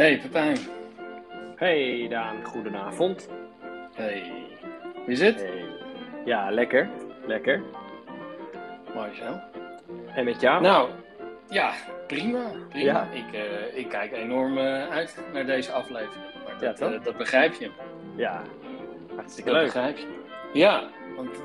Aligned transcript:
Hey 0.00 0.18
Pepijn. 0.18 0.58
Hey 1.56 2.06
Daan, 2.08 2.44
goedenavond. 2.44 3.28
Hey. 3.94 4.32
Hoe 4.94 5.04
is 5.06 5.20
het? 5.20 5.40
Hey. 5.40 5.64
Ja, 6.24 6.50
lekker. 6.50 6.88
Lekker. 7.26 7.62
Mooi 8.94 9.14
zo. 9.14 9.40
En 10.14 10.24
met 10.24 10.40
jou? 10.40 10.62
Nou, 10.62 10.90
ja, 11.48 11.72
prima. 12.06 12.50
prima. 12.68 12.84
Ja? 12.84 13.08
Ik, 13.12 13.32
eh, 13.34 13.76
ik 13.78 13.88
kijk 13.88 14.12
enorm 14.12 14.58
eh, 14.58 14.88
uit 14.88 15.18
naar 15.32 15.46
deze 15.46 15.72
aflevering. 15.72 16.24
Maar 16.44 16.54
Ja, 16.54 16.66
dat, 16.66 16.76
toch? 16.76 16.92
eh, 16.92 17.04
dat 17.04 17.16
begrijp 17.16 17.54
je. 17.54 17.70
Ja, 18.16 18.42
hartstikke 19.14 19.50
Dat 19.50 19.58
leuk. 19.58 19.66
begrijp 19.72 19.96
je. 19.96 20.06
Ja, 20.52 20.88
want 21.16 21.42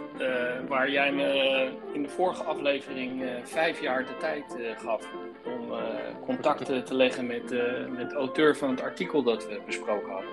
waar 0.67 0.89
jij 0.89 1.11
me 1.11 1.69
in 1.93 2.01
de 2.01 2.09
vorige 2.09 2.43
aflevering 2.43 3.23
vijf 3.43 3.81
jaar 3.81 4.05
de 4.05 4.17
tijd 4.17 4.55
gaf 4.77 5.07
contact 6.25 6.65
te 6.85 6.95
leggen 6.95 7.25
met, 7.27 7.51
eh, 7.51 7.85
met 7.97 8.09
de 8.09 8.15
auteur 8.15 8.55
van 8.57 8.69
het 8.69 8.81
artikel 8.81 9.23
dat 9.23 9.47
we 9.47 9.59
besproken 9.65 10.11
hadden, 10.11 10.29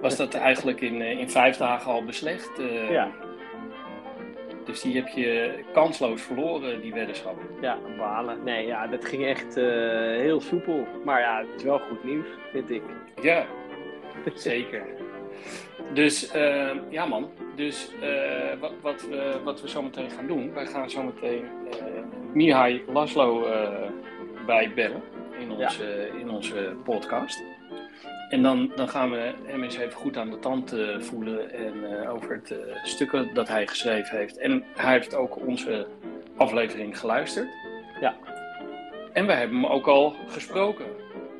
was 0.00 0.16
dat 0.16 0.34
eigenlijk 0.34 0.80
in, 0.80 1.00
eh, 1.02 1.18
in 1.18 1.30
vijf 1.30 1.56
dagen 1.56 1.92
al 1.92 2.04
beslecht. 2.04 2.58
eh, 2.58 2.90
Ja, 2.90 3.08
Dus 4.64 4.80
die 4.80 4.94
heb 4.96 5.08
je 5.08 5.58
kansloos 5.72 6.22
verloren, 6.22 6.80
die 6.80 6.92
weddenschap. 6.94 7.36
ja, 7.60 7.78
balen. 7.98 8.38
Nee, 8.44 8.66
ja, 8.66 8.86
dat 8.86 9.04
ging 9.04 9.24
echt 9.26 9.54
heel 9.54 10.40
soepel. 10.40 10.86
Maar 11.04 11.20
ja, 11.20 11.38
het 11.38 11.48
is 11.56 11.62
wel 11.62 11.78
goed 11.78 12.04
nieuws, 12.04 12.26
vind 12.52 12.70
ik. 12.70 12.82
Ja, 13.22 13.46
zeker. 14.34 14.82
Dus 15.94 16.34
uh, 16.34 16.70
ja 16.88 17.06
man, 17.06 17.30
dus 17.54 17.92
uh, 18.02 18.60
wat, 18.60 18.72
wat, 18.80 19.06
we, 19.08 19.40
wat 19.44 19.60
we 19.60 19.68
zometeen 19.68 20.10
gaan 20.10 20.26
doen, 20.26 20.52
wij 20.54 20.66
gaan 20.66 20.90
zometeen 20.90 21.44
uh, 21.66 21.72
Mihai 22.32 22.84
Laszlo 22.92 23.46
uh, 24.50 24.56
bijbellen 24.56 25.02
in 25.38 25.50
onze, 25.50 26.10
in 26.20 26.30
onze 26.30 26.72
podcast. 26.84 27.42
En 28.30 28.42
dan, 28.42 28.72
dan 28.76 28.88
gaan 28.88 29.10
we 29.10 29.32
hem 29.44 29.62
eens 29.62 29.76
even 29.76 29.92
goed 29.92 30.16
aan 30.16 30.30
de 30.30 30.38
tand 30.38 30.74
uh, 30.74 31.00
voelen 31.00 31.52
en 31.52 31.74
uh, 31.76 32.12
over 32.12 32.32
het 32.34 32.50
uh, 32.50 32.58
stukken 32.82 33.34
dat 33.34 33.48
hij 33.48 33.66
geschreven 33.66 34.18
heeft. 34.18 34.38
En 34.38 34.64
hij 34.76 34.92
heeft 34.92 35.14
ook 35.14 35.46
onze 35.46 35.86
aflevering 36.36 36.98
geluisterd. 36.98 37.48
Ja. 38.00 38.16
En 39.12 39.26
we 39.26 39.32
hebben 39.32 39.56
hem 39.56 39.66
ook 39.66 39.86
al 39.86 40.14
gesproken, 40.28 40.84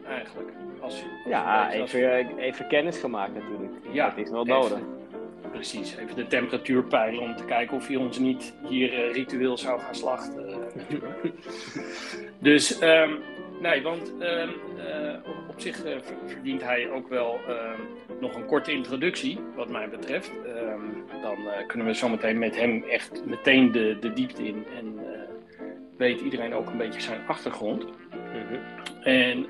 eigenlijk. 0.09 0.49
Als, 0.81 0.95
als 0.95 1.05
ja, 1.25 1.71
even, 1.71 2.39
even 2.39 2.67
kennis 2.67 2.99
gemaakt 2.99 3.35
natuurlijk. 3.35 3.73
Ja, 3.93 4.09
dat 4.09 4.19
is 4.19 4.31
wel 4.31 4.45
nodig. 4.45 4.79
Precies, 5.53 5.97
even 5.97 6.17
de 6.17 6.27
temperatuur 6.27 6.85
peilen 6.85 7.21
om 7.21 7.37
te 7.37 7.45
kijken 7.45 7.77
of 7.77 7.87
hij 7.87 7.97
ons 7.97 8.19
niet 8.19 8.55
hier 8.69 9.13
ritueel 9.13 9.59
zou 9.59 9.81
gaan 9.81 9.95
slachten. 9.95 10.40
Dus, 12.39 12.83
um, 12.83 13.19
nee, 13.61 13.83
want 13.83 14.13
um, 14.21 14.51
uh, 14.77 15.17
op 15.49 15.61
zich 15.61 15.83
verdient 16.27 16.63
hij 16.63 16.91
ook 16.91 17.09
wel 17.09 17.41
um, 17.49 18.19
nog 18.21 18.35
een 18.35 18.47
korte 18.47 18.73
introductie, 18.73 19.41
wat 19.57 19.69
mij 19.69 19.89
betreft. 19.89 20.31
dan 21.23 21.37
kunnen 21.67 21.87
we 21.87 21.95
zometeen 21.95 22.39
met 22.39 22.57
hem 22.57 22.85
echt 22.89 23.25
meteen 23.25 23.73
de, 23.73 23.97
de 24.01 24.13
diepte 24.13 24.43
in 24.47 24.67
en 24.79 24.99
weet 25.97 26.21
iedereen 26.21 26.55
ook 26.55 26.67
een 26.67 26.77
beetje 26.77 27.01
zijn 27.01 27.27
achtergrond. 27.27 27.85
-hmm. 28.11 28.59
En 29.03 29.47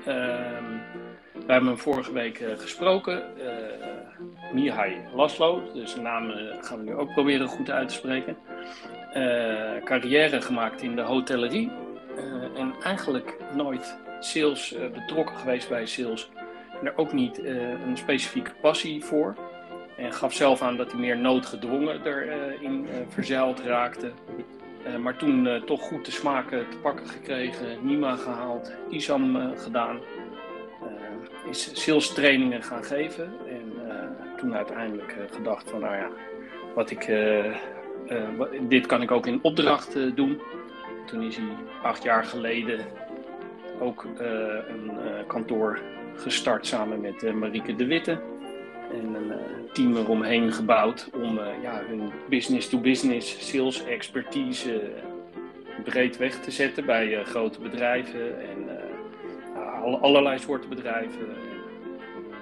we 1.33 1.51
hebben 1.51 1.69
hem 1.69 1.77
vorige 1.77 2.13
week 2.13 2.43
gesproken. 2.57 3.23
Mihai 4.53 4.97
Laszlo, 5.13 5.71
dus 5.73 5.93
de 5.93 6.01
naam 6.01 6.31
gaan 6.61 6.77
we 6.77 6.83
nu 6.83 6.95
ook 6.95 7.13
proberen 7.13 7.47
goed 7.47 7.69
uit 7.69 7.87
te 7.87 7.93
spreken. 7.93 8.37
Carrière 9.83 10.41
gemaakt 10.41 10.81
in 10.81 10.95
de 10.95 11.01
hotellerie. 11.01 11.71
en 12.55 12.73
eigenlijk 12.83 13.37
nooit 13.55 13.97
sales 14.19 14.75
betrokken 14.93 15.35
geweest 15.35 15.69
bij 15.69 15.85
sales. 15.85 16.29
En 16.79 16.87
er 16.87 16.97
ook 16.97 17.13
niet 17.13 17.43
een 17.85 17.97
specifieke 17.97 18.51
passie 18.61 19.03
voor. 19.03 19.35
En 19.97 20.13
gaf 20.13 20.33
zelf 20.33 20.61
aan 20.61 20.77
dat 20.77 20.91
hij 20.91 20.99
meer 20.99 21.17
noodgedwongen 21.17 22.05
erin 22.05 22.87
verzeild 23.07 23.59
raakte. 23.59 24.11
maar 24.99 25.17
toen 25.17 25.61
toch 25.65 25.81
goed 25.81 26.03
te 26.03 26.11
smaken 26.11 26.69
te 26.69 26.77
pakken 26.77 27.07
gekregen, 27.07 27.85
Nima 27.85 28.15
gehaald, 28.15 28.73
Isam 28.89 29.53
gedaan 29.57 29.99
is 31.49 31.83
sales 31.83 32.13
trainingen 32.13 32.63
gaan 32.63 32.83
geven. 32.83 33.33
En 33.47 33.73
toen 34.37 34.55
uiteindelijk 34.55 35.15
gedacht 35.31 35.69
van, 35.69 35.79
nou 35.79 35.95
ja, 35.95 36.09
wat 36.75 36.91
ik, 36.91 37.11
dit 38.61 38.85
kan 38.85 39.01
ik 39.01 39.11
ook 39.11 39.27
in 39.27 39.39
opdracht 39.41 40.15
doen. 40.15 40.41
Toen 41.05 41.21
is 41.21 41.35
hij 41.35 41.45
acht 41.81 42.03
jaar 42.03 42.23
geleden 42.23 42.79
ook 43.79 44.05
een 44.67 44.91
kantoor 45.27 45.79
gestart 46.15 46.67
samen 46.67 47.01
met 47.01 47.33
Marieke 47.33 47.75
de 47.75 47.85
Witte. 47.85 48.19
En 48.91 49.15
een 49.15 49.33
team 49.73 49.97
eromheen 49.97 50.51
gebouwd 50.51 51.09
om 51.13 51.39
ja, 51.61 51.81
hun 51.87 52.11
business-to-business 52.29 53.49
sales 53.49 53.85
expertise 53.85 54.81
breed 55.83 56.17
weg 56.17 56.39
te 56.39 56.51
zetten 56.51 56.85
bij 56.85 57.23
grote 57.23 57.59
bedrijven 57.59 58.39
en 58.39 58.69
allerlei 60.01 60.39
soorten 60.39 60.69
bedrijven. 60.69 61.27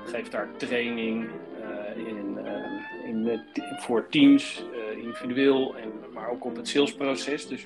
Geeft 0.06 0.32
daar 0.32 0.48
training 0.58 1.28
in, 1.96 2.38
in, 3.06 3.42
voor 3.80 4.10
teams, 4.10 4.64
individueel, 5.10 5.76
en, 5.76 5.92
maar 6.14 6.30
ook 6.30 6.46
op 6.46 6.56
het 6.56 6.68
salesproces. 6.68 7.48
Dus 7.48 7.64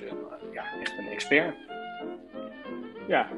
ja, 0.52 0.64
echt 0.80 0.98
een 0.98 1.08
expert. 1.08 1.54
Ja, 3.06 3.28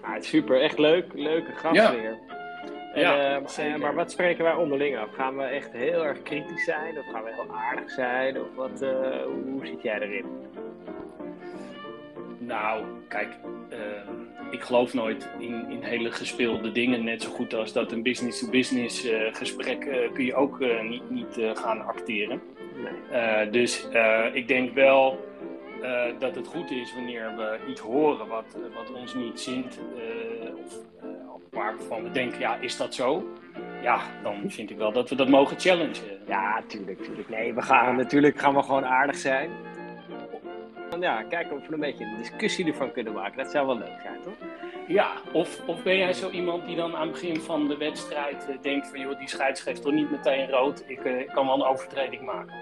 ah, 0.00 0.20
super. 0.20 0.60
Echt 0.60 0.78
leuk. 0.78 1.06
Leuke 1.14 1.52
gast 1.52 1.74
ja. 1.74 1.94
weer. 1.94 2.18
En, 2.94 3.00
ja, 3.00 3.40
uh, 3.58 3.76
maar 3.76 3.94
wat 3.94 4.10
spreken 4.10 4.44
wij 4.44 4.54
onderling 4.54 4.98
af? 4.98 5.14
Gaan 5.14 5.36
we 5.36 5.42
echt 5.42 5.72
heel 5.72 6.04
erg 6.04 6.22
kritisch 6.22 6.64
zijn? 6.64 6.98
Of 6.98 7.04
gaan 7.12 7.24
we 7.24 7.34
heel 7.34 7.54
aardig 7.54 7.90
zijn? 7.90 8.40
Of 8.40 8.46
wat, 8.54 8.80
hoe 9.24 9.66
zit 9.66 9.82
jij 9.82 10.00
erin? 10.00 10.24
Nou, 12.38 12.84
kijk, 13.08 13.28
uh, 13.70 13.78
ik 14.50 14.60
geloof 14.60 14.94
nooit 14.94 15.28
in, 15.38 15.70
in, 15.70 15.82
hele 15.82 16.10
gespeelde 16.10 16.72
dingen. 16.72 17.04
Net 17.04 17.22
zo 17.22 17.30
goed 17.30 17.54
als 17.54 17.72
dat 17.72 17.92
een 17.92 18.02
business-to-business 18.02 19.02
-business, 19.02 19.38
gesprek 19.38 20.10
kun 20.12 20.24
je 20.24 20.34
ook 20.34 20.58
niet, 20.82 21.10
niet 21.10 21.38
gaan 21.54 21.86
acteren. 21.86 22.40
Nee. 23.10 23.50
dus 23.50 23.88
ik 24.32 24.48
denk 24.48 24.74
wel 24.74 25.26
dat 26.18 26.34
het 26.34 26.46
goed 26.46 26.70
is 26.70 26.94
wanneer 26.94 27.36
we 27.36 27.58
iets 27.68 27.80
horen 27.80 28.28
wat, 28.28 28.56
wat 28.74 28.92
ons 29.00 29.14
niet 29.14 29.40
zint. 29.40 29.80
of 30.64 30.72
waarvan 31.50 32.02
we 32.02 32.10
denken, 32.10 32.38
ja, 32.38 32.56
is 32.56 32.76
dat 32.76 32.94
zo? 32.94 33.26
Ja, 33.82 34.00
dan 34.22 34.50
vind 34.50 34.70
ik 34.70 34.76
wel 34.76 34.92
dat 34.92 35.08
we 35.08 35.14
dat 35.14 35.28
mogen 35.28 35.60
challengen. 35.60 36.18
Ja, 36.26 36.62
tuurlijk, 36.66 37.02
tuurlijk. 37.02 37.28
Nee, 37.28 37.54
we 37.54 37.62
gaan 37.62 37.96
natuurlijk 37.96 38.38
gaan 38.38 38.54
we 38.54 38.62
gewoon 38.62 38.84
aardig 38.84 39.16
zijn 39.16 39.50
ja, 41.00 41.22
kijken 41.22 41.56
of 41.56 41.66
we 41.66 41.74
een 41.74 41.80
beetje 41.80 42.04
een 42.04 42.16
discussie 42.16 42.66
ervan 42.66 42.92
kunnen 42.92 43.12
maken. 43.12 43.36
Dat 43.36 43.50
zou 43.50 43.66
wel 43.66 43.78
leuk 43.78 44.00
zijn, 44.02 44.20
toch? 44.22 44.48
Ja, 44.88 45.12
of, 45.32 45.60
of 45.66 45.82
ben 45.82 45.96
jij 45.96 46.12
zo 46.12 46.30
iemand 46.30 46.66
die 46.66 46.76
dan 46.76 46.96
aan 46.96 47.02
het 47.02 47.10
begin 47.10 47.40
van 47.40 47.68
de 47.68 47.76
wedstrijd 47.76 48.46
uh, 48.50 48.56
denkt 48.62 48.88
van 48.88 49.00
joh, 49.00 49.18
die 49.18 49.28
scheids 49.28 49.60
geeft 49.60 49.82
toch 49.82 49.92
niet 49.92 50.10
meteen 50.10 50.50
rood, 50.50 50.84
ik, 50.86 51.04
uh, 51.04 51.20
ik 51.20 51.28
kan 51.28 51.46
wel 51.46 51.54
een 51.54 51.66
overtreding 51.66 52.22
maken. 52.22 52.54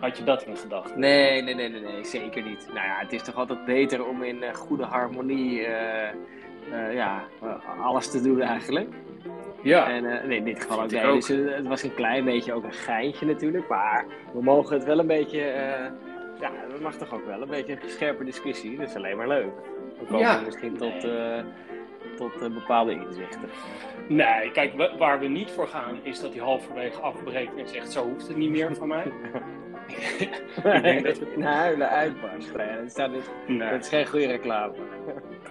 Had 0.00 0.18
je 0.18 0.24
dat 0.24 0.42
in 0.42 0.56
gedachten? 0.56 1.00
Nee, 1.00 1.42
nee, 1.42 1.54
nee, 1.54 1.68
nee, 1.68 1.80
nee, 1.80 2.04
zeker 2.04 2.42
niet. 2.42 2.66
Nou 2.66 2.86
ja, 2.86 2.96
het 2.98 3.12
is 3.12 3.22
toch 3.22 3.34
altijd 3.34 3.64
beter 3.64 4.06
om 4.06 4.22
in 4.22 4.36
uh, 4.42 4.54
goede 4.54 4.84
harmonie 4.84 5.60
ja, 6.92 7.22
alles 7.82 8.10
te 8.10 8.22
doen 8.22 8.40
eigenlijk. 8.40 8.88
Ja. 9.62 9.88
En 9.88 10.02
nee, 10.28 10.38
in 10.38 10.44
dit 10.44 10.60
geval 10.62 10.78
ook. 10.78 10.84
ik 10.84 10.90
Nee, 11.02 11.04
ook. 11.04 11.14
dus, 11.26 11.28
het 11.28 11.66
was 11.66 11.82
een 11.82 11.94
klein 11.94 12.24
beetje 12.24 12.52
ook 12.52 12.64
een 12.64 12.72
geintje 12.72 13.26
natuurlijk, 13.26 13.68
maar 13.68 14.04
we 14.32 14.42
mogen 14.42 14.74
het 14.76 14.84
wel 14.84 14.98
een 14.98 15.06
beetje 15.06 15.38
ja, 16.40 16.50
dat 16.70 16.80
mag 16.80 16.94
toch 16.94 17.14
ook 17.14 17.26
wel 17.26 17.42
een 17.42 17.48
beetje 17.48 17.72
een 17.72 17.88
scherpe 17.90 18.24
discussie. 18.24 18.76
Dat 18.76 18.88
is 18.88 18.94
alleen 18.94 19.16
maar 19.16 19.28
leuk. 19.28 19.52
We 19.98 20.04
komen 20.04 20.20
Ja. 20.20 20.40
misschien 20.44 20.76
tot, 20.76 21.04
uh, 21.04 21.38
tot 22.16 22.32
uh, 22.42 22.48
bepaalde 22.54 22.92
inzichten. 22.92 23.40
Nee, 24.08 24.50
kijk, 24.52 24.72
waar 24.98 25.18
we 25.20 25.26
niet 25.26 25.50
voor 25.50 25.68
gaan 25.68 25.98
is 26.02 26.20
dat 26.20 26.32
hij 26.34 26.42
halverwege 26.42 27.00
afbreekt 27.00 27.56
en 27.56 27.68
zegt: 27.68 27.92
Zo 27.92 28.04
hoeft 28.04 28.28
het 28.28 28.36
niet 28.36 28.50
meer 28.50 28.74
van 28.76 28.88
mij. 28.88 29.04
ik 30.74 30.82
denk 30.82 31.04
dat 31.04 31.18
het 31.18 31.28
in 31.28 31.42
huilen 31.42 31.88
uitbarst. 31.88 32.56
Nee, 32.56 32.76
dat, 32.76 32.90
staat 32.90 33.12
niet, 33.12 33.30
Nee. 33.46 33.70
dat 33.70 33.80
is 33.80 33.88
geen 33.88 34.06
goede 34.06 34.26
reclame. 34.26 34.74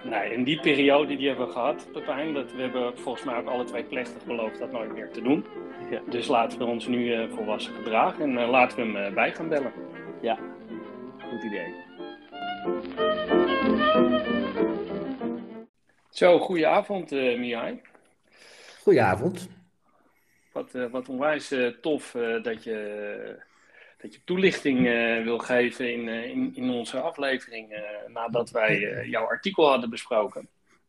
nee, 0.04 0.34
en 0.34 0.44
die 0.44 0.60
periode 0.60 1.16
die 1.16 1.28
hebben 1.28 1.46
we 1.46 1.52
gehad, 1.52 1.88
Pepijn. 1.92 2.34
Dat 2.34 2.52
we 2.52 2.60
hebben 2.60 2.98
volgens 2.98 3.24
mij 3.24 3.36
ook 3.36 3.48
alle 3.48 3.64
twee 3.64 3.84
plechtig 3.84 4.24
beloofd 4.24 4.58
dat 4.58 4.72
nooit 4.72 4.92
meer 4.92 5.10
te 5.10 5.22
doen. 5.22 5.44
Ja. 5.90 6.00
Dus 6.08 6.26
laten 6.26 6.58
we 6.58 6.64
ons 6.64 6.86
nu 6.86 7.14
uh, 7.14 7.30
volwassen 7.34 7.74
gedragen 7.74 8.22
en 8.22 8.32
uh, 8.32 8.50
laten 8.50 8.92
we 8.92 8.98
hem 8.98 9.14
bij 9.14 9.32
gaan 9.34 9.48
bellen. 9.48 9.72
Ja, 10.20 10.38
goed 11.30 11.42
idee. 11.42 11.74
Zo, 16.10 16.38
goedenavond 16.38 17.12
uh, 17.12 17.38
Mihai. 17.38 17.80
Goedenavond. 18.82 19.48
Wat, 20.52 20.74
uh, 20.74 20.90
wat 20.90 21.08
onwijs 21.08 21.52
uh, 21.52 21.68
tof 21.80 22.16
dat, 22.42 22.64
je, 22.64 23.42
dat 23.98 24.14
je 24.14 24.20
toelichting 24.24 24.82
wil 25.24 25.38
geven 25.38 25.92
in, 25.92 26.08
in, 26.08 26.52
in 26.54 26.70
onze 26.70 27.00
aflevering 27.00 27.82
nadat 28.06 28.50
wij 28.50 29.06
jouw 29.06 29.26
artikel 29.26 29.68
hadden 29.68 29.90
besproken. 29.90 30.48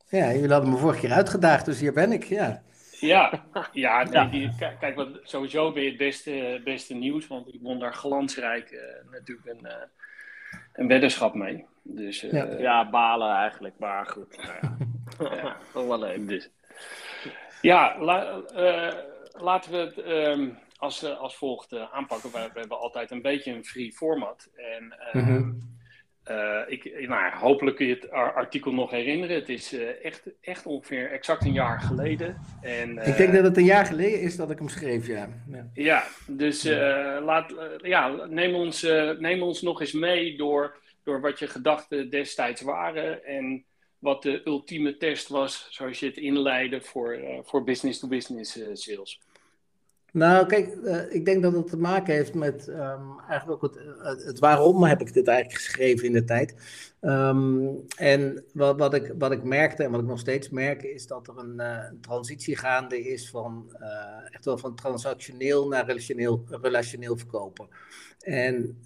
Ja, 0.09 0.33
jullie 0.33 0.51
hadden 0.51 0.69
me 0.69 0.77
vorige 0.77 0.99
keer 0.99 1.11
uitgedaagd, 1.11 1.65
dus 1.65 1.79
hier 1.79 1.93
ben 1.93 2.11
ik, 2.11 2.23
ja. 2.23 2.61
Ja, 2.99 3.45
ja, 3.71 4.03
nee, 4.09 4.29
die, 4.29 4.51
kijk, 4.79 4.95
wat, 4.95 5.07
sowieso 5.23 5.71
ben 5.71 5.83
je 5.83 5.89
het 5.89 5.97
beste, 5.97 6.61
beste 6.63 6.93
nieuws, 6.93 7.27
want 7.27 7.53
ik 7.53 7.59
won 7.61 7.79
daar 7.79 7.93
glansrijk 7.93 8.71
uh, 8.71 9.11
natuurlijk 9.11 9.47
een, 9.47 9.65
uh, 9.65 9.73
een 10.73 10.87
weddenschap 10.87 11.33
mee. 11.33 11.65
Dus, 11.83 12.23
uh, 12.23 12.31
ja. 12.31 12.45
ja. 12.57 12.89
balen 12.89 13.35
eigenlijk, 13.35 13.75
maar 13.79 14.05
goed. 14.05 14.37
Nou 14.37 14.57
ja, 14.61 14.77
ja 15.73 15.87
wel 15.87 15.99
leuk. 15.99 16.27
Dus. 16.27 16.49
Ja, 17.61 17.99
la, 17.99 18.41
laten 19.31 19.71
we 19.71 19.77
het 19.77 19.97
um, 20.37 20.57
als, 20.79 21.17
als 21.17 21.35
volgt 21.35 21.75
aanpakken. 21.91 22.31
We, 22.31 22.49
we, 22.53 22.59
hebben 22.59 22.79
altijd 22.79 23.11
een 23.11 23.21
beetje 23.21 23.51
een 23.53 23.65
free 23.65 23.91
format. 23.91 24.49
En 24.55 24.95
mm 25.13 25.23
-hmm. 25.23 25.77
Uh, 26.31 26.61
ik, 26.67 27.07
nou, 27.07 27.35
hopelijk 27.35 27.75
kun 27.75 27.85
je 27.85 27.93
het 27.93 28.11
artikel 28.11 28.71
nog 28.71 28.91
herinneren. 28.91 29.35
Het 29.35 29.49
is 29.49 29.73
uh, 29.73 30.05
echt, 30.05 30.23
echt 30.41 30.65
ongeveer 30.65 31.11
exact 31.11 31.45
een 31.45 31.53
jaar 31.53 31.79
geleden. 31.79 32.41
En, 32.61 32.97
uh, 32.97 33.07
ik 33.07 33.17
denk 33.17 33.33
dat 33.33 33.43
het 33.43 33.57
een 33.57 33.63
jaar 33.63 33.85
geleden 33.85 34.21
is 34.21 34.35
dat 34.35 34.51
ik 34.51 34.57
hem 34.57 34.69
schreef, 34.69 35.07
ja. 35.07 35.29
Ja, 35.51 35.69
ja 35.73 36.03
dus 36.27 36.63
Laat, 37.21 37.53
ja, 37.77 38.25
neem, 38.25 38.55
ons, 38.55 38.81
neem 39.17 39.41
ons 39.41 39.61
nog 39.61 39.81
eens 39.81 39.91
mee 39.91 40.37
door, 40.37 40.77
door 41.03 41.21
wat 41.21 41.39
je 41.39 41.47
gedachten 41.47 42.09
destijds 42.09 42.61
waren. 42.61 43.25
En 43.25 43.65
wat 43.99 44.21
de 44.21 44.41
ultieme 44.45 44.97
test 44.97 45.27
was, 45.27 45.67
zoals 45.69 45.99
je 45.99 46.05
het 46.05 46.17
inleidde 46.17 46.81
voor, 46.81 47.19
voor 47.43 47.63
business-to-business 47.63 48.53
-business, 48.53 48.83
sales. 48.83 49.19
Nou, 50.13 50.45
kijk, 50.45 50.75
uh, 50.83 51.13
ik 51.13 51.25
denk 51.25 51.43
dat 51.43 51.53
het 51.53 51.67
te 51.67 51.77
maken 51.77 52.13
heeft 52.13 52.33
met 52.33 52.67
um, 52.67 53.19
eigenlijk 53.27 53.63
ook 53.63 53.73
het, 53.73 53.83
het, 53.99 54.23
het, 54.23 54.39
waarom 54.39 54.83
heb 54.83 55.01
ik 55.01 55.13
dit 55.13 55.27
eigenlijk 55.27 55.61
geschreven 55.61 56.05
in 56.05 56.13
de 56.13 56.23
tijd. 56.23 56.55
Um, 57.01 57.83
en 57.95 58.43
wat, 58.53 58.79
wat, 58.79 58.93
ik, 58.93 59.13
wat 59.17 59.31
ik 59.31 59.43
merkte 59.43 59.83
en 59.83 59.91
wat 59.91 60.01
ik 60.01 60.07
nog 60.07 60.19
steeds 60.19 60.49
merk, 60.49 60.83
is 60.83 61.07
dat 61.07 61.27
er 61.27 61.37
een, 61.37 61.55
uh, 61.57 62.01
transitie 62.01 62.57
gaande 62.57 63.09
is 63.09 63.29
van 63.29 63.75
echt 64.29 64.45
wel 64.45 64.57
van 64.57 64.75
transactioneel 64.75 65.67
naar 65.67 65.85
relationeel, 65.85 66.43
relationeel 66.61 67.17
verkopen. 67.17 67.67
En 68.19 68.77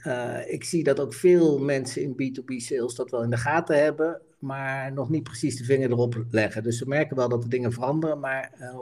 ik 0.47 0.63
zie 0.63 0.83
dat 0.83 0.99
ook 0.99 1.13
veel 1.13 1.59
mensen 1.59 2.01
in 2.01 2.13
B2B 2.13 2.55
sales 2.55 2.95
dat 2.95 3.11
wel 3.11 3.23
in 3.23 3.29
de 3.29 3.37
gaten 3.37 3.83
hebben 3.83 4.21
maar 4.43 4.93
nog 4.93 5.09
niet 5.09 5.23
precies 5.23 5.57
de 5.57 5.63
vinger 5.63 5.89
erop 5.89 6.25
leggen. 6.29 6.63
Dus 6.63 6.77
ze 6.77 6.87
merken 6.87 7.15
wel 7.15 7.29
dat 7.29 7.41
de 7.41 7.47
dingen 7.47 7.71
veranderen, 7.71 8.19
maar 8.19 8.51
uh, 8.59 8.75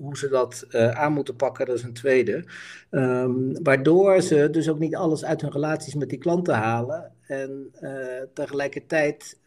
hoe 0.00 0.16
ze 0.16 0.28
dat 0.28 0.66
uh, 0.70 0.90
aan 0.90 1.12
moeten 1.12 1.36
pakken, 1.36 1.66
dat 1.66 1.76
is 1.76 1.82
een 1.82 1.92
tweede. 1.92 2.44
Um, 2.90 3.62
waardoor 3.62 4.20
ze 4.20 4.50
dus 4.50 4.68
ook 4.68 4.78
niet 4.78 4.96
alles 4.96 5.24
uit 5.24 5.40
hun 5.40 5.50
relaties 5.50 5.94
met 5.94 6.08
die 6.08 6.18
klanten 6.18 6.54
halen. 6.54 7.12
En 7.22 7.72
uh, 7.80 7.90
tegelijkertijd 8.34 9.38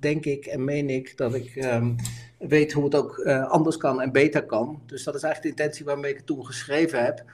denk 0.00 0.24
ik 0.24 0.46
en 0.46 0.64
meen 0.64 0.90
ik 0.90 1.16
dat 1.16 1.34
ik 1.34 1.56
um, 1.56 1.96
weet 2.38 2.72
hoe 2.72 2.84
het 2.84 2.94
ook 2.94 3.24
anders 3.48 3.76
kan 3.76 4.00
en 4.00 4.12
beter 4.12 4.46
kan. 4.46 4.82
Dus 4.86 5.04
dat 5.04 5.14
is 5.14 5.22
eigenlijk 5.22 5.56
de 5.56 5.62
intentie 5.62 5.84
waarmee 5.86 6.10
ik 6.10 6.16
het 6.16 6.26
toen 6.26 6.46
geschreven 6.46 7.04
heb. 7.04 7.24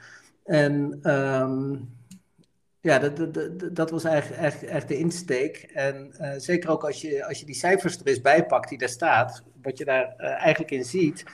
En 0.45 1.01
um, 1.11 1.89
ja, 2.85 2.99
dat, 2.99 3.35
dat, 3.35 3.77
dat 3.77 3.91
was 3.91 4.05
eigenlijk 4.05 4.43
echt, 4.43 4.65
echt 4.65 4.89
de 4.89 4.99
insteek. 4.99 5.57
En 5.75 6.15
uh, 6.21 6.33
zeker 6.37 6.71
ook 6.71 6.85
als 6.85 7.01
je, 7.01 7.27
als 7.27 7.41
je 7.41 7.47
die 7.47 7.55
cijfers 7.55 7.99
er 7.99 8.07
eens 8.07 8.21
bijpakt 8.21 8.69
die 8.69 8.79
daar 8.79 8.89
staat, 8.89 9.43
wat 9.63 9.79
je 9.79 9.85
daar 9.85 10.15
uh, 10.19 10.27
eigenlijk 10.27 10.71
in 10.71 10.85
ziet, 10.85 11.25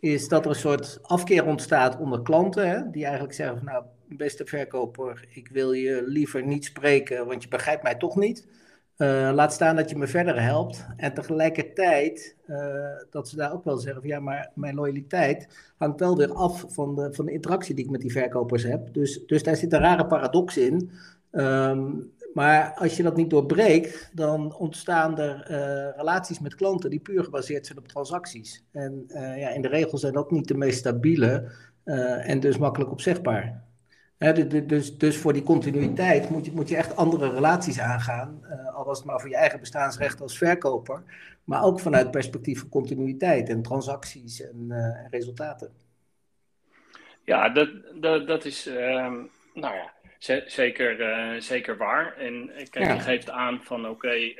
is 0.00 0.28
dat 0.28 0.44
er 0.44 0.50
een 0.50 0.56
soort 0.56 0.98
afkeer 1.02 1.46
ontstaat 1.46 1.98
onder 1.98 2.22
klanten, 2.22 2.68
hè, 2.68 2.90
die 2.90 3.04
eigenlijk 3.04 3.34
zeggen 3.34 3.56
van 3.56 3.66
nou, 3.66 3.84
beste 4.08 4.46
verkoper, 4.46 5.24
ik 5.28 5.48
wil 5.48 5.72
je 5.72 6.02
liever 6.06 6.42
niet 6.46 6.64
spreken, 6.64 7.26
want 7.26 7.42
je 7.42 7.48
begrijpt 7.48 7.82
mij 7.82 7.94
toch 7.94 8.16
niet. 8.16 8.46
Uh, 8.98 9.30
laat 9.34 9.52
staan 9.52 9.76
dat 9.76 9.90
je 9.90 9.96
me 9.96 10.06
verder 10.06 10.42
helpt. 10.42 10.86
En 10.96 11.14
tegelijkertijd 11.14 12.36
uh, 12.46 12.56
dat 13.10 13.28
ze 13.28 13.36
daar 13.36 13.52
ook 13.52 13.64
wel 13.64 13.76
zeggen 13.76 14.00
van 14.00 14.10
ja, 14.10 14.20
maar 14.20 14.50
mijn 14.54 14.74
loyaliteit 14.74 15.48
hangt 15.76 16.00
wel 16.00 16.16
weer 16.16 16.32
af 16.32 16.64
van 16.68 16.94
de, 16.94 17.08
van 17.12 17.24
de 17.26 17.32
interactie 17.32 17.74
die 17.74 17.84
ik 17.84 17.90
met 17.90 18.00
die 18.00 18.12
verkopers 18.12 18.62
heb. 18.62 18.94
Dus, 18.94 19.26
dus 19.26 19.42
daar 19.42 19.56
zit 19.56 19.72
een 19.72 19.80
rare 19.80 20.06
paradox 20.06 20.56
in. 20.56 20.90
Um, 21.32 22.12
maar 22.34 22.74
als 22.74 22.96
je 22.96 23.02
dat 23.02 23.16
niet 23.16 23.30
doorbreekt, 23.30 24.10
dan 24.14 24.54
ontstaan 24.56 25.18
er 25.18 25.50
uh, 25.50 25.96
relaties 25.96 26.40
met 26.40 26.54
klanten 26.54 26.90
die 26.90 27.00
puur 27.00 27.24
gebaseerd 27.24 27.66
zijn 27.66 27.78
op 27.78 27.88
transacties. 27.88 28.64
En 28.72 29.04
ja, 29.14 29.48
in 29.48 29.62
de 29.62 29.68
regel 29.68 29.98
zijn 29.98 30.12
dat 30.12 30.30
niet 30.30 30.48
de 30.48 30.56
meest 30.56 30.78
stabiele 30.78 31.50
en 32.22 32.40
dus 32.40 32.58
makkelijk 32.58 32.90
opzegbaar 32.90 33.67
dus, 34.18 34.96
dus 34.96 35.16
voor 35.16 35.32
die 35.32 35.42
continuïteit 35.42 36.30
moet 36.30 36.44
je, 36.44 36.52
moet 36.52 36.68
je 36.68 36.76
echt 36.76 36.96
andere 36.96 37.32
relaties 37.32 37.80
aangaan. 37.80 38.40
Uh, 38.42 38.74
al 38.74 38.84
was 38.84 38.98
het 38.98 39.06
maar 39.06 39.20
voor 39.20 39.28
je 39.28 39.36
eigen 39.36 39.60
bestaansrecht 39.60 40.20
als 40.20 40.38
verkoper. 40.38 41.02
Maar 41.44 41.62
ook 41.62 41.80
vanuit 41.80 42.10
perspectief 42.10 42.58
van 42.58 42.68
continuïteit 42.68 43.48
en 43.48 43.62
transacties 43.62 44.40
en, 44.40 44.66
uh, 44.68 45.10
resultaten. 45.10 45.72
Ja, 47.24 47.48
dat, 47.48 47.70
dat, 47.94 48.26
dat 48.26 48.44
is 48.44 48.66
uh, 48.66 48.76
nou 49.54 49.74
ja, 49.74 49.92
zeker, 50.46 51.00
uh, 51.00 51.40
zeker 51.40 51.76
waar. 51.76 52.16
En 52.16 52.50
kijk, 52.70 52.86
ja. 52.86 52.94
je 52.94 53.00
geeft 53.00 53.30
aan 53.30 53.60
van 53.62 53.88
oké. 53.88 53.90
Okay, 53.90 54.38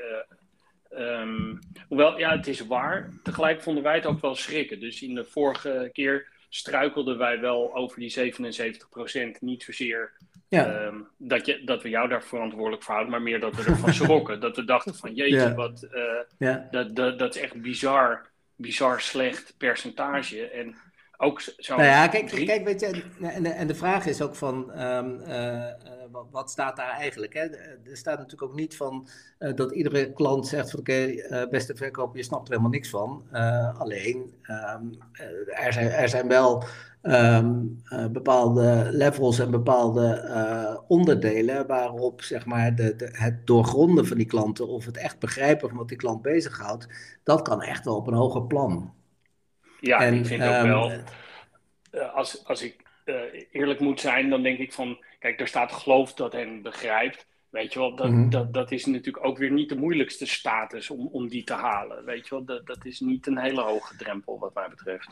um, 1.21 1.59
hoewel, 1.87 2.17
ja, 2.17 2.35
het 2.37 2.47
is 2.47 2.67
waar. 2.67 3.09
Tegelijk 3.23 3.61
vonden 3.61 3.83
wij 3.83 3.95
het 3.95 4.05
ook 4.05 4.21
wel 4.21 4.35
schrikken. 4.35 4.79
Dus 4.79 5.01
in 5.01 5.15
de 5.15 5.25
vorige 5.25 5.89
keer 5.93 6.27
struikelden 6.49 7.17
wij 7.17 7.39
wel 7.39 7.75
over 7.75 7.99
die 7.99 8.33
77%. 9.35 9.39
Niet 9.39 9.63
zozeer 9.63 10.11
ja. 10.47 10.85
um, 10.85 11.07
dat, 11.17 11.45
je, 11.45 11.63
dat 11.63 11.81
we 11.81 11.89
jou 11.89 12.07
daar 12.07 12.23
verantwoordelijk 12.23 12.83
voor 12.83 12.93
houden, 12.93 13.13
maar 13.13 13.23
meer 13.23 13.39
dat 13.39 13.55
we 13.55 13.63
ervan 13.63 13.93
schrokken. 14.03 14.39
dat 14.39 14.55
we 14.55 14.65
dachten 14.65 14.95
van 14.95 15.13
jeetje, 15.13 15.35
ja. 15.35 15.53
wat, 15.53 15.87
uh, 15.93 16.01
ja. 16.37 16.67
dat, 16.71 16.95
dat, 16.95 17.19
dat 17.19 17.35
is 17.35 17.41
echt 17.41 17.61
bizar, 17.61 18.27
bizar 18.55 19.01
slecht 19.01 19.53
percentage. 19.57 20.47
En 20.47 20.75
ook 21.17 21.41
zo. 21.41 21.75
Nou 21.75 21.87
ja, 21.87 22.07
kijk, 22.07 22.45
kijk 22.45 22.63
weet 22.65 22.79
je, 22.79 23.03
en 23.21 23.43
de, 23.43 23.49
en 23.49 23.67
de 23.67 23.75
vraag 23.75 24.05
is 24.05 24.21
ook 24.21 24.35
van. 24.35 24.81
Um, 24.81 25.21
uh, 25.27 25.65
wat, 26.11 26.27
wat, 26.31 26.49
staat 26.49 26.75
daar 26.75 26.91
eigenlijk? 26.91 27.33
Hè? 27.33 27.41
Er 27.41 27.97
staat 27.97 28.17
natuurlijk 28.17 28.51
ook 28.51 28.57
niet 28.57 28.75
van 28.75 29.07
uh, 29.39 29.53
dat 29.55 29.71
iedere 29.71 30.13
klant 30.13 30.47
zegt 30.47 30.69
van 30.69 30.79
oké, 30.79 31.19
okay, 31.25 31.47
beste 31.49 31.75
verkoper, 31.75 32.17
je 32.17 32.23
snapt 32.23 32.47
er 32.47 32.49
helemaal 32.49 32.71
niks 32.71 32.89
van. 32.89 33.23
Alleen, 33.77 34.33
um, 34.43 34.97
er, 35.45 35.73
zijn, 35.73 35.89
er 35.89 36.09
zijn 36.09 36.27
wel 36.27 36.63
um, 37.01 37.83
bepaalde 38.11 38.87
levels 38.91 39.39
en 39.39 39.51
bepaalde 39.51 40.83
onderdelen 40.87 41.67
waarop 41.67 42.21
zeg 42.21 42.45
maar, 42.45 42.75
de, 42.75 42.95
de, 42.95 43.09
het 43.11 43.47
doorgronden 43.47 44.07
van 44.07 44.17
die 44.17 44.25
klanten 44.25 44.67
of 44.67 44.85
het 44.85 44.97
echt 44.97 45.19
begrijpen 45.19 45.69
van 45.69 45.77
wat 45.77 45.87
die 45.87 45.97
klant 45.97 46.21
bezighoudt, 46.21 46.87
dat 47.23 47.41
kan 47.41 47.61
echt 47.61 47.85
wel 47.85 47.95
op 47.95 48.07
een 48.07 48.13
hoger 48.13 48.43
plan. 48.43 48.93
Ja, 49.79 49.99
en, 49.99 50.13
ik 50.13 50.25
vind 50.25 50.43
ook 50.43 50.61
wel, 50.61 50.91
als, 52.13 52.45
als 52.45 52.61
ik 52.61 52.87
eerlijk 53.51 53.79
moet 53.79 53.99
zijn, 53.99 54.29
dan 54.29 54.43
denk 54.43 54.59
ik 54.59 54.73
van 54.73 54.97
Kijk, 55.19 55.37
daar 55.37 55.47
staat 55.47 55.71
geloof 55.71 56.13
dat 56.13 56.33
hen 56.33 56.61
begrijpt. 56.61 57.27
Weet 57.49 57.73
je 57.73 57.79
wel, 57.79 57.95
dat, 57.95 58.09
mm 58.09 58.15
-hmm. 58.15 58.29
dat, 58.29 58.53
dat 58.53 58.71
is 58.71 58.85
natuurlijk 58.85 59.25
ook 59.25 59.37
weer 59.37 59.51
niet 59.51 59.69
de 59.69 59.77
moeilijkste 59.77 60.25
status 60.25 60.89
om, 60.89 61.07
om 61.07 61.27
die 61.27 61.43
te 61.43 61.53
halen. 61.53 62.05
Weet 62.05 62.27
je 62.27 62.35
wel, 62.35 62.45
dat, 62.45 62.65
dat 62.65 62.85
is 62.85 62.99
niet 62.99 63.27
een 63.27 63.37
hele 63.37 63.61
hoge 63.61 63.95
drempel 63.95 64.39
wat 64.39 64.53
mij 64.53 64.69
betreft. 64.69 65.09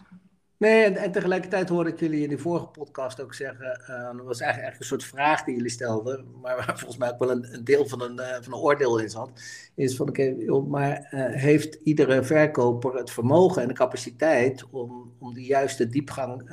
Nee, 0.57 0.83
en, 0.83 1.11
tegelijkertijd 1.11 1.69
hoorde 1.69 1.89
ik 1.89 1.99
jullie 1.99 2.23
in 2.23 2.29
de 2.29 2.37
vorige 2.37 2.67
podcast 2.67 3.21
ook 3.21 3.33
zeggen, 3.33 3.81
uh, 3.89 4.17
dat 4.17 4.25
was 4.25 4.39
eigenlijk, 4.39 4.79
een 4.79 4.85
soort 4.85 5.03
vraag 5.03 5.43
die 5.43 5.55
jullie 5.55 5.69
stelden, 5.69 6.25
maar 6.41 6.55
waar 6.55 6.77
volgens 6.79 6.97
mij 6.97 7.11
ook 7.11 7.19
wel 7.19 7.31
een, 7.31 7.53
een 7.53 7.63
deel 7.63 7.87
van 7.87 8.01
een, 8.01 8.19
uh, 8.19 8.33
van 8.41 8.53
een 8.53 8.59
oordeel 8.59 8.99
in 8.99 9.09
zat, 9.09 9.31
is 9.75 9.95
van 9.95 10.09
oké, 10.09 10.35
maar 10.67 11.09
uh, 11.11 11.25
heeft 11.25 11.79
iedere 11.83 12.23
verkoper 12.23 12.95
het 12.95 13.11
vermogen 13.11 13.61
en 13.61 13.67
de 13.67 13.73
capaciteit 13.73 14.65
om, 14.69 15.13
om 15.19 15.33
die 15.33 15.47
juiste 15.47 15.87
diepgang 15.87 16.49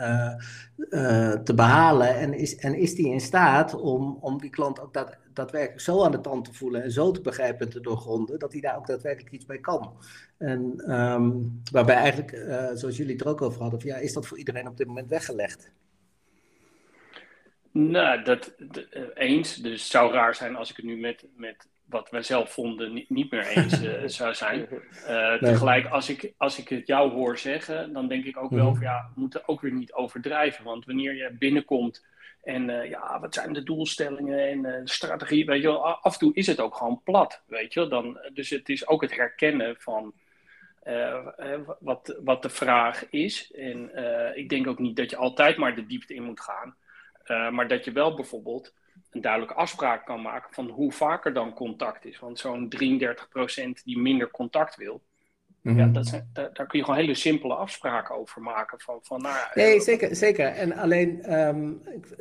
te 1.45 1.53
behalen? 1.55 2.19
En 2.19 2.35
is, 2.35 2.57
en 2.57 2.75
is 2.75 2.95
die 2.95 3.13
in 3.13 3.21
staat 3.21 3.75
om, 3.75 4.19
om 4.21 4.41
die 4.41 4.51
klant 4.51 4.81
ook 4.81 4.93
dat, 4.93 5.17
daadwerkelijk 5.35 5.81
zo 5.81 6.05
aan 6.05 6.11
de 6.11 6.21
tand 6.21 6.45
te 6.45 6.55
voelen 6.55 6.83
en 6.83 6.91
zo 6.91 7.11
te 7.11 7.21
begrijpen 7.21 7.67
en 7.67 7.73
te 7.73 7.81
doorgronden, 7.81 8.39
dat 8.39 8.53
hij 8.53 8.61
daar 8.61 8.77
ook 8.77 8.87
daadwerkelijk 8.87 9.35
iets 9.35 9.47
mee 9.47 9.61
kan. 9.61 9.97
En 10.39 10.93
um, 10.93 11.61
waarbij 11.73 11.97
eigenlijk, 11.97 12.33
uh, 12.33 12.71
zoals 12.75 12.97
jullie 12.97 13.13
het 13.13 13.21
er 13.21 13.29
ook 13.29 13.43
over 13.43 13.61
hadden, 13.63 13.81
van, 13.81 13.91
ja, 13.91 13.97
is 13.97 14.13
dat 14.13 14.27
voor 14.27 14.39
iedereen 14.39 14.69
op 14.69 14.77
dit 14.77 14.87
moment 14.87 15.09
weggelegd? 15.09 15.73
Nou, 17.71 18.23
dat, 18.23 18.55
de, 18.59 18.87
uh, 18.91 19.29
eens. 19.29 19.57
Dus 19.57 19.83
het 19.83 19.91
zou 19.91 20.13
raar 20.13 20.35
zijn 20.35 20.57
als 20.57 20.71
ik 20.71 20.77
het 20.77 20.85
nu 20.85 20.97
met, 20.97 21.27
met 21.37 21.69
wat 21.85 22.11
wij 22.11 22.23
zelf 22.23 22.53
vonden 22.53 22.93
niet, 22.93 23.11
niet 23.11 23.31
meer 23.31 23.47
eens 23.47 23.83
uh, 23.83 24.03
zou 24.19 24.35
zijn. 24.35 24.69
Nee. 25.09 25.39
Tegelijk, 25.39 25.87
als 25.87 26.09
ik, 26.09 26.33
als 26.37 26.59
ik 26.59 26.69
het 26.69 26.87
jou 26.87 27.13
hoor 27.13 27.39
zeggen, 27.39 27.93
dan 27.93 28.09
denk 28.09 28.25
ik 28.25 28.37
ook 28.37 28.51
wel 28.51 28.71
mhm. 28.71 28.75
van 28.75 28.85
ja, 28.85 29.11
we 29.15 29.21
moeten 29.21 29.49
ook 29.49 29.61
weer 29.61 29.73
niet 29.73 29.93
overdrijven. 29.93 30.65
Want 30.65 30.85
wanneer 30.85 31.15
je 31.15 31.37
binnenkomt 31.39 32.05
en 32.45 32.69
uh, 32.69 32.91
ja, 32.91 33.21
wat 33.21 33.35
zijn 33.35 33.53
de 33.53 33.63
doelstellingen 33.63 34.49
en 34.49 34.59
uh, 34.59 34.65
de 34.65 34.91
strategie? 34.91 35.45
Weet 35.47 35.63
je 35.63 35.71
af 35.79 36.13
en 36.13 36.19
toe 36.19 36.35
is 36.35 36.47
het 36.47 36.61
ook 36.61 36.77
gewoon 36.77 37.01
plat, 37.05 37.43
weet 37.47 37.73
je 37.75 37.89
Dan, 37.89 38.19
dus 38.33 38.51
het 38.51 38.69
is 38.69 38.89
ook 38.89 39.03
het 39.03 39.17
herkennen 39.17 39.77
van 39.79 40.15
wat, 41.81 42.19
wat 42.25 42.43
de 42.43 42.49
vraag 42.49 43.11
is. 43.11 43.53
En 43.53 43.91
ik 44.37 44.49
denk 44.49 44.67
ook 44.67 44.79
niet 44.79 44.97
dat 44.97 45.11
je 45.11 45.17
altijd 45.17 45.57
maar 45.57 45.75
de 45.75 45.87
diepte 45.87 46.15
in 46.15 46.23
moet 46.23 46.41
gaan. 46.41 46.77
maar 47.55 47.69
dat 47.69 47.85
je 47.85 47.93
wel 47.93 48.15
bijvoorbeeld 48.15 48.75
een 49.11 49.21
duidelijke 49.21 49.55
afspraak 49.55 50.07
kan 50.07 50.23
maken 50.23 50.55
van 50.55 50.69
hoe 50.69 50.93
vaker 50.93 51.33
dan 51.33 51.55
contact 51.55 52.05
is. 52.05 52.19
Want 52.19 52.39
zo'n 52.39 52.73
33% 53.79 53.83
die 53.85 53.99
minder 53.99 54.31
contact 54.31 54.77
wil, 54.77 55.03
Mhm. 55.65 55.79
Ja, 55.79 55.87
dat 55.87 56.07
zijn, 56.07 56.31
daar, 56.33 56.51
daar, 56.53 56.67
kun 56.67 56.79
je 56.79 56.85
gewoon 56.85 57.01
hele 57.01 57.15
simpele 57.15 57.55
afspraken 57.55 58.17
over 58.17 58.43
maken. 58.43 58.81
Van, 58.81 58.99
van, 59.03 59.23
nou, 59.23 59.37
nee, 59.55 59.81
zeker, 59.81 60.17
zeker. 60.17 60.47
En 60.47 60.73
alleen, 60.73 61.39
um, 61.39 61.81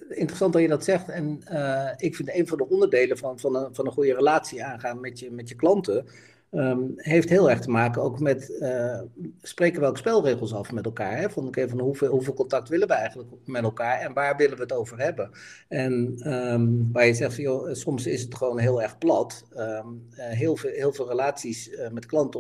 interessant 0.10 0.54
dat 0.54 0.62
je 0.62 0.68
dat 0.68 0.84
zegt. 0.84 1.10
En 1.10 1.42
uh, 1.52 1.90
ik 1.98 2.16
vind 2.16 2.34
een 2.34 2.48
van 2.48 2.58
de 2.58 2.70
onderdelen 2.70 3.18
van, 3.18 3.40
van, 3.40 3.56
een, 3.56 3.76
van 3.76 3.86
een 3.86 3.92
goede 3.92 4.14
relatie 4.14 4.64
aangaan 4.64 5.00
met 5.00 5.20
je, 5.20 5.32
met 5.32 5.50
je 5.50 5.56
klanten. 5.56 6.06
Um, 6.52 6.94
heeft 6.96 7.30
heel 7.30 7.50
erg 7.50 7.60
te 7.60 7.70
maken 7.70 8.02
ook 8.02 8.20
met 8.20 8.50
uh, 8.60 9.02
spreken 9.42 9.82
welke 9.82 9.98
spelregels 9.98 10.54
af 10.54 10.72
met 10.72 10.86
elkaar. 10.86 11.18
Hè? 11.18 11.30
Van, 11.30 11.48
okay, 11.48 11.70
van 11.70 11.80
hoeveel, 11.80 12.10
hoeveel 12.10 12.34
contact 12.34 12.70
willen 12.70 12.88
we 12.88 12.94
eigenlijk 12.94 13.30
met 13.46 13.64
elkaar 13.64 14.00
en 14.00 14.14
waar 14.14 14.38
willen 14.38 14.56
we 14.56 14.62
het 14.62 14.74
over 14.74 15.00
hebben? 15.00 15.32
En 15.68 16.22
um, 16.34 16.90
waar 16.92 17.06
je 17.06 17.14
zegt, 17.14 17.34
van, 17.34 17.44
joh, 17.44 17.74
soms 17.74 18.06
is 18.06 18.22
het 18.22 18.36
gewoon 18.36 18.60
heel 18.60 18.82
erg 18.82 18.98
plat. 18.98 19.46
Um, 19.58 20.08
uh, 20.12 20.26
heel, 20.26 20.56
veel, 20.56 20.72
heel 20.72 20.94
veel 20.94 21.08
relaties 21.08 21.70
uh, 21.70 21.90
met 21.90 22.06
klanten 22.06 22.40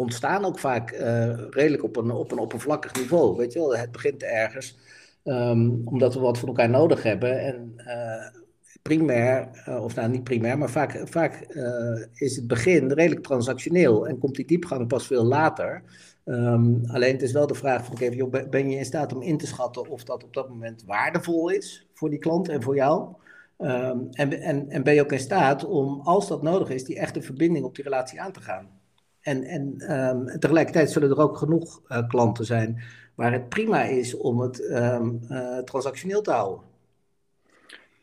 ontstaan 0.00 0.44
ook 0.44 0.58
vaak 0.58 0.90
redelijk 1.50 1.84
op 1.84 1.96
een, 1.96 2.10
op 2.10 2.32
een 2.32 2.38
oppervlakkig 2.38 2.94
niveau. 2.94 3.36
Weet 3.36 3.52
je 3.52 3.58
wel, 3.58 3.76
het 3.76 3.92
begint 3.92 4.22
ergens. 4.22 4.78
omdat 5.84 6.14
we 6.14 6.20
wat 6.20 6.38
van 6.38 6.48
elkaar 6.48 6.70
nodig 6.70 7.02
hebben. 7.02 7.40
En 7.40 7.74
primair, 8.82 9.48
uh, 9.68 9.84
of 9.84 9.94
nou 9.94 10.08
niet 10.08 10.24
primair, 10.24 10.58
maar 10.58 10.70
vaak, 10.70 11.02
vaak 11.04 11.46
is 12.14 12.36
het 12.36 12.46
begin 12.46 12.92
redelijk 12.92 13.22
transactioneel 13.22 14.08
en 14.08 14.18
komt 14.18 14.34
die 14.34 14.46
diepgang 14.46 14.86
pas 14.86 15.06
veel 15.06 15.24
later. 15.24 15.82
Um, 16.24 16.80
alleen 16.86 17.12
het 17.12 17.22
is 17.22 17.32
wel 17.32 17.46
de 17.46 17.54
vraag 17.54 17.84
van, 17.84 17.94
okay, 17.94 18.08
joh, 18.08 18.48
ben 18.50 18.70
je 18.70 18.76
in 18.76 18.84
staat 18.84 19.14
om 19.14 19.22
in 19.22 19.38
te 19.38 19.46
schatten 19.46 19.88
of 19.88 20.04
dat 20.04 20.24
op 20.24 20.34
dat 20.34 20.48
moment 20.48 20.84
waardevol 20.86 21.48
is 21.48 21.88
voor 21.94 22.10
die 22.10 22.18
klant 22.18 22.48
en 22.48 22.62
voor 22.62 22.74
jou? 22.74 23.14
Um, 23.58 24.08
en, 24.10 24.40
en, 24.40 24.68
en 24.68 24.82
ben 24.82 24.94
je 24.94 25.02
ook 25.02 25.12
in 25.12 25.18
staat 25.18 25.64
om, 25.64 26.00
als 26.00 26.28
dat 26.28 26.42
nodig 26.42 26.70
is, 26.70 26.84
die 26.84 26.98
echte 26.98 27.22
verbinding 27.22 27.64
op 27.64 27.74
die 27.74 27.84
relatie 27.84 28.20
aan 28.20 28.32
te 28.32 28.40
gaan? 28.40 28.79
En, 29.20 29.42
en 29.42 29.96
um, 29.98 30.38
tegelijkertijd 30.38 30.90
zullen 30.90 31.10
er 31.10 31.18
ook 31.20 31.36
genoeg 31.36 31.82
uh, 31.88 32.08
klanten 32.08 32.44
zijn 32.44 32.82
waar 33.14 33.32
het 33.32 33.48
prima 33.48 33.82
is 33.82 34.16
om 34.16 34.40
het 34.40 34.56
transactioneel 35.64 36.22
te 36.22 36.30
houden. 36.30 36.68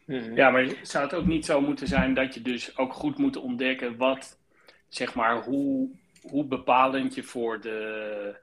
Mhm. 0.08 0.36
Ja, 0.36 0.50
maar 0.50 0.74
zou 0.82 1.04
het 1.04 1.14
ook 1.14 1.26
niet 1.26 1.46
zo 1.46 1.62
moeten 1.62 1.88
zijn 1.88 2.14
dat 2.14 2.34
je 2.34 2.42
dus 2.42 2.78
ook 2.78 2.94
goed 2.94 3.18
moet 3.18 3.36
ontdekken 3.36 3.98
wat, 3.98 4.38
zeg 4.88 5.16
maar, 5.16 5.44
hoe, 5.44 5.90
hoe 6.22 6.46
bepalend 6.46 7.16
je 7.16 7.24
voor 7.24 7.62
de, 7.62 8.36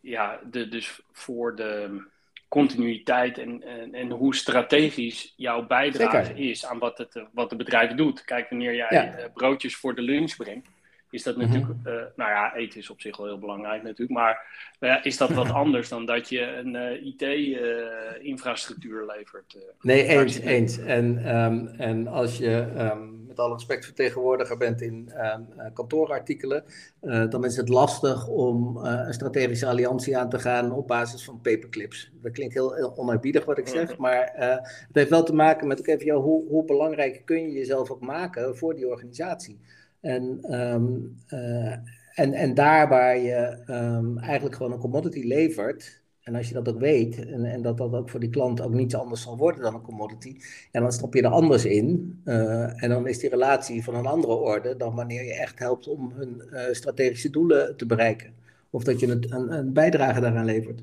ja, 0.00 0.40
de, 0.50 0.68
dus 0.68 1.00
voor 1.12 1.56
de 1.56 2.02
continuïteit 2.48 3.38
en, 3.38 3.62
en, 3.62 3.94
en 3.94 4.10
hoe 4.10 4.34
strategisch 4.34 5.34
jouw 5.36 5.66
bijdrage 5.66 6.34
is 6.34 6.66
aan 6.66 6.78
wat 6.78 6.98
het, 6.98 7.22
wat 7.32 7.50
het 7.50 7.58
bedrijf 7.58 7.92
doet. 7.92 8.24
Kijk, 8.24 8.48
wanneer 8.48 8.74
jij 8.74 8.88
eh, 8.88 9.24
broodjes 9.34 9.76
voor 9.76 9.94
de 9.94 10.02
lunch 10.02 10.36
brengt, 10.36 10.68
is 11.14 11.22
dat 11.22 11.36
mhm. 11.36 11.46
natuurlijk, 11.46 11.72
uh, 11.86 11.92
nou 12.16 12.30
ja, 12.30 12.54
eten 12.54 12.80
is 12.80 12.90
op 12.90 13.00
zich 13.00 13.16
wel 13.16 13.26
heel 13.26 13.38
belangrijk 13.38 13.82
natuurlijk, 13.82 14.10
maar 14.10 14.46
uh, 14.80 14.96
is 15.02 15.16
dat 15.16 15.30
wat 15.30 15.50
anders 15.62 15.88
dan 15.88 16.06
dat 16.06 16.28
je 16.28 16.40
een 16.40 16.74
uh, 16.74 17.06
IT-infrastructuur 17.06 19.06
levert? 19.06 19.58
nee, 19.80 20.06
eens, 20.06 20.38
eens. 20.38 20.78
En, 20.78 21.36
um, 21.36 21.68
en 21.68 22.06
als 22.06 22.38
je 22.38 22.66
um, 22.78 23.24
met 23.26 23.38
alle 23.38 23.54
respect 23.54 23.84
vertegenwoordiger 23.84 24.56
bent 24.56 24.80
in 24.80 25.12
um, 25.16 25.46
kantoorartikelen, 25.72 26.64
dan 27.00 27.44
is 27.44 27.56
het 27.56 27.68
lastig 27.68 28.26
om 28.26 28.76
een 28.76 29.14
strategische 29.14 29.66
alliantie 29.66 30.16
aan 30.16 30.28
te 30.28 30.38
gaan 30.38 30.72
op 30.72 30.86
basis 30.86 31.24
van 31.24 31.40
paperclips. 31.40 32.10
Dat 32.22 32.32
klinkt 32.32 32.54
heel, 32.54 32.74
heel 32.74 32.96
onerbiedig 32.96 33.44
wat 33.44 33.58
ik 33.58 33.68
zeg, 33.68 33.90
mhm. 33.90 34.00
maar 34.00 34.32
het 34.36 34.90
heeft 34.92 35.10
wel 35.10 35.22
te 35.22 35.34
maken 35.34 35.66
met, 35.66 35.80
okay, 35.80 35.96
jou, 35.96 36.22
hoe, 36.22 36.48
hoe 36.48 36.64
belangrijk 36.64 37.22
kun 37.24 37.42
je 37.42 37.52
jezelf 37.52 37.90
ook 37.90 38.00
maken 38.00 38.56
voor 38.56 38.74
die 38.74 38.88
organisatie? 38.88 39.60
En, 40.04 40.54
um, 40.54 41.16
uh, 41.28 41.72
en, 42.14 42.32
en 42.32 42.54
daar 42.54 42.88
waar 42.88 43.18
je 43.18 43.64
um, 43.68 44.18
eigenlijk 44.18 44.56
gewoon 44.56 44.72
een 44.72 44.78
commodity 44.78 45.26
levert, 45.26 46.02
en 46.22 46.34
als 46.34 46.48
je 46.48 46.54
dat 46.54 46.68
ook 46.68 46.78
weet, 46.78 47.26
en, 47.26 47.44
en, 47.44 47.62
dat 47.62 47.76
dat 47.76 47.94
ook 47.94 48.10
voor 48.10 48.20
die 48.20 48.30
klant 48.30 48.60
ook 48.60 48.72
niets 48.72 48.94
anders 48.94 49.22
zal 49.22 49.36
worden 49.36 49.62
dan 49.62 49.74
een 49.74 49.82
commodity, 49.82 50.36
en 50.72 50.82
dan 50.82 50.92
stop 50.92 51.14
je 51.14 51.22
er 51.22 51.28
anders 51.28 51.64
in. 51.64 52.20
Uh, 52.24 52.82
en 52.82 52.88
dan 52.88 53.06
is 53.06 53.18
die 53.18 53.30
relatie 53.30 53.84
van 53.84 53.94
een 53.94 54.06
andere 54.06 54.32
orde 54.32 54.76
dan 54.76 54.94
wanneer 54.94 55.24
je 55.24 55.34
echt 55.34 55.58
helpt 55.58 55.88
om 55.88 56.12
hun 56.14 56.42
uh, 56.50 56.60
strategische 56.70 57.30
doelen 57.30 57.76
te 57.76 57.86
bereiken. 57.86 58.34
Of 58.70 58.84
dat 58.84 59.00
je 59.00 59.06
een, 59.06 59.26
een, 59.28 59.52
een 59.52 59.72
bijdrage 59.72 60.20
daaraan 60.20 60.44
levert. 60.44 60.82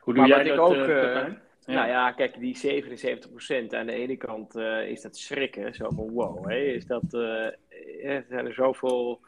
Hoe 0.00 0.14
doe 0.14 0.26
maar 0.26 0.44
jij 0.44 0.44
dat, 0.44 0.58
ook, 0.58 0.88
uh, 0.88 1.24
ja. 1.64 1.74
Nou 1.74 1.88
ja, 1.88 2.12
kijk, 2.12 2.38
die 2.38 2.56
77% 2.56 3.66
aan 3.68 3.86
de 3.86 3.92
ene 3.92 4.16
kant 4.16 4.56
uh, 4.56 4.88
is 4.88 5.00
dat 5.00 5.16
schrikken. 5.16 5.74
Zo 5.74 5.88
van 5.90 6.10
wow, 6.10 6.48
hè, 6.48 6.56
is 6.56 6.86
dat, 6.86 7.04
uh, 7.14 7.46
er 8.04 8.24
zijn 8.28 8.46
er 8.46 8.54
zoveel 8.54 9.20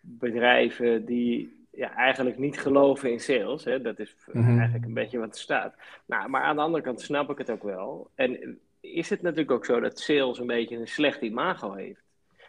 bedrijven 0.00 1.04
die 1.04 1.58
ja, 1.70 1.94
eigenlijk 1.94 2.38
niet 2.38 2.60
geloven 2.60 3.12
in 3.12 3.20
sales. 3.20 3.64
Hè? 3.64 3.80
Dat 3.80 3.98
is 3.98 4.16
mm-hmm. 4.32 4.58
eigenlijk 4.58 4.86
een 4.86 4.94
beetje 4.94 5.18
wat 5.18 5.34
er 5.34 5.40
staat. 5.40 5.74
Nou, 6.06 6.28
maar 6.28 6.42
aan 6.42 6.56
de 6.56 6.62
andere 6.62 6.84
kant 6.84 7.00
snap 7.00 7.30
ik 7.30 7.38
het 7.38 7.50
ook 7.50 7.62
wel. 7.62 8.10
En 8.14 8.58
is 8.80 9.10
het 9.10 9.22
natuurlijk 9.22 9.50
ook 9.50 9.64
zo 9.64 9.80
dat 9.80 10.00
sales 10.00 10.38
een 10.38 10.46
beetje 10.46 10.76
een 10.76 10.88
slecht 10.88 11.20
imago 11.20 11.74
heeft. 11.74 12.02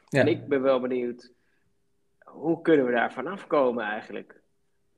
Ja. 0.07 0.21
En 0.21 0.27
ik 0.27 0.47
ben 0.47 0.61
wel 0.61 0.79
benieuwd, 0.79 1.31
hoe 2.23 2.61
kunnen 2.61 2.85
we 2.85 2.91
daar 2.91 3.13
vanaf 3.13 3.47
komen 3.47 3.83
eigenlijk? 3.83 4.40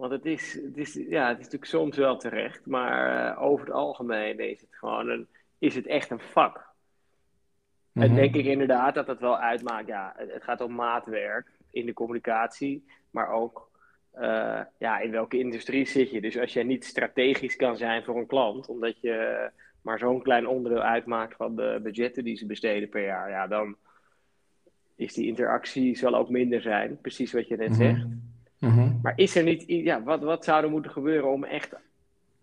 Want 0.03 0.15
het 0.15 0.25
is, 0.25 0.53
het 0.53 0.77
is, 0.77 0.93
ja, 0.93 1.27
het 1.27 1.37
is 1.37 1.43
natuurlijk 1.43 1.71
soms 1.71 1.97
wel 1.97 2.17
terecht, 2.17 2.65
maar 2.65 3.31
uh, 3.31 3.41
over 3.41 3.65
het 3.65 3.75
algemeen 3.75 4.39
is 4.39 4.61
het 4.61 4.75
gewoon 4.75 5.09
een, 5.09 5.27
is 5.57 5.75
het 5.75 5.87
echt 5.87 6.09
een 6.09 6.19
vak. 6.19 6.65
En 7.93 8.15
denk 8.15 8.35
ik 8.35 8.45
inderdaad 8.45 8.95
dat 8.95 9.05
dat 9.05 9.19
wel 9.19 9.37
uitmaakt. 9.37 9.87
Ja, 9.87 10.13
het, 10.17 10.33
het, 10.33 10.43
gaat 10.43 10.61
om 10.61 10.75
maatwerk 10.75 11.51
in 11.69 11.85
de 11.85 11.93
communicatie, 11.93 12.85
maar 13.11 13.29
ook 13.29 13.69
uh, 14.15 14.61
ja, 14.77 14.99
in 14.99 15.11
welke 15.11 15.39
industrie 15.39 15.85
zit 15.85 16.11
je. 16.11 16.21
Dus 16.21 16.39
als 16.39 16.53
jij 16.53 16.63
niet 16.63 16.85
strategisch 16.85 17.55
kan 17.55 17.77
zijn 17.77 18.03
voor 18.03 18.17
een 18.17 18.27
klant, 18.27 18.67
omdat 18.67 19.01
je 19.01 19.49
maar 19.81 19.99
zo'n 19.99 20.21
klein 20.21 20.47
onderdeel 20.47 20.83
uitmaakt 20.83 21.35
van 21.35 21.55
de 21.55 21.79
budgetten 21.83 22.23
die 22.23 22.37
ze 22.37 22.45
besteden 22.45 22.89
per 22.89 23.05
jaar, 23.05 23.29
ja, 23.29 23.47
dan 23.47 23.75
is 24.95 25.13
die 25.13 25.27
interactie 25.27 25.97
zal 25.97 26.15
ook 26.15 26.29
minder 26.29 26.61
zijn. 26.61 26.97
Precies 27.01 27.33
wat 27.33 27.47
je 27.47 27.57
net 27.57 27.69
mm-hmm. 27.69 27.95
zegt. 27.95 28.05
Mhm. 28.63 28.91
Maar 29.01 29.13
is 29.15 29.35
er 29.35 29.43
niet, 29.43 29.63
ja, 29.67 30.03
wat, 30.03 30.21
wat 30.21 30.43
zou 30.43 30.63
er 30.63 30.69
moeten 30.69 30.91
gebeuren 30.91 31.31
om 31.31 31.43
echt 31.43 31.75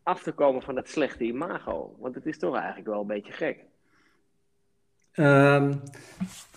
af 0.03 0.23
te 0.23 0.33
komen 0.33 0.63
van 0.63 0.75
dat 0.75 0.89
slechte 0.89 1.25
imago? 1.25 1.97
Want 1.99 2.15
het 2.15 2.27
is 2.27 2.39
toch 2.39 2.57
eigenlijk 2.57 2.89
wel 2.89 3.01
een 3.01 3.07
beetje 3.07 3.33
gek. 3.33 3.65
Um, 5.15 5.83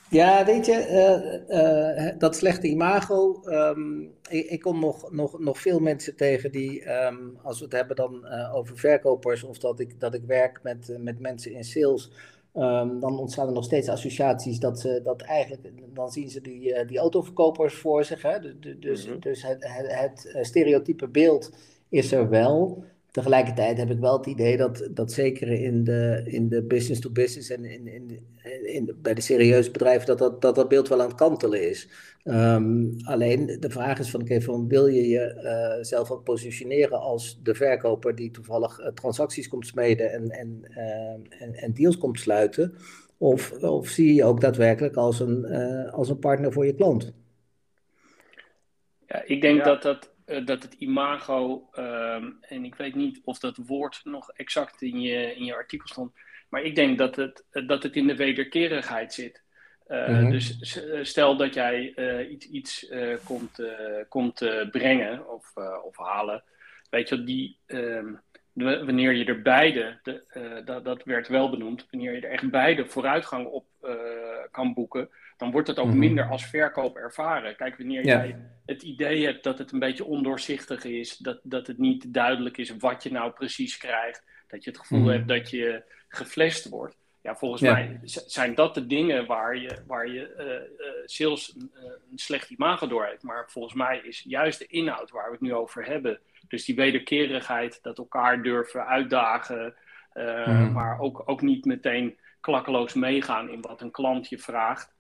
ja, 0.10 0.46
weet 0.46 0.66
je, 0.66 0.88
uh, 1.50 2.08
uh, 2.08 2.20
dat 2.20 2.36
slechte 2.36 2.68
imago. 2.68 3.42
Um, 3.46 4.14
ik, 4.30 4.46
ik, 4.46 4.62
kom 4.62 4.80
nog, 4.80 5.12
nog, 5.12 5.40
nog 5.40 5.60
veel 5.60 5.80
mensen 5.80 6.16
tegen 6.16 6.52
die, 6.52 6.92
um, 7.06 7.38
als 7.44 7.60
we 7.60 7.64
het 7.64 7.74
hebben 7.74 7.96
dan 7.96 8.26
uh, 8.26 8.56
over 8.56 8.78
verkopers, 8.78 9.44
of 9.44 9.58
dat 9.58 9.80
ik, 9.80 10.00
dat 10.00 10.14
ik 10.14 10.24
werk 10.26 10.60
met, 10.64 10.98
met 11.00 11.20
mensen 11.20 11.52
in 11.52 11.64
sales 11.64 12.12
Um, 12.56 13.00
dan 13.00 13.20
ontstaan 13.20 13.48
er 13.48 13.54
nog 13.54 13.64
steeds 13.64 13.90
associaties 13.90 14.60
dat 14.60 14.80
ze 14.80 15.00
dat 15.04 15.22
eigenlijk, 15.22 15.74
dan 15.94 16.12
zien 16.12 16.30
ze 16.30 16.42
die, 16.42 16.70
uh, 16.70 16.88
die 16.88 16.98
autoverkopers 16.98 17.76
voor 17.76 18.04
zich. 18.04 18.22
Hè? 18.22 18.40
Dus, 18.40 18.76
dus, 18.80 19.06
mm 19.06 19.12
-hmm. 19.12 19.22
dus 19.22 19.44
het, 19.44 19.64
het, 19.68 20.00
het, 20.00 20.32
eh, 20.34 20.44
stereotype 20.44 21.08
beeld 21.08 21.52
is 21.90 22.12
er 22.12 22.30
wel. 22.30 22.84
Tegelijkertijd 23.14 23.78
heb 23.78 23.90
ik 23.90 24.00
wel 24.00 24.18
het 24.18 24.26
idee 24.26 24.58
dat, 24.58 24.88
dat 24.92 25.12
zeker 25.12 25.48
in 25.48 25.84
de, 25.84 26.22
in 26.26 26.50
de 26.50 26.64
business 26.64 27.02
to 27.02 27.10
business 27.10 27.50
en 27.50 27.66
in, 27.66 27.88
in, 27.88 28.26
in, 28.66 28.96
bij 29.02 29.14
de 29.14 29.22
serieuze 29.22 29.72
bedrijven, 29.72 30.08
dat 30.08 30.18
dat, 30.18 30.42
dat 30.42 30.56
dat 30.56 30.70
beeld 30.70 30.88
wel 30.88 31.02
aan 31.02 31.08
het 31.08 31.16
kantelen 31.16 31.70
is. 31.70 31.90
Um, 32.24 32.96
alleen 33.04 33.58
de 33.60 33.70
vraag 33.70 34.00
is 34.00 34.10
van, 34.10 34.22
okay, 34.22 34.42
van 34.42 34.68
wil 34.68 34.88
je 34.88 35.08
jezelf 35.08 36.10
uh, 36.10 36.16
ook 36.16 36.24
positioneren 36.24 37.00
als 37.00 37.40
de 37.44 37.56
verkoper 37.56 38.16
die 38.16 38.32
toevallig 38.32 38.80
uh, 38.80 38.88
transacties 38.88 39.48
komt 39.48 39.68
smeden 39.68 40.12
en, 40.12 40.30
en, 40.30 40.62
uh, 40.70 41.42
en, 41.42 41.54
en, 41.54 41.74
deals 41.74 41.98
komt 41.98 42.20
sluiten? 42.20 42.76
Of, 43.18 43.52
of 43.52 43.88
zie 43.88 44.14
je 44.14 44.24
ook 44.24 44.42
daadwerkelijk 44.42 44.96
als 44.96 45.20
een, 45.20 45.46
als 45.92 46.10
een 46.10 46.20
partner 46.20 46.52
voor 46.52 46.66
je 46.66 46.76
klant? 46.76 47.14
Ja, 49.08 49.24
ik 49.26 49.42
denk 49.42 49.58
ja. 49.58 49.64
dat 49.64 49.82
dat 49.82 50.13
uh, 50.26 50.46
dat 50.46 50.64
het 50.64 50.74
imago, 50.74 51.70
uh, 51.74 52.24
en 52.42 52.66
ik 52.66 52.76
weet 52.76 52.96
niet 52.96 53.22
of 53.24 53.40
dat 53.40 53.58
woord 53.58 54.02
nog 54.04 54.32
exact 54.32 54.82
in 54.82 55.02
je, 55.02 55.36
in 55.36 55.46
je 55.46 55.56
artikel 55.56 55.88
stond, 55.88 56.12
maar 56.50 56.62
ik 56.62 56.76
denk 56.76 56.98
dat 56.98 57.16
het, 57.16 57.46
dat 57.68 57.84
het 57.84 57.96
in 57.96 58.08
de 58.08 58.16
wederkerigheid 58.16 59.14
zit. 59.14 59.42
Uh, 59.88 60.08
mm-hmm. 60.08 60.30
Dus 60.32 60.58
stel 61.02 61.38
dat 61.38 61.54
jij 61.54 61.94
iets, 62.30 62.50
iets 62.50 62.92
komt, 63.24 63.64
komt 64.10 64.68
brengen 64.72 65.30
of, 65.30 65.54
of 65.84 65.98
halen, 65.98 66.44
weet 66.90 67.10
je, 67.10 67.24
die, 67.24 67.58
ehm, 67.66 68.14
de, 68.54 68.86
wanneer 68.86 69.14
je 69.14 69.26
er 69.26 69.42
beide, 69.42 70.00
de, 70.04 70.62
dat, 70.66 70.86
dat 70.86 71.04
werd 71.04 71.28
wel 71.28 71.50
benoemd, 71.50 71.88
wanneer 71.92 72.14
je 72.14 72.22
er 72.22 72.32
echt 72.32 72.50
beide 72.50 72.86
vooruitgang 72.86 73.48
op 73.48 73.66
kan 74.52 74.74
boeken, 74.74 75.10
dan 75.38 75.52
wordt 75.52 75.68
het 75.68 75.80
ook 75.80 75.86
mm-hmm. 75.86 76.00
minder 76.00 76.30
als 76.30 76.46
verkoop 76.46 76.96
ervaren. 76.96 77.56
Kijk, 77.56 77.78
wanneer 77.78 78.06
ja. 78.06 78.18
jij 78.18 78.36
het 78.66 78.82
idee 78.82 79.26
hebt 79.26 79.44
dat 79.44 79.58
het 79.58 79.72
een 79.72 79.80
beetje 79.80 80.06
ondoorzichtig 80.06 80.84
is, 80.84 81.18
dat, 81.18 81.40
dat 81.44 81.68
het 81.68 81.78
niet 81.78 82.14
duidelijk 82.14 82.58
is 82.58 82.78
wat 82.78 83.04
je 83.04 83.12
nou 83.12 83.32
precies 83.32 83.78
krijgt, 83.78 84.24
dat 84.48 84.64
je 84.64 84.70
het 84.70 84.80
gevoel 84.80 85.00
mm-hmm. 85.00 85.14
hebt 85.14 85.28
dat 85.28 85.50
je 85.50 85.84
geflasht 86.08 86.70
wordt, 86.70 86.96
Ja, 87.22 87.36
volgens 87.36 87.62
mij 87.62 88.00
zijn 88.04 88.56
dat 88.56 88.74
de 88.74 88.88
dingen 88.88 89.26
waar 89.26 89.58
je, 89.58 89.78
waar 89.88 90.08
je 90.08 91.04
sales 91.06 91.56
een, 91.56 91.72
een 92.12 92.18
slecht 92.18 92.50
imago 92.50 92.88
door 92.88 93.06
heeft. 93.06 93.24
Maar 93.24 93.46
volgens 93.48 93.74
mij 93.74 93.98
is 94.04 94.24
juist 94.28 94.60
de 94.60 94.68
inhoud 94.68 95.12
waar 95.12 95.26
we 95.26 95.32
het 95.32 95.42
nu 95.42 95.54
over 95.54 95.86
hebben. 95.86 96.20
Dus 96.48 96.66
die 96.66 96.76
wederkerigheid, 96.76 97.80
dat 97.82 97.98
elkaar 97.98 98.44
durven 98.44 98.86
uitdagen. 98.86 99.76
Mhm. 100.14 100.72
Maar 100.72 101.00
ook, 101.00 101.24
ook 101.26 101.42
niet 101.42 101.66
meteen 101.66 102.18
klakkeloos 102.42 102.94
meegaan 102.94 103.50
in 103.50 103.62
wat 103.62 103.82
een 103.82 103.92
klant 103.92 104.30
je 104.30 104.38
vraagt. 104.38 104.93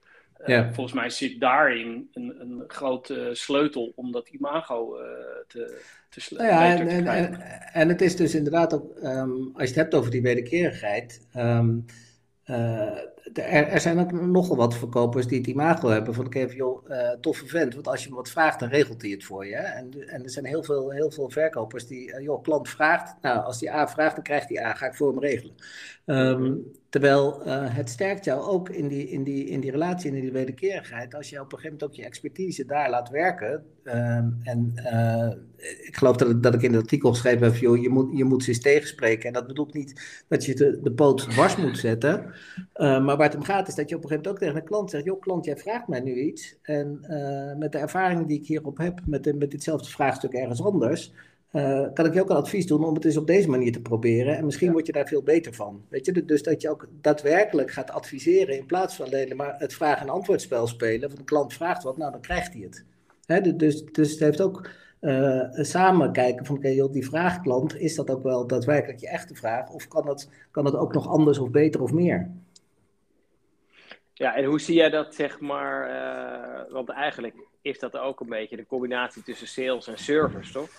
Ja. 0.46 0.74
volgens 0.74 0.96
mij 0.96 1.10
zit 1.10 1.40
daarin 1.40 2.10
een, 2.14 2.42
een 2.42 2.64
grote 2.68 3.30
sleutel 3.34 3.92
om 3.96 4.12
dat 4.12 4.28
imago 4.30 5.00
uh, 5.00 5.04
te, 5.48 5.82
te, 6.10 6.36
nou 6.36 6.48
ja, 6.48 6.78
en, 6.78 6.88
en, 6.88 7.42
en, 7.74 7.90
het 7.90 8.02
is 8.02 8.16
dus 8.16 8.36
inderdaad 8.36 8.74
ook, 8.74 8.98
um, 9.04 9.52
als 9.54 9.64
je 9.64 9.68
het 9.68 9.76
hebt 9.76 9.94
over 9.94 10.12
die 10.12 10.22
wederkerigheid, 10.22 11.28
um, 11.36 11.86
uh, 12.46 12.98
er, 13.34 13.68
er, 13.68 13.80
zijn 13.80 14.00
ook 14.00 14.12
nogal 14.12 14.56
wat 14.56 14.76
verkopers 14.76 15.28
die 15.28 15.38
het 15.38 15.48
imago 15.48 15.90
hebben 15.90 16.14
van, 16.14 16.26
oké, 16.26 16.40
joh, 16.40 16.90
uh, 16.90 17.10
toffe 17.22 17.48
vent, 17.48 17.74
want 17.74 17.88
als 17.88 18.02
je 18.02 18.08
hem 18.08 18.16
wat 18.16 18.30
vraagt, 18.30 18.60
dan 18.60 18.70
regelt 18.70 19.02
hij 19.02 19.12
het 19.12 19.24
voor 19.24 19.46
je. 19.46 19.56
Hè? 19.56 19.64
En, 19.64 20.08
en 20.08 20.24
er 20.24 20.30
zijn 20.30 20.46
heel 20.46 20.64
veel, 20.64 20.92
heel 20.92 21.12
veel 21.12 21.30
verkopers 21.30 21.88
die, 21.88 22.14
uh, 22.14 22.24
joh, 22.24 22.44
klant 22.44 22.70
vraagt, 22.70 23.16
nou, 23.22 23.44
als 23.44 23.60
die 23.60 23.72
A 23.72 23.88
vraagt, 23.88 24.16
dan 24.16 24.24
krijgt 24.24 24.50
hij 24.50 24.66
A, 24.66 24.74
ga 24.74 24.86
ik 24.86 24.96
voor 24.96 25.10
hem 25.10 25.20
regelen. 25.20 25.56
Um, 26.06 26.72
terwijl 26.90 27.48
uh, 27.48 27.76
het 27.76 27.90
sterkt 27.90 28.26
jou 28.26 28.42
ook 28.42 28.70
in 28.70 28.88
die, 28.88 29.10
in, 29.10 29.24
die, 29.24 29.46
in 29.46 29.60
die 29.60 29.72
relatie 29.72 30.10
en 30.10 30.16
in 30.16 30.22
die 30.22 30.32
wederkerigheid, 30.32 31.16
als 31.16 31.30
je 31.30 31.40
op 31.40 31.52
een 31.52 31.58
gegeven 31.58 31.72
moment 31.72 31.90
ook 31.90 31.96
je 31.96 32.06
expertise 32.06 32.66
daar 32.66 32.90
laat 32.90 33.10
werken. 33.10 33.64
Um, 33.84 34.40
en 34.44 34.74
ik 35.84 35.98
geloof 35.98 36.16
dat, 36.16 36.30
ik, 36.30 36.44
dat 36.44 36.54
ik 36.54 36.62
in 36.62 36.74
het 36.74 36.82
artikel 36.82 37.10
geschreven 37.10 37.44
heb, 37.48 37.56
joh, 37.56 37.82
je 37.82 37.90
moet, 37.90 38.18
je 38.18 38.24
moet 38.24 38.44
ze 38.44 38.50
eens 38.50 38.62
tegenspreken. 38.62 39.28
En 39.28 39.34
dat 39.34 39.48
bedoelt 39.48 39.74
niet 39.74 40.24
dat 40.28 40.46
je 40.46 40.56
de, 40.56 40.80
de 40.82 40.92
poot 40.92 41.30
dwars 41.30 41.56
moet 41.56 41.78
zetten, 41.78 42.34
maar 42.74 43.18
waar 43.24 43.32
het 43.32 43.42
om 43.42 43.56
gaat 43.56 43.68
is 43.68 43.76
dat 43.76 43.90
je 43.90 43.96
op 43.96 44.04
een 44.04 44.10
gegeven 44.10 44.32
moment 44.32 44.44
ook 44.44 44.48
tegen 44.48 44.56
een 44.56 44.70
klant 44.70 44.90
zegt: 44.90 45.04
Joh, 45.04 45.22
klant, 45.22 45.46
jij 45.46 45.58
vraagt 45.58 45.88
mij 45.88 46.00
nu 46.00 46.22
iets. 46.22 46.56
En 46.62 47.06
uh, 47.10 47.60
met 47.60 47.72
de 47.72 47.78
ervaring 47.78 48.28
die 48.28 48.40
ik 48.40 48.48
hierop 48.48 48.78
heb, 48.78 49.02
met, 49.06 49.40
met 49.40 49.52
ditzelfde 49.52 49.90
vraagstuk 49.90 50.34
ergens 50.34 50.64
anders, 50.64 51.14
uh, 51.52 51.88
kan 51.94 52.06
ik 52.06 52.14
je 52.14 52.22
ook 52.22 52.30
een 52.30 52.36
advies 52.36 52.68
doen 52.68 52.86
om 52.86 52.94
het 52.94 53.06
eens 53.06 53.18
op 53.18 53.28
deze 53.28 53.50
manier 53.50 53.72
te 53.72 53.82
proberen. 53.82 54.38
En 54.38 54.46
misschien 54.46 54.72
word 54.72 54.86
je 54.86 54.92
daar 54.92 55.08
veel 55.08 55.24
beter 55.24 55.54
van. 55.54 55.82
Weet 55.90 56.06
je, 56.06 56.26
dus 56.26 56.44
dat 56.44 56.62
je 56.62 56.70
ook 56.70 56.88
daadwerkelijk 57.02 57.72
gaat 57.72 57.92
adviseren 57.92 58.58
in 58.58 58.66
plaats 58.66 58.96
van 58.96 59.06
alleen 59.06 59.36
maar 59.36 59.56
het 59.58 59.74
vraag- 59.74 60.02
en 60.02 60.10
antwoordspel 60.10 60.68
spelen. 60.68 61.08
Want 61.08 61.20
een 61.20 61.26
klant 61.26 61.54
vraagt 61.54 61.84
wat, 61.84 61.98
nou 61.98 62.12
dan 62.12 62.22
krijgt 62.22 62.54
hij 62.54 62.62
het. 62.62 62.86
Hè, 63.26 63.56
dus, 63.56 63.86
dus 63.86 64.12
het 64.12 64.20
heeft 64.20 64.42
ook. 64.42 64.70
Uh, 65.02 65.44
samen 65.52 66.12
kijken 66.12 66.46
van, 66.46 66.56
oké, 66.56 66.68
okay, 66.68 66.92
die 66.92 67.06
vraagklant, 67.06 67.78
is 67.78 67.96
dat 67.96 68.10
ook 68.10 68.24
wel 68.24 68.48
daadwerkelijk 68.48 69.00
je 69.00 69.10
echte 69.10 69.36
vraag? 69.36 69.70
Of 69.70 69.88
kan 69.88 70.08
het, 70.08 70.30
kan 70.52 70.66
het 70.66 70.76
ook 70.76 70.94
nog 70.94 71.08
anders 71.08 71.38
of 71.38 71.52
beter 71.52 71.82
of 71.82 71.92
meer? 71.92 72.32
Ja, 74.24 74.36
en 74.36 74.44
hoe 74.44 74.62
zie 74.62 74.76
jij 74.76 74.90
dat, 74.90 75.16
zeg 75.16 75.40
maar, 75.40 75.90
uh, 75.90 76.74
want 76.74 76.90
eigenlijk 76.90 77.36
is 77.62 77.80
dat 77.80 77.98
ook 77.98 78.20
een 78.20 78.30
beetje 78.30 78.56
de 78.56 78.66
combinatie 78.66 79.24
tussen 79.24 79.48
sales 79.48 79.88
en 79.88 79.98
service, 79.98 80.52
toch? 80.52 80.70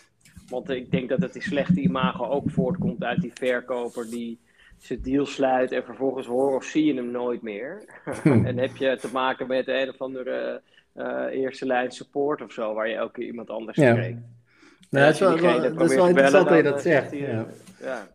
Want 0.49 0.71
ik 0.71 0.91
denk 0.91 1.09
dat 1.09 1.21
het 1.21 1.33
die 1.33 1.43
slechte 1.43 1.81
imago 1.81 2.27
ook 2.27 2.51
voortkomt 2.51 3.05
uit 3.05 3.21
die 3.21 3.33
verkoper 3.35 4.11
die 4.11 4.41
zijn 4.79 5.03
deal 5.03 5.27
sluit 5.27 5.73
en 5.73 5.85
vervolgens 5.85 6.27
hoor 6.27 6.55
of 6.55 6.65
zie 6.65 6.85
je 6.85 6.95
hem 6.95 7.11
nooit 7.11 7.43
meer. 7.43 7.85
en 8.49 8.59
heb 8.59 8.77
je 8.77 8.97
te 9.01 9.09
maken 9.13 9.47
met 9.47 9.69
een 9.69 9.89
of 9.89 10.01
andere 10.01 10.63
uh, 10.97 11.25
eerste 11.31 11.67
lijn 11.67 11.91
support 11.91 12.43
of 12.43 12.53
zo, 12.53 12.75
waar 12.75 12.89
je 12.89 12.95
elke 12.95 13.13
keer 13.13 13.27
iemand 13.27 13.51
anders 13.51 13.77
ja. 13.77 13.93
spreekt. 13.93 14.19
Nou, 14.91 15.05
dat 15.05 15.15
is 15.15 15.21
wel, 15.21 15.75
dat 15.75 15.91
is 15.91 15.97
wel 15.97 16.09
interessant 16.09 16.49
dat 16.49 16.57
je 16.57 16.63
dat 16.63 16.83
zegt. 16.83 17.13
ja. 17.13 17.47
ja. 17.81 18.09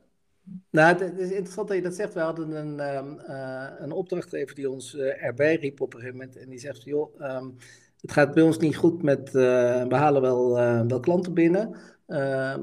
Nou, 0.72 1.04
het 1.04 1.18
is 1.18 1.30
interessant 1.30 1.68
dat 1.68 1.78
je 1.78 1.84
dat 1.84 1.96
zegt. 1.96 2.14
We 2.14 2.20
hadden 2.20 2.52
een, 2.52 2.96
um, 2.98 3.20
uh, 3.30 3.66
een 3.78 3.92
opdrachtgever 3.92 4.56
die 4.56 4.70
ons 4.70 4.94
uh, 4.94 5.24
erbij 5.24 5.56
riep 5.56 5.82
op 5.82 5.94
een 5.94 6.00
gegeven 6.00 6.20
moment. 6.20 6.38
En 6.38 6.50
die 6.50 6.60
zegt, 6.60 6.84
joh, 6.84 7.22
um, 7.22 7.56
het 8.02 8.12
gaat 8.12 8.34
bij 8.34 8.44
ons 8.44 8.58
niet 8.58 8.76
goed 8.76 9.04
met, 9.04 9.28
uh, 9.28 9.34
we 9.84 9.96
halen 9.96 10.22
wel, 10.22 10.54
wel 10.88 11.00
klanten 11.00 11.34
binnen. 11.34 11.76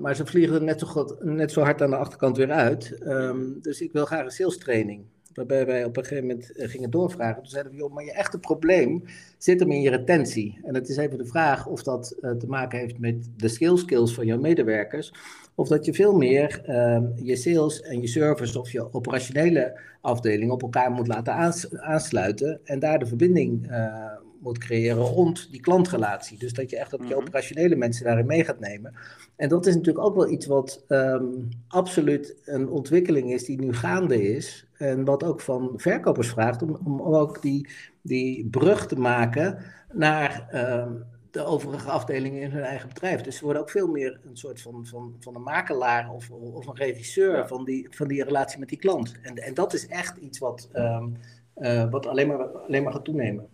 maar 0.01 0.17
ze 0.17 0.27
vliegen 0.27 0.65
net 0.65 0.81
zo, 0.81 0.87
goed, 0.87 1.25
net 1.25 1.53
zo 1.53 1.61
hard 1.61 1.83
aan 1.83 1.91
de 1.91 1.97
achterkant 1.97 2.37
weer 2.37 2.51
uit. 2.51 2.99
Um, 3.03 3.59
dus 3.61 3.81
ik 3.81 3.93
wil 3.93 4.05
graag 4.05 4.25
een 4.25 4.31
sales 4.31 4.59
training. 4.59 5.05
Waarbij 5.35 5.67
wij 5.67 5.85
op 5.85 5.97
een 5.97 6.05
gegeven 6.05 6.27
moment 6.27 6.53
gingen 6.55 6.91
doorvragen. 6.91 7.43
Toen 7.43 7.51
zeiden 7.51 7.73
we, 7.73 7.79
joh, 7.79 7.93
maar 7.93 8.05
je 8.05 8.13
echte 8.13 8.39
probleem 8.39 9.03
zit 9.39 9.61
hem 9.61 9.71
in 9.71 9.81
je 9.81 9.91
retentie. 9.91 10.61
En 10.63 10.75
het 10.75 10.89
is 10.89 10.97
even 10.97 11.19
de 11.19 11.27
vraag 11.27 11.67
of 11.67 11.83
dat 11.83 12.17
te 12.21 12.47
maken 12.47 12.79
heeft 12.79 12.99
met 12.99 13.29
de 13.37 13.49
skill 13.49 13.77
skills 13.77 14.15
van 14.15 14.27
jouw 14.27 14.39
medewerkers 14.39 15.13
of 15.57 15.69
dat 15.69 15.85
je 15.85 15.95
veel 15.95 16.17
meer 16.17 16.63
uh, 16.69 16.99
je 17.15 17.37
sales 17.37 17.83
en 17.83 18.01
je 18.01 18.07
service 18.07 18.61
of 18.61 18.71
je 18.71 18.93
operationele 18.93 19.81
afdeling 20.01 20.51
op 20.51 20.63
elkaar 20.63 20.91
moet 20.91 21.07
laten 21.07 21.55
aansluiten 21.81 22.61
en 22.65 22.79
daar 22.79 22.99
de 22.99 23.07
verbinding 23.07 23.71
uh, 23.71 24.13
moet 24.41 24.59
creëren 24.59 25.03
rond 25.03 25.51
die 25.51 25.61
klantrelatie. 25.61 26.39
Dus 26.39 26.53
dat 26.53 26.71
je 26.71 26.79
echt 26.79 26.95
ook 26.95 27.01
je 27.01 27.15
mhm. 27.15 27.17
operationele 27.17 27.77
mensen 27.77 28.05
daarin 28.05 28.27
mee 28.27 28.45
gaat 28.45 28.61
nemen. 28.61 28.95
En 29.37 29.49
dat 29.49 29.67
is 29.67 29.75
natuurlijk 29.75 30.07
ook 30.07 30.15
wel 30.15 30.31
iets 30.31 30.47
wat 30.47 30.85
um, 30.89 31.49
absoluut 31.69 32.37
een 32.45 32.69
ontwikkeling 32.69 33.33
is 33.33 33.45
die 33.45 33.61
nu 33.61 33.73
gaande 33.73 34.23
is. 34.23 34.67
En 34.73 35.05
wat 35.05 35.25
ook 35.25 35.41
van 35.41 35.73
verkopers 35.77 36.29
vraagt 36.29 36.63
om, 36.63 36.79
om 36.85 37.01
ook 37.01 37.43
die, 37.43 37.69
die 38.03 38.49
brug 38.51 38.87
te 38.87 38.99
maken 38.99 39.59
naar. 39.93 40.49
Um, 40.55 41.05
de 41.37 41.45
overige 41.45 41.91
afdelingen 41.91 42.43
in 42.43 42.51
hun 42.51 42.63
eigen 42.63 42.89
bedrijf. 42.89 43.21
Dus 43.21 43.37
ze 43.37 43.45
worden 43.45 43.63
ook 43.63 43.71
veel 43.71 43.89
meer 43.89 44.21
een 44.25 44.37
soort 44.37 44.61
van, 44.61 44.87
van, 44.87 45.17
van 45.21 45.35
een 45.35 45.43
makelaar 45.43 46.11
of, 46.11 46.31
of 46.31 46.67
een 46.67 46.77
regisseur 46.77 47.49
van, 47.49 47.65
die, 47.65 47.87
van 47.91 48.09
die 48.09 48.25
relatie 48.25 48.59
met 48.59 48.69
die 48.69 48.79
klant. 48.79 49.15
En, 49.23 49.37
en 49.37 49.55
dat 49.55 49.73
is 49.73 49.87
echt 49.87 50.17
iets 50.17 50.39
wat, 50.39 50.69
um, 50.75 51.17
uh, 51.57 51.91
wat 51.91 52.07
alleen, 52.07 52.29
maar, 52.29 52.47
alleen 52.47 52.83
maar 52.83 52.93
gaat 52.93 53.05
toenemen. 53.05 53.49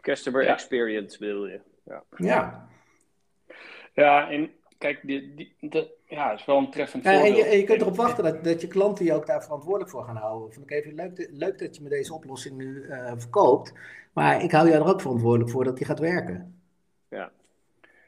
Customer 0.00 0.42
ja. 0.42 0.52
experience 0.52 1.18
wil 1.18 1.46
je. 1.46 1.60
Ja. 1.84 2.02
ja. 2.16 2.68
Ja, 3.92 4.30
en 4.30 4.50
kijk, 4.78 5.00
die, 5.02 5.34
die, 5.34 5.54
de, 5.60 5.90
ja, 6.04 6.32
is 6.32 6.44
wel 6.44 6.58
een 6.58 6.70
treffend 6.70 7.04
ja, 7.04 7.24
en 7.24 7.34
je, 7.34 7.44
en 7.44 7.56
je, 7.58 7.64
kunt 7.64 7.80
erop 7.80 7.96
wachten 7.96 8.24
dat, 8.24 8.44
dat 8.44 8.60
je 8.60 8.66
klanten 8.66 9.04
je 9.04 9.14
ook 9.14 9.26
daar 9.26 9.42
verantwoordelijk 9.42 9.90
voor 9.90 10.04
gaan 10.04 10.16
houden. 10.16 10.52
Van, 10.52 10.62
okay, 10.62 10.92
leuk, 10.94 11.28
leuk 11.32 11.58
dat 11.58 11.76
je 11.76 11.82
me 11.82 11.88
deze 11.88 12.14
oplossing 12.14 12.56
nu 12.56 12.84
uh, 12.84 13.12
verkoopt, 13.16 13.72
maar 14.12 14.42
ik 14.42 14.50
hou 14.50 14.68
jou 14.68 14.82
er 14.82 14.88
ook 14.88 15.00
verantwoordelijk 15.00 15.50
voor 15.50 15.64
dat 15.64 15.76
die 15.76 15.86
gaat 15.86 15.98
werken. 15.98 16.60
Ja. 17.08 17.30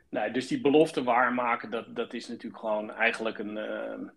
Nee, 0.08 0.30
dus 0.30 0.46
die 0.46 0.60
belofte 0.60 1.02
waarmaken, 1.02 1.70
dat, 1.70 1.96
dat 1.96 2.14
is 2.14 2.28
natuurlijk 2.28 2.60
gewoon 2.60 2.90
eigenlijk 2.90 3.38
een, 3.38 3.56
uh, 3.56 4.08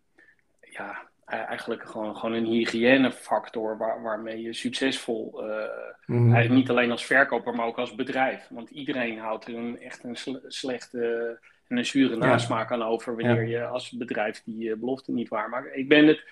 ja, 0.59 1.07
e-, 1.25 1.35
eigenlijk 1.35 1.89
gewoon, 1.89 2.17
gewoon 2.17 2.35
een 2.35 2.45
hygiënefactor 2.45 3.77
waar, 3.77 4.01
waarmee 4.01 4.41
je 4.41 4.53
succesvol, 4.53 5.49
uh, 5.49 5.63
mm 6.05 6.33
eigenlijk 6.33 6.61
niet 6.61 6.69
alleen 6.69 6.91
als 6.91 7.05
verkoper, 7.05 7.55
maar 7.55 7.65
ook 7.65 7.77
als 7.77 7.95
bedrijf. 7.95 8.47
Want 8.49 8.69
iedereen 8.69 9.19
houdt 9.19 9.47
er 9.47 9.55
een, 9.55 9.79
echt 9.79 10.03
een 10.03 10.17
slechte 10.47 11.39
en 11.67 11.77
een 11.77 11.85
zure 11.85 12.15
nasmaak 12.15 12.71
aan 12.71 12.83
over 12.83 13.15
wanneer 13.15 13.47
je 13.47 13.65
als 13.65 13.91
bedrijf 13.91 14.43
die 14.43 14.69
uh, 14.69 14.75
belofte 14.75 15.11
niet 15.11 15.29
waarmaakt. 15.29 15.75
Ik 15.75 15.87
ben 15.87 16.07
het 16.07 16.23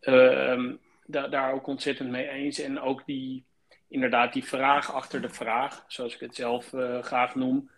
ehm, 0.00 0.74
da 1.06 1.28
daar 1.28 1.52
ook 1.52 1.66
ontzettend 1.66 2.10
mee 2.10 2.28
eens. 2.28 2.60
En 2.60 2.80
ook 2.80 3.06
die, 3.06 3.44
inderdaad, 3.88 4.32
die 4.32 4.44
vraag 4.44 4.92
achter 4.92 5.20
de 5.20 5.28
vraag, 5.28 5.84
zoals 5.86 6.14
ik 6.14 6.20
het 6.20 6.34
zelf 6.34 6.72
graag 7.00 7.34
noem. 7.34 7.70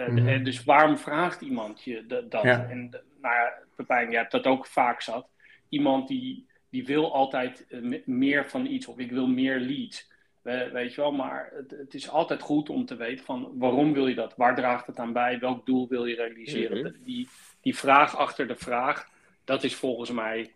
Uh, 0.00 0.08
mm 0.08 0.44
Dus 0.44 0.64
waarom 0.64 0.98
vraagt 0.98 1.40
iemand 1.40 1.84
je 1.84 2.06
dat? 2.06 2.44
En 2.44 2.88
nou 3.20 3.34
ja, 3.34 3.52
Pepijn, 3.76 4.10
je 4.10 4.16
hebt 4.16 4.30
dat 4.30 4.46
ook 4.46 4.66
vaak 4.66 5.00
zat. 5.00 5.28
Iemand 5.68 6.08
die, 6.08 6.46
die 6.70 6.86
wil 6.86 7.14
altijd 7.14 7.66
uh, 7.68 8.00
meer 8.04 8.48
van 8.48 8.66
iets 8.66 8.86
of 8.86 8.98
ik 8.98 9.10
wil 9.10 9.26
meer 9.26 9.58
leads. 9.58 10.08
We, 10.42 10.70
weet 10.72 10.94
je 10.94 11.00
wel, 11.00 11.12
maar 11.12 11.50
het, 11.54 11.70
het, 11.70 11.94
is 11.94 12.08
altijd 12.08 12.40
goed 12.40 12.68
om 12.68 12.84
te 12.84 12.96
weten 12.96 13.24
van 13.24 13.52
waarom 13.54 13.92
wil 13.92 14.06
je 14.06 14.14
dat? 14.14 14.36
Waar 14.36 14.54
draagt 14.54 14.86
het 14.86 14.98
aan 14.98 15.12
bij? 15.12 15.38
Welk 15.38 15.66
doel 15.66 15.88
wil 15.88 16.06
je 16.06 16.14
realiseren? 16.14 16.78
Mm 16.78 16.84
-hmm. 16.84 17.04
die, 17.04 17.28
die 17.60 17.76
vraag 17.76 18.16
achter 18.16 18.46
de 18.46 18.56
vraag, 18.56 19.08
dat 19.44 19.64
is 19.64 19.74
volgens 19.74 20.10
mij 20.10 20.52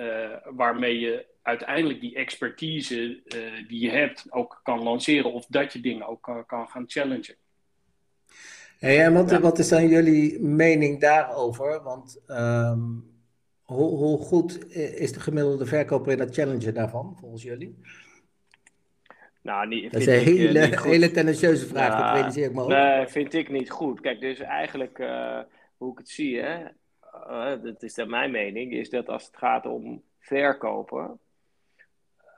uh, 0.00 0.36
waarmee 0.44 0.98
je 0.98 1.26
uiteindelijk 1.42 2.00
die 2.00 2.14
expertise 2.14 3.22
die 3.68 3.80
je 3.80 3.90
hebt 3.90 4.32
ook 4.32 4.60
kan 4.62 4.82
lanceren 4.82 5.32
of 5.32 5.46
dat 5.46 5.72
je 5.72 5.80
dingen 5.80 6.06
ook 6.06 6.22
kan, 6.22 6.46
kan 6.46 6.68
gaan 6.68 6.84
challengen. 6.86 7.36
Hey, 8.78 9.04
en 9.04 9.12
wat, 9.12 9.38
wat, 9.38 9.58
is 9.58 9.68
dan 9.68 9.88
jullie 9.88 10.42
mening 10.42 11.00
daarover? 11.00 11.82
Want 11.82 12.22
um, 12.28 13.04
hoe, 13.62 13.96
hoe, 13.96 14.18
goed 14.18 14.74
is 14.74 15.12
de 15.12 15.20
gemiddelde 15.20 15.66
verkoper 15.66 16.12
in 16.12 16.18
dat 16.18 16.34
challenge 16.34 16.72
daarvan, 16.72 17.16
volgens 17.20 17.42
jullie? 17.42 17.78
Nou, 19.42 19.68
niet, 19.68 19.92
dat 19.92 20.00
is 20.00 20.06
een 20.06 20.12
hele, 20.12 20.60
ik, 20.60 20.78
hele 20.78 21.10
tendentieuze 21.10 21.66
vraag, 21.66 22.00
dat 22.00 22.14
realiseer 22.14 22.44
ik 22.44 22.54
me 22.54 22.62
ook. 22.62 22.68
Nee, 22.68 23.06
vind 23.06 23.34
ik 23.34 23.50
niet 23.50 23.70
goed. 23.70 24.00
Kijk, 24.00 24.20
dus 24.20 24.38
eigenlijk, 24.38 24.98
uh, 24.98 25.40
hoe 25.76 25.92
ik 25.92 25.98
het 25.98 26.08
zie, 26.08 26.40
hè, 26.40 26.64
uh, 27.30 27.62
dat 27.62 27.82
is 27.82 27.94
dan 27.94 28.10
mijn 28.10 28.30
mening, 28.30 28.72
is 28.72 28.90
dat 28.90 29.08
als 29.08 29.26
het 29.26 29.36
gaat 29.36 29.66
om 29.66 30.02
verkopen, 30.18 31.18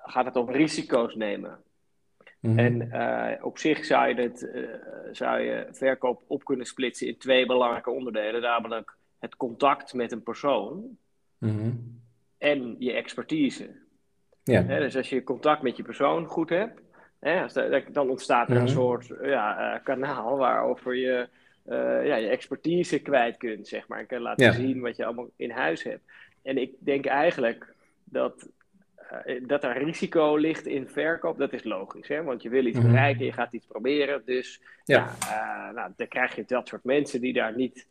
gaat 0.03 0.25
het 0.25 0.37
om 0.37 0.51
risico's 0.51 1.15
nemen. 1.15 1.63
Mhm. 2.41 2.59
En 2.59 2.83
uh, 2.93 3.45
op 3.45 3.59
zich 3.59 3.85
zou 3.85 4.09
je, 4.09 4.15
het, 4.15 4.51
uh, 4.55 4.69
zou 5.13 5.41
je 5.41 5.67
verkoop 5.71 6.23
op 6.27 6.45
kunnen 6.45 6.67
splitsen 6.67 7.07
in 7.07 7.19
twee 7.19 7.47
belangrijke 7.47 7.91
onderdelen. 7.91 8.41
Namelijk 8.41 8.97
het 9.19 9.37
contact 9.37 9.95
met 9.95 10.13
een 10.13 10.23
persoon 10.23 10.97
mm 11.39 11.59
-hmm. 11.59 12.01
en 12.39 12.77
je 12.79 12.93
expertise. 12.93 13.71
Ja. 14.45 14.63
dus 14.63 14.97
als 14.97 15.09
je 15.09 15.25
contact 15.25 15.63
met 15.63 15.77
je 15.77 15.83
persoon 15.83 16.27
goed 16.27 16.49
hebt, 16.49 16.81
hè, 17.19 17.47
dan 17.93 18.11
ontstaat 18.11 18.51
er 18.51 18.57
een 18.57 18.63
mhm. 18.63 18.73
soort 18.73 19.13
ja, 19.23 19.75
uh, 19.75 19.85
kanaal 19.85 20.37
waarover 20.37 20.97
je 20.97 21.29
ja, 22.05 22.15
je 22.15 22.29
expertise 22.29 22.99
kwijt 22.99 23.37
kunt, 23.37 23.69
zeg 23.69 23.89
maar. 23.89 23.99
En 23.99 24.07
kan 24.07 24.21
laten 24.21 24.55
zien 24.55 24.81
wat 24.81 24.97
je 24.97 25.05
allemaal 25.05 25.31
in 25.37 25.51
huis 25.51 25.83
hebt. 25.83 26.03
En 26.43 26.59
ik 26.59 26.75
denk 26.79 27.07
eigenlijk 27.07 27.75
dat, 28.05 28.49
dat 29.43 29.65
er 29.65 29.83
risico 29.83 30.37
ligt 30.37 30.67
in 30.67 30.89
verkoop. 30.89 31.39
Dat 31.39 31.53
is 31.53 31.65
logisch, 31.65 32.09
hè? 32.09 32.23
want 32.23 32.43
je 32.43 32.49
wil 32.49 32.67
iets 32.67 32.79
mhm. 32.79 32.87
bereiken, 32.87 33.25
je 33.25 33.33
gaat 33.33 33.53
iets 33.53 33.67
proberen. 33.67 34.23
Dus 34.25 34.61
ja. 34.85 35.15
ja 35.21 35.71
nou, 35.71 35.93
dan 35.97 36.09
krijg 36.09 36.37
je 36.37 36.45
dat 36.45 36.69
soort 36.69 36.85
mensen 36.85 37.21
die 37.21 37.33
daar 37.33 37.57
niet 37.57 37.87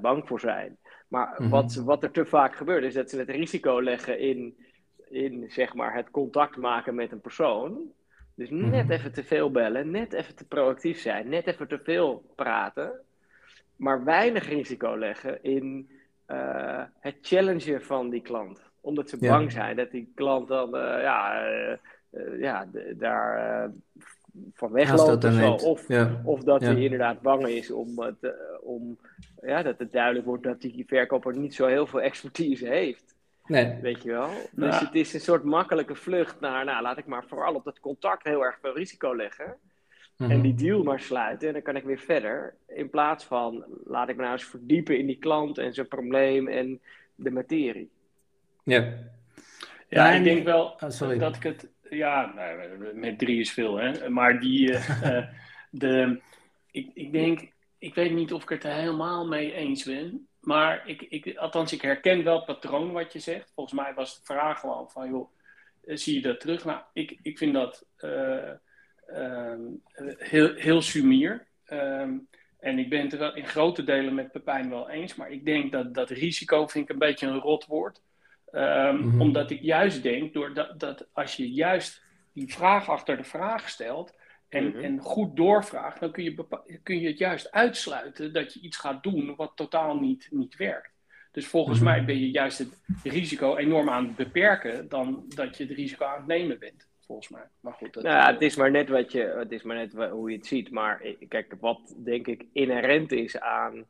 bang 0.00 0.26
voor 0.26 0.40
zijn. 0.40 0.76
Maar 1.08 1.34
mhm. 1.38 1.48
wat, 1.48 1.74
wat 1.74 2.02
er 2.02 2.10
te 2.10 2.24
vaak 2.24 2.56
gebeurt, 2.56 2.84
is 2.84 2.94
dat 2.94 3.10
ze 3.10 3.18
het 3.18 3.30
risico 3.30 3.82
leggen 3.82 4.18
in, 4.18 4.56
in 5.08 5.44
zeg 5.48 5.74
maar, 5.74 5.94
het 5.94 6.10
contact 6.10 6.56
maken 6.56 6.94
met 6.94 7.12
een 7.12 7.20
persoon. 7.20 7.92
Dus 8.34 8.50
net 8.50 8.84
mhm. 8.84 8.90
even 8.90 9.12
te 9.12 9.24
veel 9.24 9.50
bellen, 9.50 9.90
net 9.90 10.12
even 10.12 10.34
te 10.34 10.46
proactief 10.46 11.00
zijn, 11.00 11.28
net 11.28 11.46
even 11.46 11.68
te 11.68 11.80
veel 11.82 12.32
praten. 12.36 13.00
Maar 13.76 14.04
weinig 14.04 14.48
risico 14.48 14.98
leggen 14.98 15.42
in 15.42 15.90
uh, 16.28 16.82
het 17.00 17.16
challengen 17.22 17.82
van 17.82 18.10
die 18.10 18.20
klant. 18.20 18.67
Omdat 18.80 19.08
ze 19.08 19.18
bang 19.18 19.52
zijn 19.52 19.76
dat 19.76 19.90
die 19.90 20.12
klant 20.14 20.48
dan 20.48 20.74
uh, 20.74 21.02
ja, 21.02 21.48
uh, 21.50 22.40
ja, 22.40 22.66
daar 22.96 23.70
van 24.54 24.72
wegloopt 24.72 25.24
of 25.24 25.32
zo. 25.32 25.52
Of, 25.52 25.86
of 26.24 26.42
dat 26.42 26.60
hij 26.60 26.82
inderdaad 26.82 27.20
bang 27.20 27.46
is 27.46 27.70
om, 27.70 28.00
het, 28.00 28.34
om 28.62 28.98
ja, 29.42 29.62
dat 29.62 29.78
het 29.78 29.92
duidelijk 29.92 30.26
wordt 30.26 30.42
dat 30.42 30.60
die 30.60 30.84
verkoper 30.86 31.36
niet 31.36 31.54
zo 31.54 31.66
heel 31.66 31.86
veel 31.86 32.00
expertise 32.00 32.66
heeft. 32.66 33.16
Nee. 33.46 33.78
Weet 33.80 34.02
je 34.02 34.10
wel? 34.10 34.30
Dus 34.52 34.80
het 34.80 34.94
is 34.94 35.14
een 35.14 35.20
soort 35.20 35.44
makkelijke 35.44 35.94
vlucht 35.94 36.40
naar, 36.40 36.64
nou, 36.64 36.82
laat 36.82 36.98
ik 36.98 37.06
maar 37.06 37.24
vooral 37.28 37.54
op 37.54 37.64
dat 37.64 37.80
contact 37.80 38.24
heel 38.24 38.44
erg 38.44 38.58
veel 38.60 38.76
risico 38.76 39.16
leggen. 39.16 39.56
En 40.16 40.26
mhm. 40.26 40.40
die 40.40 40.54
deal 40.54 40.82
maar 40.82 41.00
sluiten 41.00 41.48
en 41.48 41.54
dan 41.54 41.62
kan 41.62 41.76
ik 41.76 41.84
weer 41.84 41.98
verder. 41.98 42.54
In 42.66 42.90
plaats 42.90 43.24
van, 43.24 43.64
laat 43.84 44.08
ik 44.08 44.16
me 44.16 44.22
nou 44.22 44.34
eens 44.34 44.44
verdiepen 44.44 44.98
in 44.98 45.06
die 45.06 45.18
klant 45.18 45.58
en 45.58 45.74
zijn 45.74 45.88
probleem 45.88 46.48
en 46.48 46.80
de 47.14 47.30
materie. 47.30 47.90
Ja. 48.68 48.92
Ja, 49.88 50.10
ik 50.10 50.24
denk 50.24 50.44
wel 50.44 50.64
oh, 50.80 51.18
dat 51.18 51.36
ik 51.36 51.42
het, 51.42 51.68
ja, 51.90 52.32
nou, 52.34 52.94
met 52.94 53.18
drie 53.18 53.40
is 53.40 53.52
veel, 53.52 53.76
hè. 53.76 54.08
Maar 54.08 54.40
die, 54.40 54.72
uh, 54.72 55.28
de, 55.70 56.20
ik, 56.70 56.90
ik 56.94 57.12
denk, 57.12 57.52
ik 57.78 57.94
weet 57.94 58.12
niet 58.12 58.32
of 58.32 58.42
ik 58.42 58.48
het 58.48 58.64
er 58.64 58.72
helemaal 58.72 59.26
mee 59.26 59.52
eens 59.52 59.84
ben. 59.84 60.28
Maar 60.40 60.88
ik, 60.88 61.02
ik, 61.02 61.36
althans, 61.36 61.72
ik 61.72 61.82
herken 61.82 62.24
wel 62.24 62.36
het 62.36 62.44
patroon 62.44 62.92
wat 62.92 63.12
je 63.12 63.18
zegt. 63.18 63.52
Volgens 63.54 63.80
mij 63.80 63.94
was 63.94 64.16
de 64.16 64.24
vraag 64.24 64.60
gewoon 64.60 64.90
van, 64.90 65.08
joh, 65.10 65.30
eh, 65.84 65.96
zie 65.96 66.14
je 66.14 66.20
dat 66.20 66.40
terug? 66.40 66.64
Nou, 66.64 66.80
ik, 66.92 67.18
ik 67.22 67.38
vind 67.38 67.54
dat 67.54 67.86
uh, 67.98 68.52
heel, 70.18 70.54
heel 70.54 70.82
sumier. 70.82 71.46
Um, 71.72 72.28
en 72.58 72.78
ik 72.78 72.88
ben 72.88 73.00
het 73.00 73.12
er 73.12 73.18
wel 73.18 73.34
in 73.34 73.46
grote 73.46 73.84
delen 73.84 74.14
met 74.14 74.32
Pepijn 74.32 74.70
wel 74.70 74.90
eens. 74.90 75.14
Maar 75.14 75.30
ik 75.30 75.44
denk 75.44 75.72
dat 75.72 75.94
dat 75.94 76.10
risico 76.10 76.66
vind 76.66 76.84
ik 76.84 76.90
een 76.90 76.98
beetje 76.98 77.26
een 77.26 77.38
rot 77.38 77.66
woord. 77.66 78.00
Um, 78.52 79.20
Omdat 79.20 79.50
ik 79.50 79.62
juist 79.62 80.02
denk, 80.02 80.32
door 80.32 80.54
dat, 80.54 80.80
dat 80.80 81.08
als 81.12 81.36
je 81.36 81.52
juist 81.52 82.02
die 82.32 82.52
vraag 82.52 82.88
achter 82.88 83.16
de 83.16 83.24
vraag 83.24 83.68
stelt, 83.68 84.16
en, 84.48 84.68
mhm. 84.68 84.84
en 84.84 84.98
goed 85.00 85.36
doorvraagt, 85.36 86.00
dan 86.00 86.12
kun 86.12 86.24
je, 86.24 86.46
kun 86.82 87.00
je 87.00 87.08
het 87.08 87.18
juist 87.18 87.50
uitsluiten 87.50 88.32
dat 88.32 88.54
je 88.54 88.60
iets 88.60 88.76
gaat 88.76 89.02
doen 89.02 89.36
wat 89.36 89.52
totaal 89.54 89.98
niet, 89.98 90.28
niet 90.30 90.56
werkt. 90.56 90.90
Dus 91.32 91.46
volgens 91.46 91.78
mhm. 91.78 91.88
mij 91.88 92.04
ben 92.04 92.18
je 92.18 92.30
juist 92.30 92.58
het 92.58 92.80
risico 93.02 93.56
enorm 93.56 93.88
aan 93.88 94.06
het 94.06 94.16
beperken 94.16 94.88
dan 94.88 95.24
dat 95.28 95.56
je 95.56 95.64
het 95.64 95.72
risico 95.72 96.04
aan 96.04 96.16
het 96.16 96.26
nemen 96.26 96.58
bent. 96.58 96.86
Volgens 97.00 97.28
mij. 97.28 97.48
Maar 97.60 97.72
goed, 97.72 97.92
dat, 97.92 98.02
nou, 98.02 98.32
het 98.32 98.42
is 98.42 98.56
maar 98.56 98.70
net 98.70 98.88
wat 98.88 99.12
je, 99.12 99.34
het 99.38 99.52
is 99.52 99.62
maar 99.62 99.76
net 99.76 100.10
hoe 100.10 100.30
je 100.30 100.36
het 100.36 100.46
ziet. 100.46 100.70
Maar 100.70 101.02
kijk, 101.28 101.54
wat 101.60 101.94
denk 102.04 102.26
ik 102.26 102.44
inherent 102.52 103.12
is 103.12 103.40
aan 103.40 103.86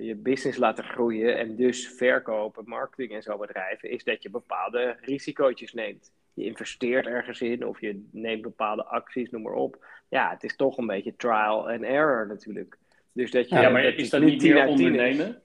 je 0.00 0.18
business 0.22 0.58
laten 0.58 0.84
groeien 0.84 1.38
en 1.38 1.56
dus 1.56 1.88
verkopen, 1.88 2.64
marketing 2.66 3.12
en 3.12 3.22
zo 3.22 3.38
bedrijven, 3.38 3.90
is 3.90 4.04
dat 4.04 4.22
je 4.22 4.30
bepaalde 4.30 4.96
risico's 5.00 5.72
neemt 5.72 6.12
je 6.34 6.44
investeert 6.44 7.06
ergens 7.06 7.40
in 7.40 7.66
of 7.66 7.80
je 7.80 8.08
neemt 8.10 8.42
bepaalde 8.42 8.84
acties, 8.84 9.30
noem 9.30 9.42
maar 9.42 9.52
op. 9.52 9.86
Ja, 10.08 10.30
het 10.30 10.42
is 10.42 10.56
toch 10.56 10.78
een 10.78 10.86
beetje 10.86 11.16
trial 11.16 11.70
and 11.70 11.82
error 11.82 12.26
natuurlijk. 12.26 12.78
Dus 13.12 13.30
dat 13.30 13.48
je, 13.48 13.54
ja, 13.54 13.68
maar 13.68 13.84
is 13.84 14.10
dat 14.10 14.22
niet 14.22 14.42
meer 14.42 14.66
ondernemen? 14.66 15.42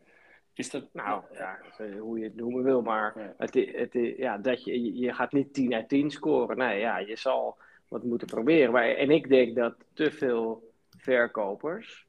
Is 0.54 0.70
dat... 0.70 0.88
Nou, 0.94 1.24
ja, 1.34 1.60
hoe 2.00 2.20
je 2.20 2.24
het 2.24 2.36
noemen 2.36 2.64
wil, 2.64 2.82
maar 2.82 3.34
het, 3.38 3.54
het, 3.54 3.94
ja, 4.18 4.38
dat 4.38 4.64
je, 4.64 4.96
je 5.00 5.14
gaat 5.14 5.32
niet 5.32 5.54
10 5.54 5.74
uit 5.74 5.90
10 5.90 6.12
scoren. 6.12 6.58
Nee, 6.58 6.80
ja, 6.80 6.98
je 6.98 7.16
zal 7.16 7.58
wat 7.88 8.04
moeten 8.04 8.28
proberen. 8.28 8.72
Maar, 8.72 8.90
en 8.90 9.12
ik 9.12 9.30
denk 9.30 9.56
dat 9.56 9.76
te 9.94 10.12
veel 10.12 10.72
verkopers 10.98 12.05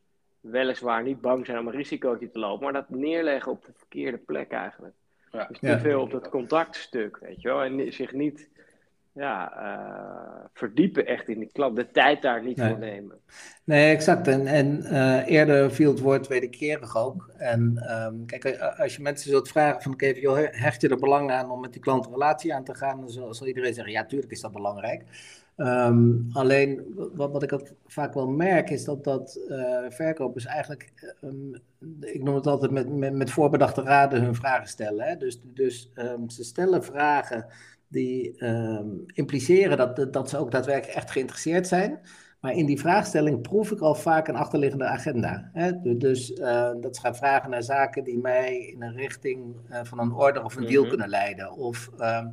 weliswaar 0.51 1.03
niet 1.03 1.21
bang 1.21 1.47
zijn 1.47 1.59
om 1.59 1.67
een 1.67 1.75
risicootje 1.75 2.31
te 2.31 2.39
lopen, 2.39 2.65
maar 2.65 2.73
dat 2.73 2.91
neerleggen 2.91 3.53
op 3.53 3.65
de 3.65 3.73
verkeerde 3.77 4.19
plek 4.19 4.51
eigenlijk. 4.51 4.95
Ja. 5.33 5.47
Dus 5.49 5.59
te 5.59 5.79
veel 5.79 6.01
op 6.01 6.11
dat 6.11 6.29
contactstuk, 6.29 7.19
weet 7.19 7.43
je 7.43 7.49
wel. 7.49 7.63
En 7.63 7.93
zich 7.93 8.13
niet 8.13 8.49
ja, 9.13 9.53
uh, 9.59 10.45
verdiepen 10.53 11.07
echt 11.07 11.29
in 11.29 11.39
die 11.39 11.51
klant. 11.53 11.77
De 11.77 11.91
tijd 11.91 12.23
daar 12.23 12.43
niet 12.43 12.61
voor 12.61 12.79
nemen. 12.79 13.21
Nee, 13.65 13.95
exact. 13.95 14.29
En, 14.29 14.47
en 14.47 14.79
uh, 14.83 15.29
eerder 15.29 15.73
viel 15.73 15.91
het 15.91 16.01
woord 16.01 16.27
wederkerig 16.27 16.97
ook. 16.97 17.31
En 17.37 17.85
um, 17.91 18.27
kijk, 18.27 18.59
als 18.59 18.97
je 18.97 19.03
mensen 19.03 19.31
zult 19.31 19.49
vragen 19.49 19.83
van, 19.83 19.93
oké, 19.93 20.13
okay, 20.25 20.49
hecht 20.53 20.81
je 20.81 20.89
er 20.89 20.99
belang 20.99 21.31
aan 21.31 21.51
om 21.51 21.61
met 21.61 21.73
die 21.73 21.83
klant 21.83 22.07
een 22.07 22.13
relatie 22.13 22.55
aan 22.55 22.65
te 22.65 22.75
gaan? 22.75 23.01
Dan 23.01 23.11
zal, 23.11 23.35
zal 23.35 23.47
iedereen 23.47 23.75
zeggen, 23.75 23.93
ja, 23.93 24.05
tuurlijk 24.05 24.33
is 24.33 24.41
dat 24.41 24.53
belangrijk. 24.53 25.05
Um, 25.57 26.27
alleen, 26.33 26.95
wat, 27.14 27.33
wat 27.33 27.42
ik 27.42 27.53
ook 27.53 27.73
vaak 27.87 28.14
wel 28.14 28.27
merk, 28.27 28.71
is 28.71 28.85
dat, 28.85 29.05
dat 29.05 29.38
uh, 29.49 29.85
verkopers 29.88 30.45
eigenlijk, 30.45 31.14
um, 31.25 31.55
ik 32.01 32.23
noem 32.23 32.35
het 32.35 32.47
altijd 32.47 32.71
met, 32.71 32.88
met, 32.88 33.12
met 33.12 33.31
voorbedachte 33.31 33.83
raden 33.83 34.23
hun 34.23 34.35
vragen 34.35 34.69
stellen. 34.69 35.07
Hè? 35.07 35.16
Dus, 35.16 35.40
dus 35.45 35.90
um, 35.95 36.31
ze 36.31 36.45
stellen 36.45 36.85
vragen 36.85 37.47
die 37.88 38.37
impliceren 39.07 39.77
dat, 39.77 40.12
dat 40.12 40.31
ze 40.31 40.38
ook 40.38 40.51
daadwerkelijk 40.51 40.97
echt 40.97 41.11
geïnteresseerd 41.11 41.66
zijn. 41.66 42.01
Maar 42.40 42.55
in 42.55 42.66
die 42.66 42.81
vraagstelling 42.81 43.42
proef 43.42 43.71
ik 43.71 43.81
al 43.81 43.95
vaak 43.95 44.29
een 44.29 44.37
achterliggende 44.37 44.85
agenda. 44.85 45.51
Hè? 45.53 45.97
Dus 45.99 46.31
uh, 46.31 46.71
dat 46.81 46.97
ze 46.97 47.01
gaan 47.01 47.16
vragen 47.16 47.51
naar 47.51 47.62
zaken 47.62 48.05
die 48.05 48.19
mij 48.19 48.59
in 48.59 48.83
een 48.83 48.97
richting 48.97 49.57
uh, 49.71 49.81
van 49.83 49.99
een 49.99 50.12
order 50.12 50.45
of 50.45 50.57
een 50.57 50.66
deal 50.66 50.83
mm 50.83 50.88
kunnen 50.88 51.09
leiden. 51.09 51.53
Of, 51.53 51.90
uh, 51.99 52.27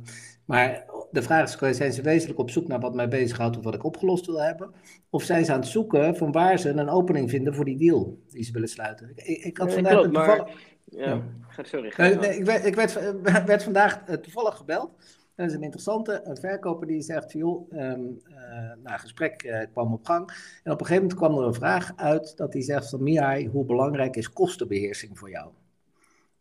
maar 0.44 0.84
de 1.10 1.22
vraag 1.22 1.60
is, 1.60 1.76
zijn 1.76 1.92
ze 1.92 2.02
wezenlijk 2.02 2.38
op 2.38 2.50
zoek 2.50 2.68
naar 2.68 2.80
wat 2.80 2.94
mij 2.94 3.08
bezighoudt 3.08 3.56
of 3.58 3.64
wat 3.64 3.74
ik 3.74 3.84
opgelost 3.84 4.26
wil 4.26 4.42
hebben? 4.42 4.70
Of 5.10 5.22
zijn 5.22 5.44
ze 5.44 5.52
aan 5.52 5.60
het 5.60 5.68
zoeken 5.68 6.16
van 6.16 6.32
waar 6.32 6.58
ze 6.58 6.68
een 6.68 6.88
opening 6.88 7.30
vinden 7.30 7.54
voor 7.54 7.64
die 7.64 7.78
deal 7.78 8.18
die 8.28 8.44
ze 8.44 8.52
willen 8.52 8.68
sluiten? 8.68 9.12
Ik, 9.14 9.44
ik 9.44 9.56
had 9.56 9.72
vandaag 9.72 9.92
klopt, 9.92 10.12
maar... 10.12 10.72
Ja, 10.84 11.22
sorry. 11.62 11.92
nee, 11.96 12.38
ik 12.38 12.44
werd, 12.44 12.64
ik 12.64 12.74
werd, 12.74 13.00
werd 13.46 13.62
vandaag 13.62 14.04
toevallig 14.04 14.56
gebeld 14.56 14.90
dat 15.34 15.46
is 15.46 15.54
een 15.54 15.62
interessante 15.62 16.20
een 16.24 16.36
verkoper 16.36 16.86
die 16.86 17.02
zegt, 17.02 17.32
joh, 17.32 17.72
um, 17.72 18.20
uh, 18.28 18.36
nou, 18.82 18.98
gesprek 18.98 19.42
uh, 19.42 19.60
kwam 19.72 19.92
op 19.92 20.04
gang. 20.04 20.28
En 20.62 20.72
op 20.72 20.80
een 20.80 20.86
gegeven 20.86 21.08
moment 21.08 21.14
kwam 21.14 21.38
er 21.38 21.46
een 21.46 21.54
vraag 21.54 21.92
uit 21.96 22.36
dat 22.36 22.52
hij 22.52 22.62
zegt 22.62 22.90
van, 22.90 23.02
Mihai, 23.02 23.48
hoe 23.48 23.64
belangrijk 23.64 24.16
is 24.16 24.32
kostenbeheersing 24.32 25.18
voor 25.18 25.30
jou? 25.30 25.50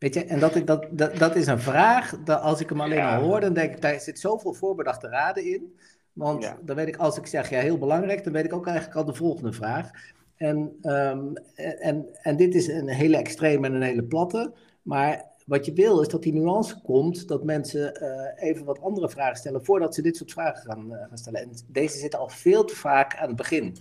Weet 0.03 0.13
je, 0.13 0.25
en 0.25 0.39
dat, 0.39 0.61
dat, 0.65 0.87
dat, 0.91 1.17
dat 1.17 1.35
is 1.35 1.47
een 1.47 1.59
vraag, 1.59 2.23
dat 2.23 2.41
als 2.41 2.61
ik 2.61 2.69
hem 2.69 2.81
alleen 2.81 3.03
al 3.03 3.21
hoor, 3.21 3.39
dan 3.39 3.53
denk 3.53 3.73
ik, 3.73 3.81
daar 3.81 3.99
zit 3.99 4.19
zoveel 4.19 4.53
voorbedachte 4.53 5.07
raden 5.07 5.45
in. 5.45 5.77
Want 6.13 6.53
dan 6.61 6.75
weet 6.75 6.87
ik, 6.87 6.95
als 6.97 7.17
ik 7.17 7.25
zeg, 7.25 7.49
ja, 7.49 7.59
heel 7.59 7.77
belangrijk, 7.77 8.23
dan 8.23 8.33
weet 8.33 8.45
ik 8.45 8.53
ook 8.53 8.67
eigenlijk 8.67 8.97
al 8.97 9.05
de 9.05 9.13
volgende 9.13 9.53
vraag. 9.53 9.89
En, 10.35 10.77
um, 10.81 11.33
en, 11.79 12.05
en 12.21 12.35
dit 12.37 12.55
is 12.55 12.67
een 12.67 12.89
hele 12.89 13.17
extreme 13.17 13.67
en 13.67 13.73
een 13.73 13.81
hele 13.81 14.03
platte, 14.03 14.53
maar 14.81 15.25
wat 15.45 15.65
je 15.65 15.73
wil 15.73 16.01
is 16.01 16.07
dat 16.07 16.23
die 16.23 16.33
nuance 16.33 16.81
komt, 16.81 17.27
dat 17.27 17.43
mensen 17.43 18.03
uh, 18.03 18.49
even 18.49 18.65
wat 18.65 18.81
andere 18.81 19.09
vragen 19.09 19.37
stellen 19.37 19.65
voordat 19.65 19.95
ze 19.95 20.01
dit 20.01 20.17
soort 20.17 20.31
vragen 20.31 20.71
gaan, 20.71 20.91
uh, 20.91 20.97
gaan 21.07 21.17
stellen. 21.17 21.41
En 21.41 21.51
deze 21.67 21.97
zitten 21.97 22.19
al 22.19 22.29
veel 22.29 22.63
te 22.63 22.75
vaak 22.75 23.15
aan 23.15 23.27
het 23.27 23.37
begin. 23.37 23.77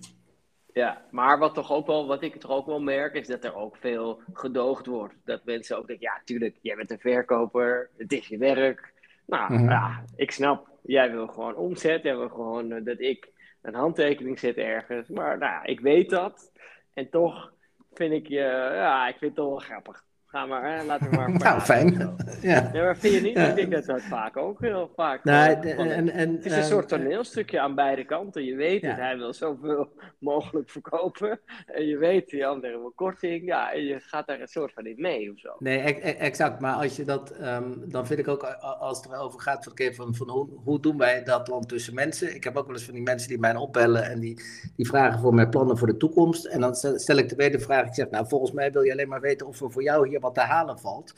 Ja, 0.73 1.03
maar 1.11 1.39
wat, 1.39 1.55
toch 1.55 1.73
ook 1.73 1.87
wel, 1.87 2.07
wat 2.07 2.23
ik 2.23 2.37
toch 2.37 2.51
ook 2.51 2.67
wel 2.67 2.81
merk, 2.81 3.15
is 3.15 3.27
dat 3.27 3.45
er 3.45 3.55
ook 3.55 3.77
veel 3.77 4.21
gedoogd 4.33 4.87
wordt. 4.87 5.15
Dat 5.25 5.45
mensen 5.45 5.79
ook 5.79 5.87
denken, 5.87 6.07
ja, 6.07 6.21
tuurlijk, 6.25 6.59
jij 6.63 6.77
bent 6.77 6.91
een 6.91 6.99
verkoper, 6.99 7.91
het 7.97 8.13
is 8.13 8.27
je 8.27 8.39
werk. 8.39 8.93
Nou, 9.27 9.53
mhm. 9.53 9.69
ja, 9.69 10.05
ik 10.17 10.31
snap, 10.31 10.69
jij 10.83 11.11
wil 11.11 11.27
gewoon 11.27 11.57
omzet, 11.57 12.03
jij 12.03 12.17
wil 12.17 12.29
gewoon 12.29 12.73
uh, 12.73 12.85
dat 12.85 13.01
ik 13.01 13.31
een 13.63 13.75
handtekening 13.75 14.39
zet 14.39 14.57
ergens. 14.57 15.09
Maar 15.09 15.39
nou, 15.39 15.65
ik 15.65 15.81
weet 15.81 16.11
dat. 16.11 16.53
En 16.95 17.11
toch 17.11 17.53
vind 17.93 18.13
ik 18.13 18.29
je, 18.29 18.71
ja, 18.75 19.09
ik 19.09 19.17
vind 19.17 19.37
het 19.37 19.45
toch 19.45 19.49
wel 19.49 19.59
grappig. 19.59 20.05
Ga 20.33 20.47
maar, 20.47 20.77
hè, 20.77 20.85
laten 20.85 21.11
we 21.11 21.17
maar. 21.17 21.31
nou, 21.39 21.61
fijn. 21.61 21.93
ja. 22.43 22.71
ja. 22.73 22.83
maar 22.83 22.97
vind 22.97 23.15
je 23.15 23.21
niet? 23.21 23.39
Ik 23.39 23.55
denk 23.55 23.73
dat 23.73 23.85
dat 23.85 24.03
vaak 24.03 24.37
ook 24.37 24.61
heel 24.61 24.91
vaak. 24.97 25.25
Nou, 25.25 25.69
en, 25.69 26.11
en, 26.11 26.33
het 26.33 26.45
is 26.45 26.53
een 26.53 26.59
ehm, 26.59 26.69
soort 26.69 26.89
toneelstukje 26.89 27.61
aan 27.61 27.75
beide 27.75 28.05
kanten. 28.05 28.45
Je 28.45 28.57
weet 28.57 28.83
het, 28.83 28.97
hij 28.97 29.17
wil 29.17 29.33
zoveel 29.33 29.89
mogelijk 30.19 30.71
verkopen. 30.71 31.41
En 31.67 31.87
je 31.87 31.97
weet, 31.97 32.29
die 32.29 32.47
andere 32.47 32.79
wil 32.79 32.93
korting. 32.95 33.45
Ja, 33.45 33.73
en 33.73 33.85
je 33.85 34.01
gaat 34.01 34.27
daar 34.27 34.41
een 34.41 34.49
soort 34.49 34.73
van 34.73 34.87
in 34.87 35.01
mee 35.01 35.31
of 35.33 35.39
zo. 35.39 35.51
Nee, 35.59 35.79
e-, 35.79 36.09
e-, 36.09 36.17
exact. 36.19 36.61
Maar 36.61 36.75
als 36.75 36.97
je 36.97 37.05
dat, 37.05 37.35
um, 37.41 37.91
dan 37.91 38.07
vind 38.07 38.19
ik 38.19 38.29
ook, 38.29 38.43
als 38.79 38.97
het 38.97 39.13
erover 39.13 39.41
gaat 39.41 39.65
van, 39.65 39.95
van, 39.95 40.15
van 40.15 40.31
hoe, 40.31 40.49
hoe 40.65 40.81
doen 40.81 40.99
wij 40.99 41.25
dat 41.25 41.47
dan 41.47 41.67
tussen 41.67 41.95
mensen? 41.95 42.35
Ik 42.35 42.45
heb 42.45 42.57
ook 42.57 42.67
wel 42.67 42.75
eens 42.75 42.85
van 42.85 42.95
die 42.95 43.03
mensen 43.03 43.29
die 43.29 43.39
mij 43.39 43.57
opbellen 43.57 44.05
en 44.05 44.21
die, 44.21 44.43
die 44.77 44.87
vragen 44.87 45.21
voor 45.21 45.35
mijn 45.35 45.51
plannen 45.51 45.79
voor 45.79 45.87
de 45.87 45.97
toekomst. 45.97 46.45
En 46.45 46.61
dan 46.61 46.75
stel 46.75 47.17
ik 47.17 47.29
de 47.29 47.35
tweede 47.35 47.59
vraag. 47.59 47.87
Ik 47.87 47.95
zeg, 47.95 48.11
nou, 48.11 48.27
volgens 48.29 48.53
mij 48.53 48.73
wil 48.73 48.83
je 48.83 48.93
alleen 48.93 49.09
maar 49.09 49.21
weten 49.21 49.47
of 49.47 49.61
er 49.61 49.71
voor 49.71 49.83
jou 49.83 50.09
hier 50.09 50.21
wat 50.23 50.35
te 50.35 50.41
halen 50.41 50.79
valt. 50.79 51.15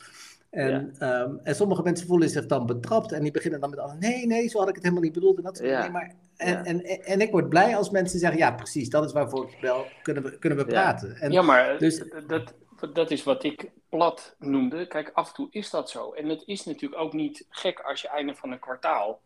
En, 0.50 0.94
ehm, 0.98 1.36
en 1.42 1.54
sommige 1.54 1.82
mensen 1.82 2.06
voelen 2.06 2.28
zich 2.28 2.46
dan 2.46 2.66
betrapt 2.66 3.12
en 3.12 3.22
die 3.22 3.30
beginnen 3.30 3.60
dan 3.60 3.70
met: 3.70 4.00
nee, 4.00 4.26
nee, 4.26 4.48
zo 4.48 4.58
had 4.58 4.68
ik 4.68 4.74
het 4.74 4.82
helemaal 4.82 5.04
niet 5.04 5.12
bedoeld. 5.12 5.36
En, 5.36 5.42
dat, 5.42 5.60
nee, 5.60 5.90
maar, 5.90 6.14
en, 6.36 6.64
en, 6.64 6.84
en, 6.84 7.20
ik 7.20 7.30
word 7.30 7.48
blij 7.48 7.76
als 7.76 7.90
mensen 7.90 8.18
zeggen: 8.18 8.38
ja, 8.38 8.52
precies, 8.52 8.88
dat 8.88 9.04
is 9.04 9.12
waarvoor 9.12 9.44
ik 9.44 9.58
bel, 9.60 9.86
kunnen 10.02 10.22
we, 10.22 10.38
kunnen 10.38 10.58
we 10.58 10.64
praten. 10.64 11.16
En 11.16 11.32
ja, 11.32 11.42
maar 11.42 11.78
dus, 11.78 12.02
dat, 12.26 12.54
dat 12.92 13.10
is 13.10 13.22
wat 13.22 13.44
ik 13.44 13.70
plat 13.88 14.36
noemde. 14.38 14.86
Kijk, 14.86 15.10
af 15.14 15.28
en 15.28 15.34
toe 15.34 15.48
is 15.50 15.70
dat 15.70 15.90
zo. 15.90 16.12
En 16.12 16.28
het 16.28 16.42
is 16.46 16.64
natuurlijk 16.64 17.02
ook 17.02 17.12
niet 17.12 17.46
gek 17.48 17.80
als 17.80 18.02
je 18.02 18.08
einde 18.08 18.34
van 18.34 18.52
een 18.52 18.58
kwartaal 18.58 19.20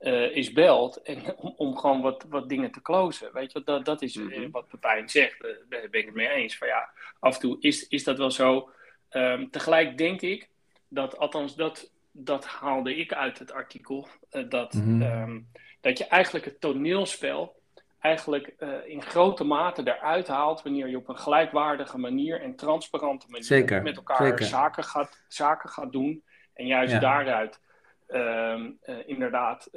uh, 0.00 0.36
is 0.36 0.52
belt 0.52 1.02
en, 1.02 1.22
om, 1.36 1.54
om, 1.56 1.76
gewoon 1.76 2.00
wat, 2.00 2.24
wat 2.28 2.48
dingen 2.48 2.70
te 2.70 2.82
closen. 2.82 3.32
Weet 3.32 3.52
je, 3.52 3.62
dat, 3.64 3.84
dat 3.84 4.02
is 4.02 4.16
mm 4.16 4.50
wat 4.50 4.68
Pepijn 4.68 5.08
zegt, 5.08 5.44
uh, 5.44 5.50
daar 5.68 5.88
ben 5.90 6.00
ik 6.00 6.06
het 6.06 6.14
mee 6.14 6.28
eens. 6.28 6.58
Van 6.58 6.68
ja, 6.68 6.90
af 7.18 7.34
en 7.34 7.40
toe 7.40 7.56
is, 7.60 7.88
is 7.88 8.04
dat 8.04 8.18
wel 8.18 8.30
zo. 8.30 8.70
Um, 9.10 9.50
tegelijk 9.50 9.98
denk 9.98 10.20
ik 10.20 10.48
dat, 10.88 11.18
althans 11.18 11.56
dat, 11.56 11.92
dat 12.10 12.46
haalde 12.46 12.96
ik 12.96 13.12
uit 13.12 13.38
het 13.38 13.52
artikel, 13.52 14.08
uh, 14.32 14.48
dat, 14.48 14.72
mm 14.74 15.02
um, 15.02 15.48
dat 15.80 15.98
je 15.98 16.06
eigenlijk 16.06 16.44
het 16.44 16.60
toneelspel 16.60 17.56
eigenlijk 18.00 18.54
in 18.84 19.02
grote 19.02 19.44
mate 19.44 19.82
eruit 19.84 20.28
haalt 20.28 20.62
wanneer 20.62 20.88
je 20.88 20.96
op 20.96 21.08
een 21.08 21.18
gelijkwaardige 21.18 21.98
manier 21.98 22.40
en 22.40 22.56
transparante 22.56 23.26
manier 23.28 23.46
zeker, 23.46 23.82
met 23.82 23.96
elkaar 23.96 24.26
zeker. 24.26 24.44
Zaken, 24.44 24.84
gaat, 24.84 25.24
zaken 25.28 25.70
gaat 25.70 25.92
doen. 25.92 26.22
En 26.54 26.66
juist 26.66 26.92
ja. 26.92 26.98
daaruit 26.98 27.60
Ehm, 28.08 28.70
eh, 28.80 28.96
inderdaad 29.06 29.70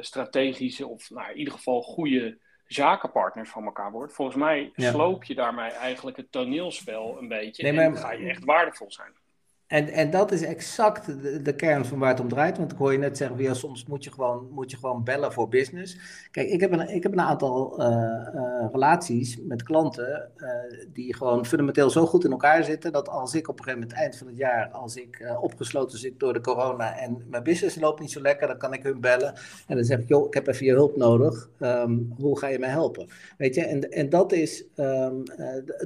strategische 0.00 0.86
of 0.86 1.10
nou, 1.10 1.30
in 1.30 1.38
ieder 1.38 1.52
geval 1.52 1.82
goede 1.82 2.38
zakenpartners 2.68 3.50
van 3.50 3.64
elkaar 3.64 3.90
wordt. 3.90 4.12
Volgens 4.12 4.36
mij 4.36 4.72
sloop 4.76 5.24
je 5.24 5.34
daarmee 5.34 5.70
eigenlijk 5.70 6.16
het 6.16 6.32
toneelspel 6.32 7.18
een 7.18 7.28
beetje 7.28 7.62
nee, 7.62 7.72
maar, 7.72 7.84
en 7.84 7.96
ga 7.96 8.12
je 8.12 8.28
echt 8.28 8.44
waardevol 8.44 8.92
zijn. 8.92 9.12
En, 9.68 9.88
en 9.88 10.10
dat 10.10 10.32
is 10.32 10.42
exact 10.42 11.06
de, 11.44 11.54
kern 11.54 11.84
van 11.84 11.98
waar 11.98 12.10
het 12.10 12.20
om 12.20 12.28
draait. 12.28 12.58
Want 12.58 12.72
ik 12.72 12.78
hoor 12.78 12.92
je 12.92 12.98
net 12.98 13.16
zeggen, 13.16 13.38
ja, 13.38 13.54
soms 13.54 13.86
moet 13.86 14.04
je, 14.04 14.10
gewoon, 14.10 14.48
moet 14.50 14.70
je 14.70 14.76
gewoon 14.76 15.04
bellen 15.04 15.32
voor 15.32 15.48
business. 15.48 15.98
Kijk, 16.30 16.48
ik 16.48 16.60
heb 16.60 16.72
een, 16.72 16.94
ik 16.94 17.02
heb 17.02 17.12
een 17.12 17.20
aantal 17.20 17.80
uh, 17.80 17.86
uh, 17.86 18.66
relaties 18.72 19.38
met 19.42 19.62
klanten 19.62 20.30
uh, 20.36 20.48
die 20.92 21.14
gewoon 21.14 21.46
fundamenteel 21.46 21.90
zo 21.90 22.06
goed 22.06 22.24
in 22.24 22.30
elkaar 22.30 22.64
zitten, 22.64 22.92
dat 22.92 23.08
als 23.08 23.34
ik 23.34 23.48
op 23.48 23.58
een 23.58 23.64
gegeven 23.64 23.80
moment 23.80 24.00
eind 24.00 24.16
van 24.16 24.26
het 24.26 24.36
jaar, 24.36 24.68
als 24.68 24.96
ik 24.96 25.36
opgesloten 25.40 25.98
zit 25.98 26.20
door 26.20 26.32
de 26.32 26.40
corona 26.40 26.96
en 26.98 27.24
mijn 27.30 27.42
business 27.42 27.80
loopt 27.80 28.00
niet 28.00 28.10
zo 28.10 28.20
lekker, 28.20 28.46
dan 28.46 28.58
kan 28.58 28.72
ik 28.72 28.82
hun 28.82 29.00
bellen. 29.00 29.34
En 29.66 29.76
dan 29.76 29.84
zeg 29.84 29.98
ik, 29.98 30.08
joh, 30.08 30.26
ik 30.26 30.34
heb 30.34 30.46
even 30.46 30.66
je 30.66 30.72
hulp 30.72 30.96
nodig. 30.96 31.50
Um, 31.60 32.14
hoe 32.18 32.38
ga 32.38 32.48
je 32.48 32.58
mij 32.58 32.68
helpen? 32.68 33.08
Weet 33.38 33.54
je, 33.54 33.64
en, 33.64 33.90
en 33.90 34.08
dat, 34.08 34.32
is, 34.32 34.64
um, 34.76 35.22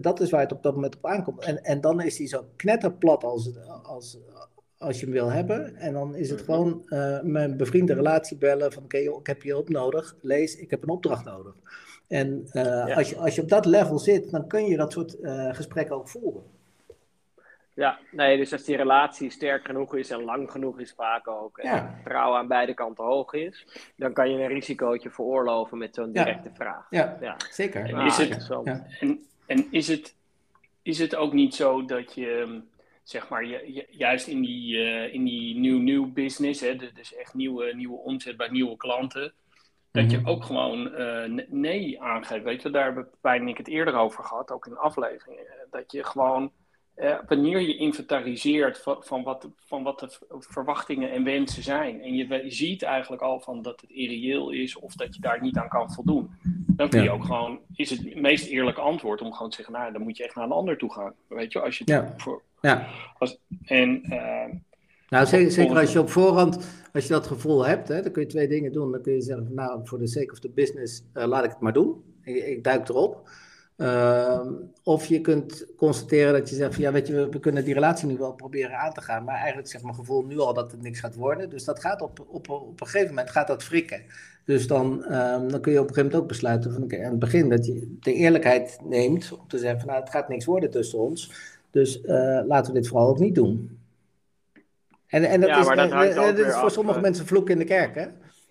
dat 0.00 0.20
is 0.20 0.30
waar 0.30 0.40
het 0.40 0.52
op 0.52 0.62
dat 0.62 0.74
moment 0.74 0.96
op 0.96 1.06
aankomt. 1.06 1.44
En, 1.44 1.64
en 1.64 1.80
dan 1.80 2.00
is 2.00 2.16
die 2.16 2.26
zo 2.26 2.44
knetterplat 2.56 3.24
als 3.24 3.44
het 3.44 3.56
als, 3.82 4.18
als 4.78 4.98
je 4.98 5.04
hem 5.04 5.14
wil 5.14 5.30
hebben. 5.30 5.76
En 5.76 5.92
dan 5.92 6.14
is 6.14 6.30
het 6.30 6.42
gewoon 6.42 6.82
uh, 6.86 7.20
mijn 7.20 7.56
bevriende 7.56 7.94
relatie 7.94 8.36
bellen 8.36 8.72
van 8.72 8.82
oké, 8.82 8.98
ik 8.98 9.26
heb 9.26 9.42
je 9.42 9.50
hulp 9.50 9.68
nodig. 9.68 10.16
Lees, 10.20 10.56
ik 10.56 10.70
heb 10.70 10.82
een 10.82 10.88
opdracht 10.88 11.24
nodig. 11.24 11.54
En 12.08 12.48
uh, 12.52 12.96
als, 12.96 13.10
je, 13.10 13.16
als 13.16 13.34
je 13.34 13.42
op 13.42 13.48
dat 13.48 13.66
level 13.66 13.98
zit, 13.98 14.30
dan 14.30 14.46
kun 14.46 14.66
je 14.66 14.76
dat 14.76 14.92
soort 14.92 15.16
uh, 15.20 15.54
gesprekken 15.54 15.96
ook 15.96 16.08
voeren. 16.08 16.42
Ja, 17.74 17.98
nee, 18.10 18.36
dus 18.36 18.52
als 18.52 18.64
die 18.64 18.76
relatie 18.76 19.30
sterk 19.30 19.66
genoeg 19.66 19.94
is 19.94 20.10
en 20.10 20.24
lang 20.24 20.50
genoeg 20.50 20.80
is 20.80 20.92
vaak 20.96 21.28
ook, 21.28 21.58
en 21.58 21.74
ja. 21.74 21.94
vertrouwen 21.94 22.38
aan 22.38 22.48
beide 22.48 22.74
kanten 22.74 23.04
hoog 23.04 23.32
is, 23.32 23.66
dan 23.96 24.12
kan 24.12 24.30
je 24.30 24.42
een 24.42 24.48
risicootje 24.48 25.10
veroorloven 25.10 25.78
met 25.78 25.94
zo'n 25.94 26.12
directe 26.12 26.48
ja. 26.48 26.54
vraag. 26.54 26.86
Ja, 26.90 27.18
ja. 27.20 27.36
zeker. 27.50 27.94
En, 27.94 28.06
is 28.06 28.16
het, 28.16 28.50
en, 29.00 29.26
en 29.46 29.66
is, 29.70 29.88
het, 29.88 30.14
is 30.82 30.98
het 30.98 31.16
ook 31.16 31.32
niet 31.32 31.54
zo 31.54 31.84
dat 31.84 32.14
je 32.14 32.62
zeg 33.02 33.28
maar, 33.28 33.46
je, 33.46 33.86
juist 33.90 34.26
in 34.26 34.40
die, 34.40 34.76
uh, 34.76 35.14
in 35.14 35.24
die 35.24 35.58
nieuw-nieuw 35.58 36.12
business, 36.12 36.60
hè, 36.60 36.76
dus 36.76 37.14
echt 37.14 37.34
nieuwe, 37.34 37.74
nieuwe 37.74 37.98
omzet 37.98 38.36
bij 38.36 38.48
nieuwe 38.48 38.76
klanten, 38.76 39.32
dat 39.92 40.10
je 40.10 40.18
mhm. 40.18 40.28
ook 40.28 40.44
gewoon 40.44 41.00
uh, 41.00 41.44
nee 41.48 42.02
aangeeft. 42.02 42.44
Weet 42.44 42.62
je, 42.62 42.70
daar 42.70 42.84
hebben 42.84 43.08
Pijn 43.20 43.40
en 43.40 43.48
ik 43.48 43.56
het 43.56 43.68
eerder 43.68 43.94
over 43.94 44.24
gehad, 44.24 44.50
ook 44.50 44.66
in 44.66 44.76
afleveringen. 44.76 45.46
Dat 45.70 45.92
je 45.92 46.04
gewoon, 46.04 46.52
uh, 46.96 47.18
wanneer 47.26 47.60
je 47.60 47.76
inventariseert 47.76 48.78
van, 48.78 48.96
van, 49.00 49.22
wat, 49.22 49.48
van 49.56 49.82
wat 49.82 50.00
de 50.00 50.18
verwachtingen 50.28 51.10
en 51.10 51.24
wensen 51.24 51.62
zijn, 51.62 52.02
en 52.02 52.14
je, 52.14 52.44
ziet 52.46 52.82
eigenlijk 52.82 53.22
al 53.22 53.40
van 53.40 53.62
dat 53.62 53.80
het 53.80 53.90
irreëel 53.90 54.50
is 54.50 54.76
of 54.76 54.94
dat 54.94 55.14
je 55.14 55.20
daar 55.20 55.42
niet 55.42 55.56
aan 55.56 55.68
kan 55.68 55.92
voldoen, 55.92 56.30
dan 56.66 56.88
kun 56.88 57.02
je 57.02 57.10
ook 57.10 57.24
gewoon, 57.24 57.60
is 57.74 57.90
het 57.90 58.14
meest 58.14 58.46
eerlijke 58.46 58.80
antwoord 58.80 59.20
om 59.20 59.32
gewoon 59.32 59.50
te 59.50 59.56
zeggen, 59.56 59.74
nou, 59.74 59.92
dan 59.92 60.02
moet 60.02 60.16
je 60.16 60.24
echt 60.24 60.34
naar 60.34 60.44
een 60.44 60.52
ander 60.52 60.78
toe 60.78 60.92
gaan. 60.92 61.14
Weet 61.28 61.52
je, 61.52 61.60
als 61.60 61.78
je 61.78 61.84
ja. 61.86 62.14
voor, 62.16 62.42
ja. 62.62 62.86
Als, 63.18 63.38
en, 63.64 64.02
uh, 64.04 64.60
nou, 65.08 65.26
zeker, 65.26 65.50
zeker, 65.50 65.78
als 65.78 65.92
je 65.92 66.00
op 66.00 66.10
voorhand, 66.10 66.58
als 66.92 67.06
je 67.06 67.12
dat 67.12 67.26
gevoel 67.26 67.66
hebt, 67.66 67.88
hè, 67.88 68.02
dan 68.02 68.12
kun 68.12 68.22
je 68.22 68.28
twee 68.28 68.48
dingen 68.48 68.72
doen. 68.72 68.92
Dan 68.92 69.02
kun 69.02 69.12
je 69.12 69.20
zeggen, 69.20 69.54
nou, 69.54 69.80
voor 69.84 69.98
de 69.98 70.06
sake 70.06 70.32
of 70.32 70.38
the 70.38 70.50
business, 70.50 71.02
uh, 71.14 71.24
laat 71.24 71.44
ik 71.44 71.50
het 71.50 71.60
maar 71.60 71.72
doen. 71.72 72.02
Ik, 72.22 72.46
ik 72.46 72.64
duik 72.64 72.88
erop. 72.88 73.28
Uh, 73.76 74.40
of 74.82 75.06
je 75.06 75.20
kunt 75.20 75.66
constateren 75.76 76.32
dat 76.32 76.48
je 76.48 76.54
zegt, 76.54 76.74
van, 76.74 76.82
ja, 76.82 76.92
weet 76.92 77.06
je, 77.06 77.14
we, 77.14 77.28
we, 77.28 77.40
kunnen 77.40 77.64
die 77.64 77.74
relatie 77.74 78.08
nu 78.08 78.16
wel 78.16 78.32
proberen 78.32 78.78
aan 78.78 78.92
te 78.92 79.00
gaan, 79.00 79.24
maar 79.24 79.36
eigenlijk 79.36 79.68
zegt 79.68 79.84
mijn 79.84 79.94
gevoel 79.94 80.22
nu 80.22 80.38
al 80.38 80.54
dat 80.54 80.70
het 80.70 80.82
niks 80.82 81.00
gaat 81.00 81.14
worden. 81.14 81.50
Dus 81.50 81.64
dat 81.64 81.80
gaat 81.80 82.02
op, 82.02 82.26
op, 82.28 82.48
op 82.48 82.80
een 82.80 82.86
gegeven 82.86 83.08
moment 83.08 83.30
gaat 83.30 83.46
dat 83.46 83.64
frikken. 83.64 84.02
Dus 84.44 84.66
dan, 84.66 84.92
um, 85.14 85.48
dan 85.48 85.60
kun 85.60 85.72
je 85.72 85.80
op 85.80 85.88
een 85.88 85.94
gegeven 85.94 86.02
moment 86.04 86.14
ook 86.14 86.28
besluiten 86.28 86.72
van, 86.72 86.82
okay, 86.82 87.04
aan 87.04 87.10
het 87.10 87.18
begin 87.18 87.48
dat 87.48 87.66
je 87.66 87.96
de 88.00 88.14
eerlijkheid 88.14 88.78
neemt 88.84 89.32
om 89.32 89.48
te 89.48 89.58
zeggen, 89.58 89.78
van, 89.78 89.88
nou, 89.88 90.00
het 90.00 90.10
gaat 90.10 90.28
niks 90.28 90.44
worden 90.44 90.70
tussen 90.70 90.98
ons. 90.98 91.32
Dus 91.72 92.02
uh, 92.02 92.40
laten 92.46 92.72
we 92.72 92.80
dit 92.80 92.88
vooral 92.88 93.08
ook 93.08 93.18
niet 93.18 93.34
doen. 93.34 93.80
En, 95.06 95.24
en 95.24 95.40
dat 95.40 95.48
ja, 95.50 95.58
is, 95.58 95.66
maar 95.66 95.76
dat 95.76 95.88
uh, 95.88 95.94
hangt 95.94 96.18
ook 96.18 96.36
is 96.36 96.54
voor 96.54 96.62
af, 96.62 96.72
sommige 96.72 97.00
mensen 97.00 97.26
vloek 97.26 97.50
in 97.50 97.58
de 97.58 97.64
kerk, 97.64 97.94
hè? 97.94 98.06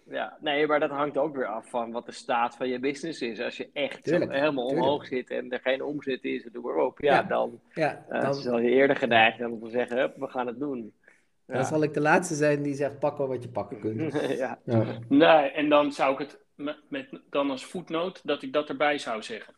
Ja, 0.10 0.38
nee, 0.40 0.68
maar 0.68 0.80
dat 0.80 0.90
hangt 0.90 1.18
ook 1.18 1.36
weer 1.36 1.46
af 1.46 1.70
van 1.70 1.92
wat 1.92 2.06
de 2.06 2.12
staat 2.12 2.56
van 2.56 2.70
je 2.70 2.80
business 2.80 3.22
is. 3.22 3.42
Als 3.42 3.58
je 3.58 3.70
echt 3.74 4.04
tuurlijk, 4.04 4.32
helemaal 4.32 4.68
tuurlijk. 4.68 4.88
omhoog 4.88 5.08
zit 5.08 5.30
en 5.30 5.52
er 5.52 5.60
geen 5.60 5.84
omzet 5.84 6.24
is, 6.24 6.48
doe 6.52 6.64
maar 6.64 6.76
op. 6.76 7.00
Ja, 7.00 7.14
ja 7.14 7.24
dan, 7.24 7.60
ja, 7.74 8.06
dan... 8.10 8.22
Uh, 8.22 8.32
zal 8.32 8.60
je 8.60 8.70
eerder 8.70 8.96
geneigd 8.96 9.42
om 9.42 9.60
te 9.64 9.70
zeggen, 9.70 9.98
hup, 9.98 10.16
we 10.18 10.28
gaan 10.28 10.48
het 10.48 10.60
doen. 10.60 10.94
Ja. 11.46 11.54
Dan 11.54 11.66
zal 11.66 11.84
ik 11.84 11.94
de 11.94 12.02
laatste 12.02 12.36
zijn 12.36 12.62
die 12.64 12.76
zegt, 12.76 13.00
pak 13.00 13.18
wel 13.18 13.28
wat 13.28 13.44
je 13.44 13.50
pakken 13.50 13.80
kunt. 13.80 14.14
ja. 14.38 14.60
ja. 14.66 14.86
Nee, 15.10 15.52
en 15.52 15.70
dan 15.70 15.92
zou 15.92 16.14
ik 16.14 16.20
het 16.20 16.40
met, 16.56 16.78
met, 16.90 17.22
dan 17.30 17.50
als 17.50 17.66
voetnoot 17.66 18.22
dat 18.24 18.42
ik 18.42 18.54
dat 18.54 18.70
erbij 18.70 18.98
zou 18.98 19.24
zeggen 19.24 19.54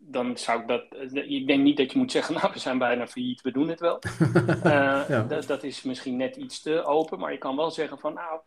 dan 0.00 0.38
zou 0.38 0.60
ik 0.60 0.68
dat. 0.68 0.84
Ik 1.12 1.46
denk 1.46 1.62
niet 1.62 1.76
dat 1.76 1.92
je 1.92 1.98
moet 1.98 2.12
zeggen, 2.12 2.34
nou, 2.40 2.52
we 2.52 2.58
zijn 2.58 2.78
bijna 2.78 3.06
failliet, 3.06 3.42
we 3.42 3.52
doen 3.52 3.68
het 3.68 3.80
wel. 3.80 4.02
uh, 4.46 5.04
ja. 5.08 5.24
dat, 5.28 5.46
dat 5.46 5.62
is 5.62 5.82
misschien 5.82 6.16
net 6.16 6.36
iets 6.36 6.62
te 6.62 6.84
open, 6.84 7.18
maar 7.18 7.32
je 7.32 7.38
kan 7.38 7.56
wel 7.56 7.70
zeggen 7.70 7.98
van, 7.98 8.14
nou, 8.14 8.40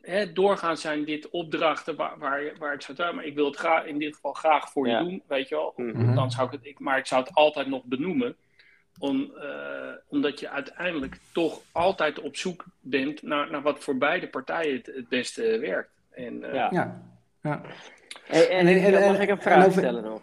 hè, 0.00 0.32
doorgaans 0.32 0.80
zijn 0.80 1.04
dit 1.04 1.30
opdrachten 1.30 1.96
waar, 1.96 2.18
waar, 2.18 2.52
waar 2.58 2.74
ik 2.74 2.82
zou 2.82 3.14
maar 3.14 3.24
ik 3.24 3.34
wil 3.34 3.46
het 3.46 3.56
graag, 3.56 3.84
in 3.84 3.98
dit 3.98 4.14
geval 4.14 4.32
graag 4.32 4.70
voor 4.70 4.88
ja. 4.88 4.98
je 4.98 5.04
doen, 5.04 5.22
weet 5.26 5.48
je 5.48 5.54
wel. 5.54 5.72
Mm-hmm. 5.76 6.14
Dan 6.14 6.30
zou 6.30 6.46
ik 6.46 6.52
het, 6.52 6.64
ik, 6.64 6.78
maar 6.78 6.98
ik 6.98 7.06
zou 7.06 7.22
het 7.22 7.34
altijd 7.34 7.66
nog 7.66 7.84
benoemen, 7.84 8.36
om, 8.98 9.32
uh, 9.36 9.90
omdat 10.08 10.40
je 10.40 10.48
uiteindelijk 10.48 11.18
toch 11.32 11.60
altijd 11.72 12.20
op 12.20 12.36
zoek 12.36 12.64
bent 12.80 13.22
naar, 13.22 13.50
naar 13.50 13.62
wat 13.62 13.78
voor 13.78 13.98
beide 13.98 14.28
partijen 14.28 14.76
het, 14.76 14.86
het 14.86 15.08
beste 15.08 15.58
werkt. 15.58 15.90
En, 16.10 16.34
uh, 16.34 16.54
ja. 16.54 16.68
ja. 16.70 17.02
ja. 17.42 17.62
Hey, 18.24 18.48
en, 18.48 18.66
en, 18.66 18.94
en, 18.94 19.12
mag 19.12 19.20
ik 19.20 19.28
een 19.28 19.40
vraag 19.40 19.72
stellen 19.72 20.04
nog? 20.04 20.22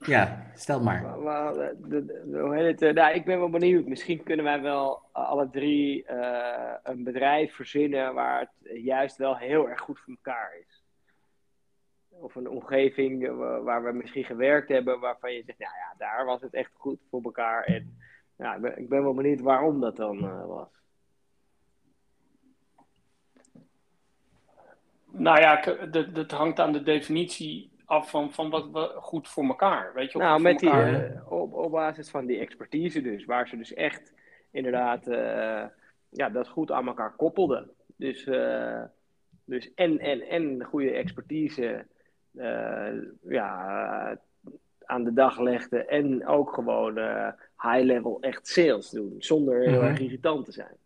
Ja, 0.00 0.46
stel 0.54 0.82
maar. 0.82 1.14
hoe 1.14 2.54
heet 2.54 2.80
het? 2.80 2.94
Nou, 2.94 3.14
ik 3.14 3.24
ben 3.24 3.38
wel 3.38 3.50
benieuwd. 3.50 3.86
Misschien 3.86 4.22
kunnen 4.22 4.44
wij 4.44 4.60
wel 4.60 5.02
alle 5.12 5.50
drie 5.50 6.04
uh, 6.10 6.74
een 6.82 7.04
bedrijf 7.04 7.54
verzinnen 7.54 8.14
waar 8.14 8.40
het 8.40 8.82
juist 8.82 9.16
wel 9.16 9.36
heel 9.36 9.68
erg 9.68 9.80
goed 9.80 9.98
voor 9.98 10.14
elkaar 10.14 10.56
is. 10.66 10.82
Of 12.08 12.34
een 12.34 12.48
omgeving 12.48 13.36
waar 13.62 13.84
we 13.84 13.92
misschien 13.92 14.24
gewerkt 14.24 14.68
hebben, 14.68 15.00
waarvan 15.00 15.32
je 15.32 15.42
zegt, 15.46 15.58
nou 15.58 15.72
ja, 15.74 15.94
daar 15.98 16.24
was 16.24 16.40
het 16.40 16.54
echt 16.54 16.70
goed 16.74 17.00
voor 17.10 17.22
elkaar. 17.22 17.64
En 17.64 17.98
ja, 18.36 18.54
ik, 18.54 18.60
ben, 18.60 18.78
ik 18.78 18.88
ben 18.88 19.02
wel 19.02 19.14
benieuwd 19.14 19.40
waarom 19.40 19.80
dat 19.80 19.96
dan 19.96 20.24
uh, 20.24 20.46
was. 20.46 20.68
Nou 25.12 25.40
ja, 25.40 25.60
dat 26.12 26.30
hangt 26.30 26.60
aan 26.60 26.72
de 26.72 26.82
definitie 26.82 27.69
af 27.90 28.10
van, 28.10 28.32
van 28.32 28.50
wat 28.50 28.70
we 28.70 28.92
goed 28.96 29.28
voor 29.28 29.44
elkaar. 29.44 29.92
Weet 29.94 30.12
je, 30.12 30.18
nou, 30.18 30.40
met 30.40 30.58
die, 30.58 30.70
uh, 30.70 31.32
op, 31.32 31.54
op 31.54 31.70
basis 31.70 32.10
van 32.10 32.26
die 32.26 32.38
expertise 32.38 33.02
dus, 33.02 33.24
waar 33.24 33.48
ze 33.48 33.56
dus 33.56 33.74
echt 33.74 34.14
inderdaad 34.50 35.04
ja, 36.08 36.28
dat 36.28 36.48
goed 36.48 36.70
aan 36.70 36.86
elkaar 36.86 37.12
koppelde. 37.16 37.68
Dus, 37.96 38.24
dus 39.44 39.74
en, 39.74 39.98
en, 39.98 40.20
en 40.20 40.64
goede 40.64 40.90
expertise 40.90 41.86
ja, 43.22 44.18
aan 44.84 45.04
de 45.04 45.12
dag 45.12 45.38
legde 45.38 45.84
en 45.84 46.26
ook 46.26 46.54
gewoon 46.54 46.94
high-level 47.62 48.20
echt 48.20 48.48
sales 48.48 48.90
doen, 48.90 49.14
zonder 49.18 49.60
heel 49.60 49.80
mhm. 49.80 49.86
erg 49.86 49.98
irritant 49.98 50.44
te 50.44 50.52
zijn 50.52 50.78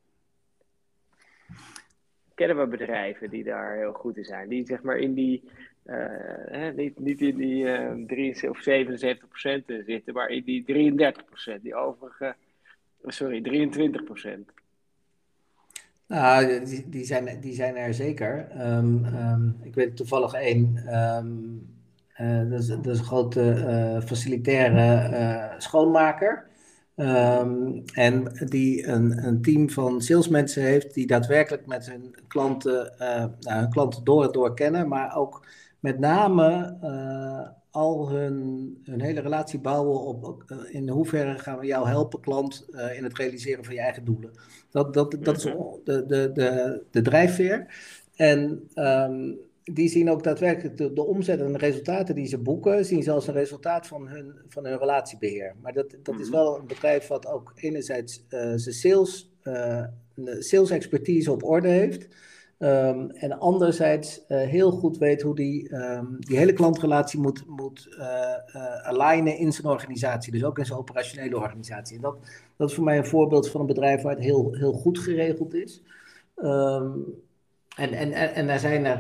kennen 2.35 2.59
we 2.59 2.67
bedrijven 2.67 3.31
die 3.31 3.45
daar 3.45 3.77
heel 3.77 3.93
goed 3.93 4.17
in 4.17 4.25
zijn. 4.25 4.49
Die 4.49 4.67
zeg 4.67 4.83
maar 4.83 4.97
in 4.97 5.15
die, 5.15 5.49
hè, 5.85 6.73
niet, 6.73 6.99
niet 6.99 7.21
in 7.21 7.37
die 7.37 7.65
uh, 7.65 7.87
eh, 7.87 8.07
73 8.07 8.51
of 8.51 8.63
77 8.63 9.29
procent 9.29 9.65
zitten, 9.87 10.15
maar 10.15 10.29
in 10.29 10.43
die 10.45 10.65
33 10.65 11.25
procent, 11.25 11.63
die 11.63 11.75
overige, 11.75 12.35
sorry, 13.03 13.43
23 13.43 14.05
procent. 14.05 14.51
Nou, 16.07 16.65
die, 16.65 16.89
die, 16.89 17.05
zijn, 17.05 17.41
die 17.41 17.55
zijn 17.55 17.77
er 17.77 17.95
zeker. 17.95 18.49
Um, 18.61 19.05
um, 19.05 19.57
ik 19.63 19.75
weet 19.75 19.97
toevallig 19.97 20.33
één, 20.33 20.83
uh, 22.21 22.51
dat, 22.51 22.61
is, 22.61 22.67
dat 22.67 22.87
is 22.87 22.99
een 22.99 23.05
grote 23.05 24.01
facilitaire 24.07 25.55
schoonmaker. 25.59 26.47
En 27.95 28.33
die 28.49 28.87
een, 28.87 29.27
een, 29.27 29.43
team 29.43 29.71
van 29.71 30.01
salesmensen 30.03 30.63
heeft 30.63 30.95
die 30.95 31.07
daadwerkelijk 31.07 31.67
met 31.67 31.91
hun 31.91 32.15
klanten, 32.29 32.93
nou, 33.41 33.69
klanten 33.69 34.05
door 34.05 34.25
en 34.25 34.33
door 34.33 34.55
kennen, 34.55 34.89
maar 34.89 35.17
ook 35.17 35.47
met 35.85 35.99
name 35.99 36.77
uh, 36.83 37.49
al 37.71 38.11
hun, 38.11 38.37
hun 38.85 39.01
hele 39.01 39.21
relatie 39.21 39.59
bouwen 39.59 40.01
op 40.01 40.45
uh, 40.47 40.75
in 40.75 40.89
hoeverre 40.89 41.39
gaan 41.39 41.59
we 41.59 41.67
jou 41.67 41.89
helpen, 41.89 42.21
klant, 42.21 42.67
in 42.97 43.05
het 43.05 43.17
realiseren 43.17 43.65
van 43.65 43.75
je 43.75 43.81
eigen 43.81 44.05
doelen. 44.05 44.31
Dat, 44.71 44.95
dat, 44.95 45.17
dat 45.21 45.37
is 45.37 45.45
mhm. 45.45 45.57
de, 45.85 46.07
de, 46.07 46.31
de, 46.35 46.83
de 46.91 47.03
drijfveer. 47.03 47.67
En 48.15 48.69
um, 48.75 49.39
die 49.65 49.89
zien 49.89 50.11
ook 50.11 50.23
daadwerkelijk 50.23 50.77
de, 50.77 50.93
de 50.93 51.05
omzet 51.05 51.41
en 51.41 51.53
de 51.53 51.59
resultaten 51.59 52.15
die 52.15 52.27
ze 52.27 52.39
boeken, 52.39 52.85
zien 52.85 53.03
ze 53.03 53.11
als 53.11 53.27
een 53.27 53.35
resultaat 53.35 53.87
van 53.87 54.09
hun, 54.09 54.35
van 54.49 54.65
hun 54.65 54.79
relatiebeheer. 54.79 55.55
Maar 55.63 55.73
dat, 55.73 55.97
dat 56.03 56.21
is 56.21 56.29
mhm. 56.29 56.37
wel 56.37 56.59
een 56.59 56.67
bedrijf 56.67 57.07
wat 57.07 57.27
ook 57.27 57.53
enerzijds 57.57 58.25
zijn 58.29 58.61
sales, 58.61 59.33
sales 60.39 60.71
expertise 60.71 61.33
op 61.33 61.45
orde 61.45 61.69
heeft. 61.69 62.09
Um, 62.59 63.11
en 63.11 63.39
anderzijds 63.39 64.21
uh, 64.29 64.39
heel 64.39 64.71
goed 64.71 64.99
weet 64.99 65.23
hoe 65.23 65.35
die, 65.35 65.75
um, 65.75 66.17
die 66.21 66.37
hele 66.37 66.53
klantrelatie 66.53 67.21
moet, 67.21 67.45
moet 67.47 67.89
alignen 68.83 69.37
in 69.37 69.53
zijn 69.53 69.67
organisatie. 69.67 70.33
Dus 70.33 70.45
ook 70.45 70.59
in 70.59 70.67
zijn 70.67 70.79
operationele 70.79 71.37
organisatie. 71.37 71.97
En 71.97 72.03
dat, 72.03 72.17
dat 72.57 72.69
is 72.69 72.75
voor 72.75 72.85
mij 72.85 72.99
een 72.99 73.07
voorbeeld 73.07 73.51
van 73.51 73.61
een 73.61 73.67
bedrijf 73.67 74.03
waar 74.03 74.15
het 74.15 74.25
heel, 74.25 74.55
heel 74.55 74.73
goed 74.73 74.99
geregeld 74.99 75.55
is. 75.55 75.83
Um, 76.37 77.05
en, 77.77 77.93
en, 77.93 78.13
en 78.13 78.49
er 78.49 78.59
zijn 78.59 78.85
er, 78.85 78.99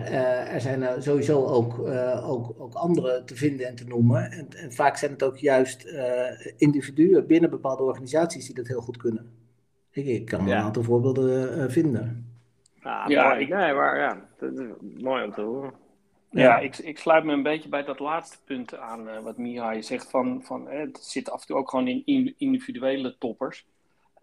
er, 0.48 0.60
zijn 0.60 0.82
er 0.82 1.02
sowieso 1.02 1.44
ook, 1.44 1.78
ook, 2.22 2.54
ook 2.58 2.74
andere 2.74 3.22
te 3.24 3.36
vinden 3.36 3.66
en 3.66 3.74
te 3.74 3.84
noemen. 3.84 4.30
En, 4.30 4.46
en 4.56 4.72
vaak 4.72 4.96
zijn 4.96 5.12
het 5.12 5.22
ook 5.22 5.36
juist 5.36 5.86
individuen 6.56 7.26
binnen 7.26 7.50
bepaalde 7.50 7.82
organisaties 7.82 8.46
die 8.46 8.54
dat 8.54 8.66
heel 8.66 8.80
goed 8.80 8.96
kunnen. 8.96 9.30
Ik, 9.90 10.06
ik 10.06 10.24
kan 10.24 10.46
ja. 10.46 10.56
een 10.56 10.64
aantal 10.64 10.82
voorbeelden 10.82 11.70
vinden. 11.70 12.32
Ah, 12.84 13.08
ja, 13.08 13.28
mooi. 13.28 13.40
Ik, 13.40 13.48
nee, 13.48 13.72
maar 13.72 13.98
ja, 13.98 14.28
dat 14.38 14.52
is 14.52 14.68
mooi 15.02 15.24
om 15.24 15.32
te 15.32 15.40
horen. 15.40 15.72
Ja, 16.30 16.42
ja, 16.42 16.58
Ik, 16.58 16.78
ik 16.78 16.98
sluit 16.98 17.24
me 17.24 17.32
een 17.32 17.42
beetje 17.42 17.68
bij 17.68 17.84
dat 17.84 17.98
laatste 17.98 18.36
punt 18.44 18.76
aan 18.76 19.22
wat 19.22 19.38
Mihai 19.38 19.82
zegt. 19.82 20.10
Van, 20.10 20.42
van, 20.42 20.68
het 20.68 20.98
zit 21.04 21.30
af 21.30 21.40
en 21.40 21.46
toe 21.46 21.56
ook 21.56 21.70
gewoon 21.70 21.88
in 21.88 22.34
individuele 22.38 23.18
toppers. 23.18 23.66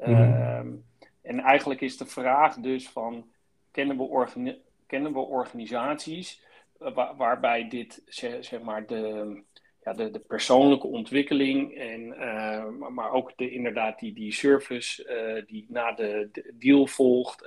Mm. 0.05 0.83
en 1.21 1.39
eigenlijk 1.39 1.81
is 1.81 1.97
de 1.97 2.05
vraag 2.05 2.55
dus 2.55 2.89
van 2.89 3.25
kennen 3.71 3.97
we, 3.97 4.57
kennen 4.87 5.13
we 5.13 5.19
organisaties 5.19 6.43
uh, 6.79 7.17
waarbij 7.17 7.67
dit, 7.67 8.03
zeg, 8.39 8.61
maar, 8.61 8.85
de, 8.85 9.43
ja, 9.83 9.93
de, 9.93 10.11
de 10.11 10.19
persoonlijke 10.19 10.87
ontwikkeling 10.87 11.77
en 11.77 12.01
uh, 12.01 12.89
maar 12.89 13.11
ook 13.11 13.37
de, 13.37 13.51
inderdaad 13.51 13.99
die, 13.99 14.13
die 14.13 14.31
service 14.31 15.03
uh, 15.03 15.45
die 15.47 15.65
na 15.69 15.91
de, 15.91 16.29
de, 16.31 16.53
deal 16.53 16.87
volgt 16.87 17.45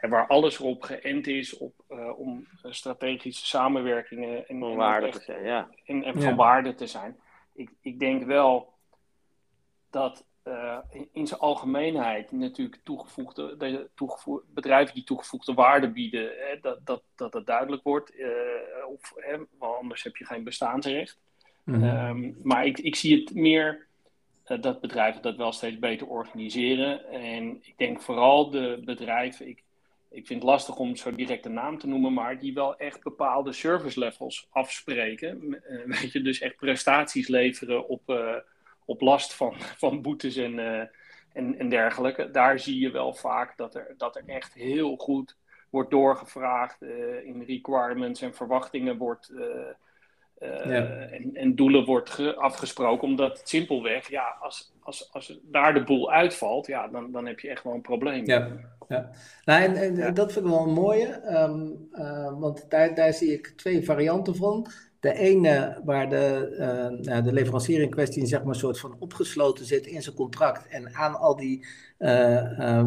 en 0.00 0.10
waar 0.10 0.26
alles 0.26 0.58
erop 0.58 0.82
geënt 0.82 1.26
is 1.26 1.56
op, 1.56 1.74
om 2.16 2.46
strategische 2.62 3.46
samenwerkingen 3.46 4.48
en, 4.48 4.58
van 4.58 4.76
waarde 4.76 5.08
te 5.08 5.20
zijn, 5.20 5.44
ja. 5.44 5.68
en, 5.84 6.04
en 6.04 6.22
van 6.22 6.36
waarde 6.36 6.74
te 6.74 6.86
zijn. 6.86 7.16
Ik, 7.54 7.70
ik 7.80 7.98
denk 7.98 8.24
wel 8.24 8.72
dat 9.90 10.26
uh, 10.44 10.78
in 11.12 11.26
zijn 11.26 11.40
algemeenheid 11.40 12.32
natuurlijk 12.32 12.80
toegevoegde, 12.82 13.56
de, 13.56 13.90
toegevoegde, 13.94 14.46
bedrijven 14.48 14.94
die 14.94 15.04
toegevoegde 15.04 15.54
waarde 15.54 15.90
bieden, 15.90 16.30
hè, 16.36 16.60
dat, 16.60 16.86
dat, 16.86 17.02
dat 17.14 17.32
het 17.32 17.46
duidelijk 17.46 17.82
wordt. 17.82 18.14
Uh, 18.14 18.28
of, 18.88 19.12
hè, 19.16 19.36
want 19.58 19.76
anders 19.76 20.02
heb 20.02 20.16
je 20.16 20.24
geen 20.24 20.44
bestaansrecht. 20.44 21.20
Mm 21.64 21.84
um, 21.84 22.36
maar 22.42 22.66
ik, 22.66 22.78
ik 22.78 22.96
zie 22.96 23.20
het 23.20 23.34
meer 23.34 23.86
uh, 24.46 24.60
dat 24.60 24.80
bedrijven 24.80 25.22
dat 25.22 25.36
wel 25.36 25.52
steeds 25.52 25.78
beter 25.78 26.06
organiseren. 26.06 27.08
En 27.08 27.58
ik 27.62 27.74
denk 27.76 28.00
vooral 28.00 28.50
de 28.50 28.82
bedrijven, 28.84 29.48
ik, 29.48 29.62
ik 30.10 30.26
vind 30.26 30.42
het 30.42 30.50
lastig 30.50 30.76
om 30.76 30.96
zo 30.96 31.14
direct 31.14 31.46
een 31.46 31.52
naam 31.52 31.78
te 31.78 31.86
noemen, 31.86 32.12
maar 32.12 32.38
die 32.38 32.54
wel 32.54 32.76
echt 32.76 33.02
bepaalde 33.02 33.52
service 33.52 33.98
levels 33.98 34.46
afspreken. 34.50 35.62
weet 35.86 36.12
je, 36.12 36.22
dus 36.22 36.40
echt 36.40 36.56
prestaties 36.56 37.28
leveren 37.28 37.88
op 37.88 38.10
op 38.84 39.00
last 39.00 39.34
van, 39.34 39.54
van 39.84 40.02
boetes 40.02 40.36
en, 40.36 40.58
uh, 40.58 40.80
en, 41.32 41.58
en 41.58 41.68
dergelijke. 41.68 42.30
Daar 42.30 42.58
zie 42.58 42.78
je 42.78 42.90
wel 42.90 43.14
vaak 43.14 43.56
dat 43.56 43.74
er, 43.74 43.94
dat 43.96 44.16
er 44.16 44.22
echt 44.26 44.54
heel 44.54 44.96
goed 44.96 45.36
wordt 45.70 45.90
doorgevraagd. 45.90 46.82
Uh, 46.82 47.24
in 47.24 47.42
requirements 47.42 48.22
en 48.22 48.34
verwachtingen 48.34 48.96
wordt. 48.96 49.32
Uh, 50.42 50.48
ja. 50.48 50.86
en, 51.10 51.34
en, 51.34 51.54
doelen 51.54 51.84
wordt 51.84 52.36
afgesproken, 52.36 53.08
omdat 53.08 53.38
het 53.38 53.48
simpelweg, 53.48 54.10
ja, 54.10 54.36
als, 54.40 54.72
als, 54.80 55.12
als 55.12 55.38
daar 55.42 55.74
de 55.74 55.84
boel 55.84 56.10
uitvalt, 56.12 56.66
ja, 56.66 56.88
dan, 56.88 57.12
dan 57.12 57.26
heb 57.26 57.40
je 57.40 57.48
echt 57.48 57.64
wel 57.64 57.74
een 57.74 57.80
probleem. 57.80 58.26
Ja, 58.26 58.48
ja. 58.88 59.10
Nou, 59.44 59.62
en, 59.62 59.96
en 60.00 60.14
dat 60.14 60.32
vind 60.32 60.44
ik 60.44 60.50
wel 60.50 60.62
een 60.62 60.72
mooie, 60.72 61.20
um, 61.42 61.88
want 62.40 62.70
daar, 62.70 62.94
daar 62.94 63.12
zie 63.12 63.32
ik 63.32 63.52
twee 63.56 63.84
varianten 63.84 64.36
van. 64.36 64.66
De 65.00 65.14
ene 65.14 65.80
waar 65.84 66.08
de, 66.08 66.54
uh, 67.04 67.24
de 67.24 67.32
leverancier 67.32 67.80
in 67.80 67.90
kwestie 67.90 68.26
zeg 68.26 68.42
maar, 68.42 68.54
een 68.54 68.60
soort 68.60 68.80
van 68.80 68.96
opgesloten 68.98 69.64
zit 69.64 69.86
in 69.86 70.02
zijn 70.02 70.14
contract 70.14 70.68
en 70.68 70.94
aan 70.94 71.14
al 71.14 71.36
die 71.36 71.66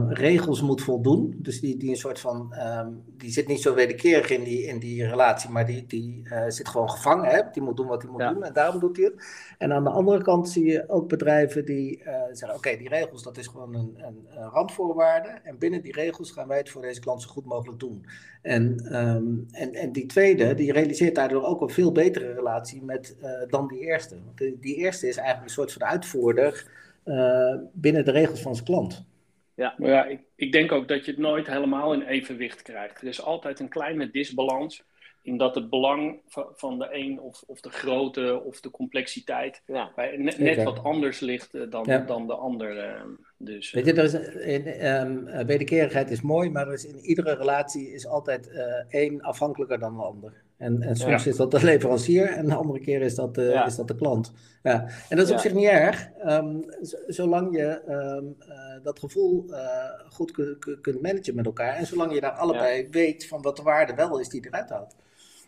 regels 0.09 0.61
moet 0.61 0.81
voldoen. 0.81 1.35
Dus 1.37 1.59
die, 1.59 1.77
die 1.77 1.89
een 1.89 1.95
soort 1.95 2.19
van, 2.19 2.53
um, 2.59 3.03
die 3.17 3.31
zit 3.31 3.47
niet 3.47 3.61
zo 3.61 3.73
wederkerig 3.73 4.29
in 4.29 4.43
die, 4.43 4.63
in 4.63 4.79
die 4.79 5.07
relatie, 5.07 5.49
maar 5.49 5.65
die, 5.65 5.85
die 5.85 6.21
uh, 6.23 6.43
zit 6.47 6.67
gewoon 6.67 6.89
gevangen. 6.89 7.29
Hè? 7.29 7.41
Die 7.51 7.61
moet 7.61 7.77
doen 7.77 7.87
wat 7.87 8.01
hij 8.01 8.11
moet 8.11 8.19
doen 8.19 8.43
en 8.43 8.53
daarom 8.53 8.79
doet 8.79 8.97
hij 8.97 9.05
het. 9.05 9.25
En 9.57 9.73
aan 9.73 9.83
de 9.83 9.89
andere 9.89 10.23
kant 10.23 10.49
zie 10.49 10.65
je 10.65 10.89
ook 10.89 11.09
bedrijven 11.09 11.65
die 11.65 12.01
zeggen, 12.31 12.57
oké, 12.57 12.77
die 12.77 12.89
regels 12.89 13.23
dat 13.23 13.37
is 13.37 13.47
gewoon 13.47 13.75
een, 13.75 13.93
een, 13.97 14.27
een, 14.29 14.49
randvoorwaarde. 14.49 15.29
En 15.43 15.57
binnen 15.57 15.81
die 15.81 15.93
regels 15.93 16.31
gaan 16.31 16.47
wij 16.47 16.57
het 16.57 16.69
voor 16.69 16.81
deze 16.81 16.99
klant 16.99 17.21
zo 17.21 17.29
goed 17.29 17.45
mogelijk 17.45 17.79
doen. 17.79 18.05
En, 18.41 18.95
um, 18.99 19.47
en, 19.51 19.73
en 19.73 19.91
die 19.91 20.05
tweede, 20.05 20.53
die 20.53 20.71
realiseert 20.71 21.15
daardoor 21.15 21.43
ook 21.43 21.61
een 21.61 21.69
veel 21.69 21.91
betere 21.91 22.33
relatie 22.33 22.83
met, 22.83 23.15
dan 23.47 23.67
die 23.67 23.79
eerste. 23.79 24.15
Want 24.25 24.37
die, 24.37 24.57
die 24.59 24.75
eerste 24.75 25.07
is 25.07 25.17
eigenlijk 25.17 25.47
een 25.47 25.53
soort 25.53 25.73
van 25.73 25.83
uitvoerder 25.83 26.83
binnen 27.73 28.05
de 28.05 28.11
regels 28.11 28.41
van 28.41 28.55
zijn 28.55 28.65
klant. 28.65 29.05
Ja, 29.55 29.75
maar 29.77 29.89
ja, 29.89 30.05
ik, 30.05 30.19
ik, 30.35 30.51
denk 30.51 30.71
ook 30.71 30.87
dat 30.87 31.05
je 31.05 31.11
het 31.11 31.19
nooit 31.19 31.47
helemaal 31.47 31.93
in 31.93 32.01
evenwicht 32.01 32.61
krijgt. 32.61 33.01
Er 33.01 33.07
is 33.07 33.21
altijd 33.21 33.59
een 33.59 33.69
kleine 33.69 34.11
disbalans 34.11 34.83
in 35.21 35.37
dat 35.37 35.55
het 35.55 35.69
belang 35.69 36.21
van 36.55 36.79
de 36.79 36.87
een 36.91 37.19
of, 37.19 37.43
of 37.47 37.61
de 37.61 37.69
grootte 37.69 38.41
of 38.43 38.59
de 38.59 38.71
complexiteit 38.71 39.61
ja. 39.65 39.91
bij, 39.95 40.17
net, 40.17 40.37
net, 40.39 40.63
wat 40.63 40.83
anders 40.83 41.19
ligt 41.19 41.55
uh, 41.55 41.69
dan, 41.69 41.83
ja. 41.87 41.99
dan 41.99 42.27
de 42.27 42.35
ander. 42.35 43.05
Dus, 43.37 43.71
Weet 43.71 43.85
je, 43.85 43.93
er 43.93 44.03
is 44.03 44.13
in, 44.39 44.87
um, 44.87 45.45
wederkerigheid 45.45 46.11
is 46.11 46.21
mooi, 46.21 46.49
maar 46.49 46.67
er 46.67 46.73
is 46.73 46.85
in 46.85 46.99
iedere 46.99 47.35
relatie 47.35 47.93
is 47.93 48.07
altijd 48.07 48.51
één 48.89 49.21
afhankelijker 49.21 49.79
dan 49.79 49.95
de 49.95 50.03
ander. 50.03 50.43
En, 50.57 50.81
en 50.81 50.95
soms 50.95 51.27
is 51.27 51.35
dat 51.35 51.51
de 51.51 51.63
leverancier 51.63 52.27
en 52.27 52.45
de 52.45 52.55
andere 52.55 52.79
keer 52.79 53.01
is 53.01 53.15
dat 53.15 53.35
de, 53.35 53.63
is 53.65 53.75
dat 53.75 53.87
de 53.87 53.95
klant. 53.95 54.33
Ja. 54.63 54.87
En 55.09 55.17
dat 55.17 55.27
is 55.27 55.33
op 55.33 55.39
zich 55.39 55.53
niet 55.53 55.67
erg, 55.67 56.09
um, 56.25 56.65
zolang 57.07 57.55
je 57.55 57.81
um, 57.89 58.35
uh, 58.39 58.83
dat 58.83 58.99
gevoel 58.99 59.45
uh, 59.49 59.59
goed 60.09 60.31
kunt 60.81 61.01
managen 61.01 61.35
met 61.35 61.45
elkaar. 61.45 61.75
En 61.75 61.85
zolang 61.85 62.13
je 62.13 62.21
daar 62.21 62.31
allebei 62.31 62.87
weet 62.91 63.27
van 63.27 63.41
wat 63.41 63.55
de 63.55 63.63
waarde 63.63 63.93
wel 63.93 64.19
is 64.19 64.29
die 64.29 64.45
eruit 64.45 64.69
haalt. 64.69 64.95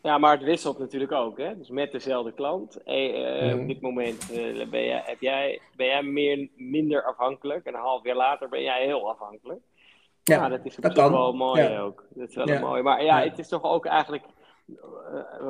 Ja, 0.08 0.18
maar 0.18 0.32
het 0.32 0.44
wisselt 0.44 0.80
natuurlijk 0.80 1.12
ook. 1.12 1.38
Hè? 1.38 1.58
Dus 1.58 1.70
met 1.70 1.92
dezelfde 1.92 2.34
klant. 2.34 2.78
Uh, 2.86 3.54
mm. 3.54 3.60
Op 3.60 3.68
dit 3.68 3.82
moment 3.82 4.28
ben, 4.70 4.86
jij, 4.86 5.02
heb 5.06 5.22
jij, 5.22 5.62
ben 5.76 5.88
jij 5.88 6.04
meer, 6.04 6.50
minder 6.56 7.04
afhankelijk. 7.04 7.66
En 7.66 7.74
een 7.74 7.80
half 7.80 8.04
jaar 8.04 8.16
later 8.16 8.50
ben 8.50 8.62
jij 8.62 8.86
heel 8.86 9.10
afhankelijk. 9.10 9.60
Ja, 10.24 10.50
dat 10.50 10.60
is 10.66 10.76
dat 10.76 10.96
wel 10.96 11.34
mooi 11.34 11.78
ook. 11.78 12.06
Dat 12.10 12.30
is 12.30 12.36
wel 12.36 12.60
mooi. 12.60 12.82
Maar 12.82 13.04
ja, 13.04 13.22
het 13.22 13.40
is 13.40 13.48
toch 13.48 13.64
ook 13.64 13.86
eigenlijk 13.86 14.24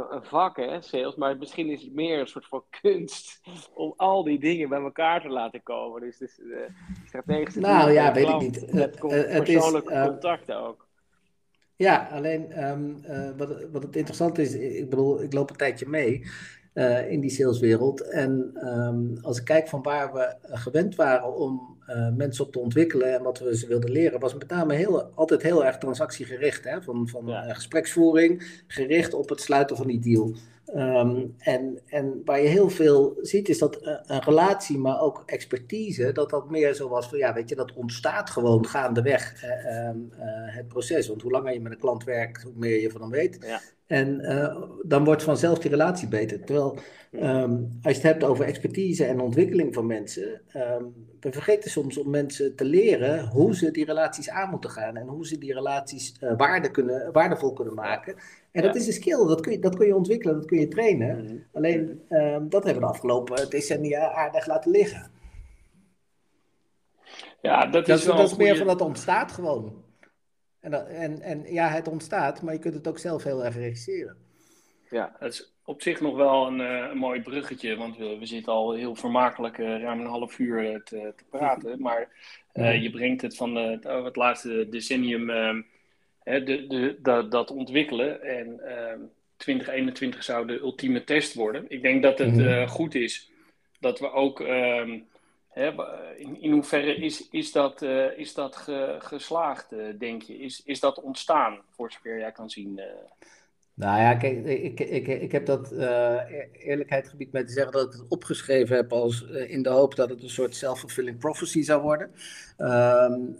een 0.09 0.23
vak, 0.23 0.57
hè, 0.57 0.81
sales, 0.81 1.15
maar 1.15 1.37
misschien 1.37 1.69
is 1.69 1.81
het 1.81 1.93
meer 1.93 2.19
een 2.19 2.27
soort 2.27 2.47
van 2.47 2.63
kunst 2.81 3.41
om 3.73 3.93
al 3.97 4.23
die 4.23 4.39
dingen 4.39 4.69
bij 4.69 4.81
elkaar 4.81 5.21
te 5.21 5.29
laten 5.29 5.63
komen. 5.63 6.01
Dus, 6.01 6.17
dus 6.17 6.39
uh, 6.39 6.57
strategische 7.05 7.59
Nou 7.59 7.91
ja, 7.91 8.13
weet 8.13 8.29
ik 8.29 8.39
niet. 8.39 8.73
Uh, 8.73 10.05
contacten 10.05 10.57
ook. 10.57 10.86
Ja, 11.78 12.07
alleen 12.11 12.69
um, 12.69 12.97
uh, 13.09 13.30
wat, 13.38 13.65
wat 13.71 13.84
het 13.84 13.95
interessant 13.95 14.38
is, 14.38 14.53
ik 14.53 14.89
bedoel, 14.89 15.21
ik 15.23 15.34
loop 15.34 15.49
een 15.49 15.55
tijdje 15.55 15.88
mee 15.88 16.23
uh, 16.73 17.11
in 17.11 17.19
die 17.19 17.30
saleswereld. 17.30 18.01
En 18.01 18.51
um, 18.63 19.17
als 19.21 19.38
ik 19.39 19.45
kijk 19.45 19.67
van 19.67 19.82
waar 19.82 20.13
we 20.13 20.36
gewend 20.41 20.95
waren 20.95 21.36
om 21.36 21.78
uh, 21.89 22.15
mensen 22.15 22.45
op 22.45 22.51
te 22.51 22.59
ontwikkelen 22.59 23.13
en 23.13 23.23
wat 23.23 23.39
we 23.39 23.57
ze 23.57 23.67
wilden 23.67 23.91
leren, 23.91 24.19
was 24.19 24.34
met 24.34 24.49
name 24.49 24.73
heel, 24.73 25.03
altijd 25.03 25.41
heel 25.41 25.65
erg 25.65 25.78
transactiegericht. 25.78 26.63
Hè? 26.63 26.82
Van, 26.82 27.07
van 27.07 27.25
ja. 27.25 27.53
gespreksvoering, 27.53 28.61
gericht 28.67 29.13
op 29.13 29.30
het 29.30 29.41
sluiten 29.41 29.78
van 29.78 29.88
die 29.88 29.99
deal. 29.99 30.36
Um, 30.76 31.36
en, 31.38 31.82
en 31.86 32.22
waar 32.26 32.41
je 32.41 32.47
heel 32.47 32.70
veel 32.70 33.18
ziet, 33.22 33.49
is 33.49 33.57
dat 33.57 33.78
een 33.82 34.22
relatie, 34.22 34.78
maar 34.78 35.01
ook 35.01 35.24
expertise, 35.26 36.11
dat 36.11 36.30
dat 36.30 36.49
meer 36.49 36.74
zo 36.74 36.89
was 36.89 37.07
van, 37.09 37.18
ja, 37.18 37.34
weet 37.34 37.49
je, 37.49 37.55
dat 37.55 37.74
ontstaat 37.74 38.30
gewoon 38.30 38.65
gaandeweg 38.65 39.43
uh, 39.43 39.89
het 40.45 40.68
proces. 40.68 41.07
Want 41.07 41.22
hoe 41.22 41.32
langer 41.32 41.53
je 41.53 41.61
met 41.61 41.72
een 41.72 41.80
klant 41.80 42.03
werkt, 42.03 42.43
hoe 42.43 42.53
meer 42.55 42.82
je 42.82 42.91
van 42.91 43.01
hem 43.01 43.09
weet. 43.09 43.38
Ja. 43.41 43.59
En 43.88 44.19
uh, 44.21 44.61
dan 44.83 45.03
wordt 45.03 45.23
vanzelf 45.23 45.59
die 45.59 45.71
relatie 45.71 46.07
beter. 46.07 46.43
Terwijl 46.43 46.77
um, 47.11 47.79
als 47.81 47.95
je 47.95 48.01
het 48.01 48.11
hebt 48.11 48.23
over 48.23 48.45
expertise 48.45 49.05
en 49.05 49.19
ontwikkeling 49.19 49.73
van 49.73 49.85
mensen, 49.85 50.41
um, 50.55 50.93
we 51.19 51.31
vergeten 51.31 51.71
soms 51.71 51.97
om 51.97 52.09
mensen 52.09 52.55
te 52.55 52.65
leren 52.65 53.27
hoe 53.27 53.55
ze 53.55 53.71
die 53.71 53.85
relaties 53.85 54.29
aan 54.29 54.49
moeten 54.49 54.69
gaan 54.69 54.95
en 54.95 55.07
hoe 55.07 55.27
ze 55.27 55.38
die 55.38 55.53
relaties 55.53 56.15
uh, 56.23 56.33
waarde 56.38 56.71
kunnen, 56.71 57.11
waardevol 57.11 57.53
kunnen 57.53 57.73
maken. 57.73 58.13
En 58.51 58.61
ja. 58.61 58.67
dat 58.67 58.75
is 58.75 58.88
een 58.88 58.93
skill, 58.93 59.27
dat 59.27 59.41
kun, 59.41 59.51
je, 59.51 59.59
dat 59.59 59.75
kun 59.75 59.88
je 59.88 59.95
ontwikkelen, 59.95 60.35
dat 60.35 60.45
kun 60.45 60.59
je 60.59 60.67
trainen. 60.67 61.23
Mm. 61.23 61.43
Alleen 61.53 62.01
um, 62.09 62.49
dat 62.49 62.63
hebben 62.63 62.81
we 62.81 62.88
de 62.88 62.93
afgelopen 62.93 63.49
decennia 63.49 64.11
aardig 64.11 64.47
laten 64.47 64.71
liggen. 64.71 65.11
Ja, 67.41 67.65
dat 67.65 67.88
is, 67.88 68.03
dat, 68.03 68.17
dat 68.17 68.31
is 68.31 68.38
meer 68.38 68.57
van 68.57 68.67
dat 68.67 68.81
ontstaat 68.81 69.31
gewoon. 69.31 69.85
En, 70.59 70.71
dat, 70.71 70.87
en, 70.87 71.21
en 71.21 71.53
ja, 71.53 71.67
het 71.67 71.87
ontstaat, 71.87 72.41
maar 72.41 72.53
je 72.53 72.59
kunt 72.59 72.73
het 72.73 72.87
ook 72.87 72.99
zelf 72.99 73.23
heel 73.23 73.45
erg 73.45 73.55
regisseren. 73.55 74.17
Ja, 74.89 75.15
het 75.19 75.33
is 75.33 75.53
op 75.65 75.81
zich 75.81 76.01
nog 76.01 76.15
wel 76.15 76.47
een, 76.47 76.59
een 76.59 76.97
mooi 76.97 77.21
bruggetje, 77.21 77.75
want 77.75 77.97
we, 77.97 78.17
we 78.19 78.25
zitten 78.25 78.53
al 78.53 78.73
heel 78.73 78.95
vermakelijk 78.95 79.57
uh, 79.57 79.81
ruim 79.81 79.99
een 79.99 80.05
half 80.05 80.39
uur 80.39 80.81
te, 80.83 81.13
te 81.15 81.23
praten. 81.29 81.81
Maar 81.81 82.09
uh, 82.53 82.81
je 82.81 82.89
brengt 82.89 83.21
het 83.21 83.35
van 83.35 83.53
de, 83.53 83.79
het 84.03 84.15
laatste 84.15 84.67
decennium, 84.69 85.25
de, 86.23 86.65
de, 86.67 86.97
de, 87.01 87.27
dat 87.29 87.51
ontwikkelen. 87.51 88.21
En 88.21 88.61
2021 89.37 90.23
zou 90.23 90.47
de 90.47 90.59
ultieme 90.59 91.03
test 91.03 91.33
worden. 91.33 91.65
Ik 91.67 91.81
denk 91.81 92.03
dat 92.03 92.17
het 92.17 92.35
mm. 92.35 92.67
goed 92.67 92.95
is 92.95 93.31
dat 93.79 93.99
we 93.99 94.11
ook 94.11 94.39
ehm, 95.57 95.79
in, 96.39 96.51
hoeverre 96.51 96.95
is, 97.31 97.51
dat, 97.51 97.81
is 98.15 98.33
dat 98.33 98.55
ge, 98.55 98.95
geslaagd, 98.99 99.73
uh, 99.73 99.99
denk 99.99 100.21
je? 100.21 100.37
Is, 100.37 100.61
is 100.65 100.79
dat 100.79 101.01
ontstaan, 101.01 101.59
voor 101.69 101.91
zover 101.91 102.19
jij 102.19 102.31
kan 102.31 102.49
zien? 102.49 102.81
Nou 103.73 103.99
ja, 103.99 104.15
kijk, 104.15 104.45
ik, 104.45 104.79
ik, 104.79 105.07
ik 105.07 105.31
heb 105.31 105.45
dat 105.45 105.71
eerlijkheidsgebied 106.51 107.31
met 107.31 107.47
te 107.47 107.53
zeggen 107.53 107.71
dat 107.71 107.85
ik 107.85 107.99
het 107.99 108.07
opgeschreven 108.07 108.75
heb 108.75 108.93
als 108.93 109.21
in 109.21 109.61
de 109.61 109.69
hoop 109.69 109.95
dat 109.95 110.09
het 110.09 110.23
een 110.23 110.29
soort 110.29 110.55
self-fulfilling 110.55 111.17
prophecy 111.17 111.61
zou 111.61 111.81
worden. 111.81 112.11
Um, 112.57 113.37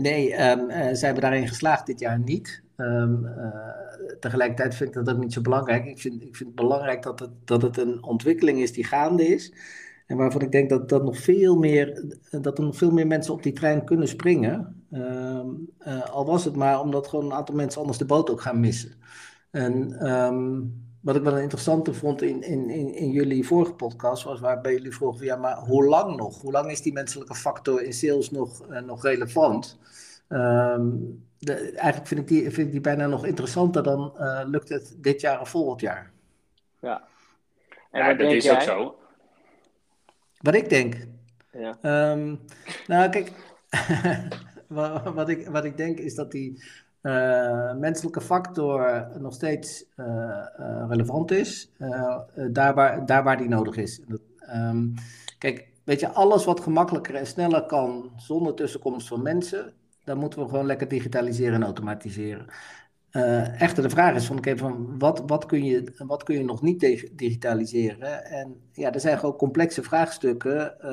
nee, 0.00 0.50
um, 0.50 0.94
zijn 0.94 1.14
we 1.14 1.20
daarin 1.20 1.48
geslaagd 1.48 1.86
dit 1.86 2.00
jaar 2.00 2.18
niet. 2.18 2.62
Um, 2.76 3.28
tegelijkertijd 4.20 4.74
vind 4.74 4.88
ik 4.88 5.04
dat 5.04 5.14
ook 5.14 5.20
niet 5.20 5.32
zo 5.32 5.40
belangrijk. 5.40 5.84
Ik 5.84 5.98
vind, 5.98 6.22
ik 6.22 6.36
vind 6.36 6.48
het 6.48 6.54
belangrijk 6.54 7.02
dat 7.02 7.18
het, 7.20 7.30
dat 7.44 7.62
het 7.62 7.76
een 7.76 8.02
ontwikkeling 8.02 8.60
is 8.60 8.72
die 8.72 8.84
gaande 8.84 9.26
is. 9.26 9.52
En 10.08 10.16
waarvan 10.16 10.40
ik 10.40 10.52
denk 10.52 10.68
dat, 10.68 10.88
dat, 10.88 11.04
nog 11.04 11.18
veel 11.18 11.56
meer, 11.56 12.04
dat 12.30 12.58
er 12.58 12.64
nog 12.64 12.76
veel 12.76 12.90
meer 12.90 13.06
mensen 13.06 13.34
op 13.34 13.42
die 13.42 13.52
trein 13.52 13.84
kunnen 13.84 14.08
springen. 14.08 14.84
Uh, 14.90 15.40
uh, 15.86 16.10
al 16.10 16.26
was 16.26 16.44
het 16.44 16.56
maar 16.56 16.80
omdat 16.80 17.08
gewoon 17.08 17.24
een 17.24 17.32
aantal 17.32 17.54
mensen 17.54 17.80
anders 17.80 17.98
de 17.98 18.04
boot 18.04 18.30
ook 18.30 18.40
gaan 18.40 18.60
missen. 18.60 18.92
En 19.50 20.06
um, 20.10 20.86
wat 21.00 21.16
ik 21.16 21.22
wel 21.22 21.36
een 21.36 21.42
interessante 21.42 21.94
vond 21.94 22.22
in, 22.22 22.42
in, 22.42 22.70
in, 22.70 22.94
in, 22.94 23.10
jullie 23.10 23.46
vorige 23.46 23.72
podcast 23.72 24.22
was 24.22 24.40
waarbij 24.40 24.72
jullie 24.72 24.94
vroegen: 24.94 25.24
ja, 25.24 25.36
maar 25.36 25.56
hoe 25.56 25.84
lang 25.84 26.16
nog? 26.16 26.40
Hoe 26.40 26.52
lang 26.52 26.70
is 26.70 26.82
die 26.82 26.92
menselijke 26.92 27.34
factor 27.34 27.82
in 27.82 27.92
sales 27.92 28.30
nog, 28.30 28.70
uh, 28.70 28.80
nog 28.80 29.02
relevant? 29.02 29.78
Um, 30.28 31.24
de, 31.38 31.54
eigenlijk 31.54 32.06
vind 32.06 32.20
ik, 32.20 32.28
die, 32.28 32.42
vind 32.50 32.66
ik 32.66 32.72
die 32.72 32.80
bijna 32.80 33.06
nog 33.06 33.26
interessanter 33.26 33.82
dan 33.82 34.12
uh, 34.18 34.40
lukt 34.44 34.68
het 34.68 34.96
dit 34.96 35.20
jaar 35.20 35.40
of 35.40 35.48
volgend 35.48 35.80
jaar. 35.80 36.10
Ja, 36.80 37.02
en 37.90 38.04
ja 38.04 38.14
dat 38.14 38.32
is 38.32 38.44
jij? 38.44 38.54
ook 38.54 38.60
zo. 38.60 38.96
Wat 40.38 40.54
ik 40.54 40.68
denk? 40.68 41.06
Ja. 41.52 41.78
Um, 42.12 42.40
nou, 42.86 43.10
kijk, 43.10 43.32
wat, 45.14 45.28
ik, 45.28 45.48
wat 45.48 45.64
ik 45.64 45.76
denk 45.76 45.98
is 45.98 46.14
dat 46.14 46.30
die 46.30 46.62
uh, 47.02 47.74
menselijke 47.74 48.20
factor 48.20 49.06
nog 49.18 49.34
steeds 49.34 49.84
uh, 49.96 50.06
uh, 50.06 50.84
relevant 50.88 51.30
is, 51.30 51.72
daar, 52.50 52.74
waar, 52.74 53.06
daar 53.06 53.24
waar 53.24 53.36
die 53.36 53.48
nodig 53.48 53.76
is. 53.76 54.00
Dat, 54.06 54.20
um, 54.54 54.94
kijk, 55.38 55.68
weet 55.84 56.00
je, 56.00 56.08
alles 56.08 56.44
wat 56.44 56.60
gemakkelijker 56.60 57.14
en 57.14 57.26
sneller 57.26 57.66
kan 57.66 58.12
zonder 58.16 58.54
tussenkomst 58.54 59.08
van 59.08 59.22
mensen, 59.22 59.72
dan 60.04 60.18
moeten 60.18 60.42
we 60.42 60.48
gewoon 60.48 60.66
lekker 60.66 60.88
digitaliseren 60.88 61.54
en 61.54 61.64
automatiseren. 61.64 62.46
Uh, 63.18 63.60
echter, 63.60 63.82
de 63.82 63.90
vraag 63.90 64.14
is 64.14 64.26
van, 64.26 64.44
van 64.56 64.98
wat, 64.98 65.22
wat, 65.26 65.46
kun 65.46 65.64
je, 65.64 65.92
wat 65.96 66.22
kun 66.22 66.34
je 66.34 66.44
nog 66.44 66.62
niet 66.62 66.80
digitaliseren? 67.12 68.24
En 68.24 68.60
ja, 68.72 68.92
er 68.92 69.00
zijn 69.00 69.18
gewoon 69.18 69.36
complexe 69.36 69.82
vraagstukken 69.82 70.74
uh, 70.80 70.90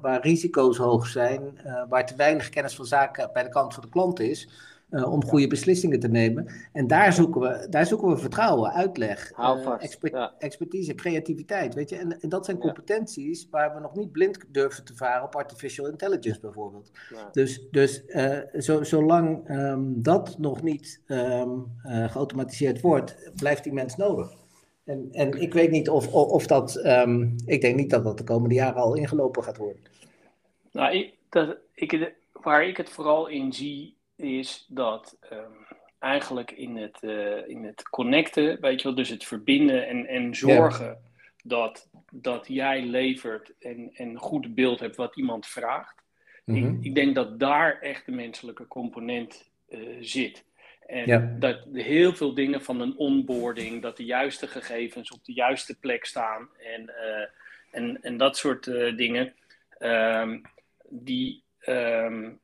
waar 0.00 0.20
risico's 0.20 0.76
hoog 0.76 1.06
zijn, 1.06 1.60
uh, 1.66 1.82
waar 1.88 2.06
te 2.06 2.16
weinig 2.16 2.48
kennis 2.48 2.74
van 2.74 2.84
zaken 2.84 3.30
bij 3.32 3.42
de 3.42 3.48
kant 3.48 3.74
van 3.74 3.82
de 3.82 3.88
klant 3.88 4.20
is 4.20 4.48
uh, 4.92 5.12
om 5.12 5.24
goede 5.24 5.46
beslissingen 5.46 6.00
te 6.00 6.08
nemen. 6.08 6.52
En 6.72 6.86
daar 6.86 7.12
zoeken 7.12 7.40
we, 7.40 7.66
daar 7.70 7.86
zoeken 7.86 8.08
we 8.08 8.16
vertrouwen, 8.16 8.72
uitleg, 8.72 9.32
uh, 9.38 9.78
ja. 10.00 10.34
expertise, 10.38 10.94
creativiteit. 10.94 11.74
Weet 11.74 11.90
je? 11.90 11.96
En, 11.96 12.20
en 12.20 12.28
dat 12.28 12.44
zijn 12.44 12.58
competenties 12.58 13.48
waar 13.50 13.74
we 13.74 13.80
nog 13.80 13.94
niet 13.94 14.12
blind 14.12 14.38
durven 14.48 14.84
te 14.84 14.96
varen 14.96 15.24
op 15.24 15.36
artificial 15.36 15.88
intelligence 15.88 16.40
bijvoorbeeld. 16.40 16.90
Ja. 17.14 17.28
Dus, 17.32 17.66
dus 17.70 18.02
uh, 18.06 18.38
zo, 18.58 18.82
zolang 18.82 19.50
um, 19.50 20.02
dat 20.02 20.38
nog 20.38 20.62
niet 20.62 21.00
um, 21.06 21.66
geautomatiseerd 21.82 22.80
wordt, 22.80 23.30
blijft 23.36 23.64
die 23.64 23.72
mens 23.72 23.96
nodig. 23.96 24.40
En, 24.84 25.08
en 25.12 25.40
ik 25.40 25.52
weet 25.52 25.70
niet 25.70 25.88
of, 25.88 26.12
of, 26.12 26.30
of 26.30 26.46
dat, 26.46 26.76
um, 26.84 27.34
ik 27.46 27.60
denk 27.60 27.76
niet 27.76 27.90
dat 27.90 28.04
dat 28.04 28.18
de 28.18 28.24
komende 28.24 28.54
jaren 28.54 28.82
al 28.82 28.94
ingelopen 28.94 29.42
gaat 29.42 29.56
worden. 29.56 29.82
Nou, 30.72 30.96
ik, 30.96 31.14
dat, 31.28 31.56
ik, 31.74 32.12
waar 32.32 32.66
ik 32.66 32.76
het 32.76 32.90
vooral 32.90 33.28
in 33.28 33.52
zie, 33.52 33.96
is 34.22 34.66
dat 34.68 35.16
um, 35.32 35.66
eigenlijk 35.98 36.50
in 36.50 36.76
het, 36.76 36.98
uh, 37.00 37.48
in 37.48 37.64
het 37.64 37.82
connecten, 37.82 38.60
weet 38.60 38.82
je 38.82 38.88
wel, 38.88 38.96
dus 38.96 39.08
het 39.08 39.24
verbinden 39.24 39.86
en, 39.86 40.06
en 40.06 40.34
zorgen 40.34 40.86
ja. 40.86 40.98
dat, 41.44 41.88
dat 42.12 42.46
jij 42.48 42.82
levert 42.82 43.52
en, 43.58 43.90
en 43.94 44.08
een 44.08 44.18
goed 44.18 44.54
beeld 44.54 44.80
hebt 44.80 44.96
wat 44.96 45.16
iemand 45.16 45.46
vraagt. 45.46 46.02
Mm 46.44 46.54
-hmm. 46.54 46.76
ik, 46.78 46.84
ik, 46.84 46.94
denk 46.94 47.14
dat 47.14 47.38
daar 47.38 47.80
echt 47.80 48.06
de 48.06 48.12
menselijke 48.12 48.66
component 48.66 49.50
uh, 49.68 49.96
zit. 50.00 50.44
En 50.86 51.06
ja. 51.06 51.36
dat 51.38 51.66
heel 51.72 52.14
veel 52.14 52.34
dingen 52.34 52.62
van 52.62 52.80
een 52.80 52.96
onboarding, 52.96 53.82
dat 53.82 53.96
de 53.96 54.04
juiste 54.04 54.46
gegevens 54.46 55.10
op 55.10 55.24
de 55.24 55.32
juiste 55.32 55.78
plek 55.78 56.04
staan 56.04 56.48
en, 56.58 56.82
uh, 56.82 57.26
en, 57.70 58.02
en 58.02 58.16
dat 58.16 58.36
soort 58.36 58.64
dingen, 58.96 59.34
um, 59.78 60.42
die, 60.88 61.42
um, 61.66 62.40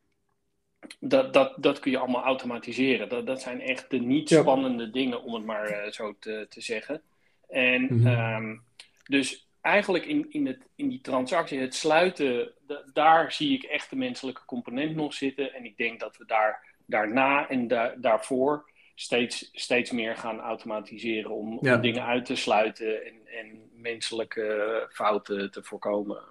dat, 1.01 1.33
dat, 1.33 1.55
dat 1.57 1.79
kun 1.79 1.91
je 1.91 1.99
allemaal 1.99 2.25
automatiseren. 2.25 3.09
Dat, 3.09 3.27
dat 3.27 3.41
zijn 3.41 3.61
echt 3.61 3.91
de 3.91 3.99
niet 3.99 4.29
spannende 4.29 4.85
ja. 4.85 4.91
dingen, 4.93 5.23
om 5.23 5.35
het 5.35 5.45
maar 5.45 5.71
uh, 5.71 5.91
zo 5.91 6.17
te, 6.19 6.47
te 6.49 6.61
zeggen. 6.61 7.03
En 7.49 7.83
mm 7.83 8.07
-hmm. 8.07 8.35
um, 8.35 8.63
dus 9.05 9.49
eigenlijk 9.61 10.05
in, 10.05 10.27
in, 10.31 10.47
het, 10.47 10.69
in 10.75 10.89
die 10.89 11.01
transactie, 11.01 11.59
het 11.59 11.75
sluiten, 11.75 12.53
daar 12.93 13.33
zie 13.33 13.57
ik 13.57 13.63
echt 13.63 13.91
de 13.91 13.97
menselijke 13.97 14.45
component 14.45 14.97
nog 14.97 15.15
zitten. 15.15 15.55
En 15.55 15.65
ik 15.65 15.77
denk 15.77 16.01
dat 16.01 16.17
we 16.17 16.25
daar, 16.25 16.75
daarna 16.87 17.49
en 17.49 17.69
da 17.69 17.95
daarvoor 17.97 18.71
steeds, 18.95 19.51
steeds 19.53 19.91
meer 19.91 20.17
gaan 20.17 20.41
automatiseren 20.41 21.31
om, 21.31 21.59
ja. 21.61 21.75
om 21.75 21.81
dingen 21.81 22.05
uit 22.05 22.25
te 22.25 22.37
sluiten 22.37 23.05
en, 23.07 23.15
en 23.27 23.71
menselijke 23.73 24.87
fouten 24.91 25.51
te 25.51 25.63
voorkomen. 25.63 26.23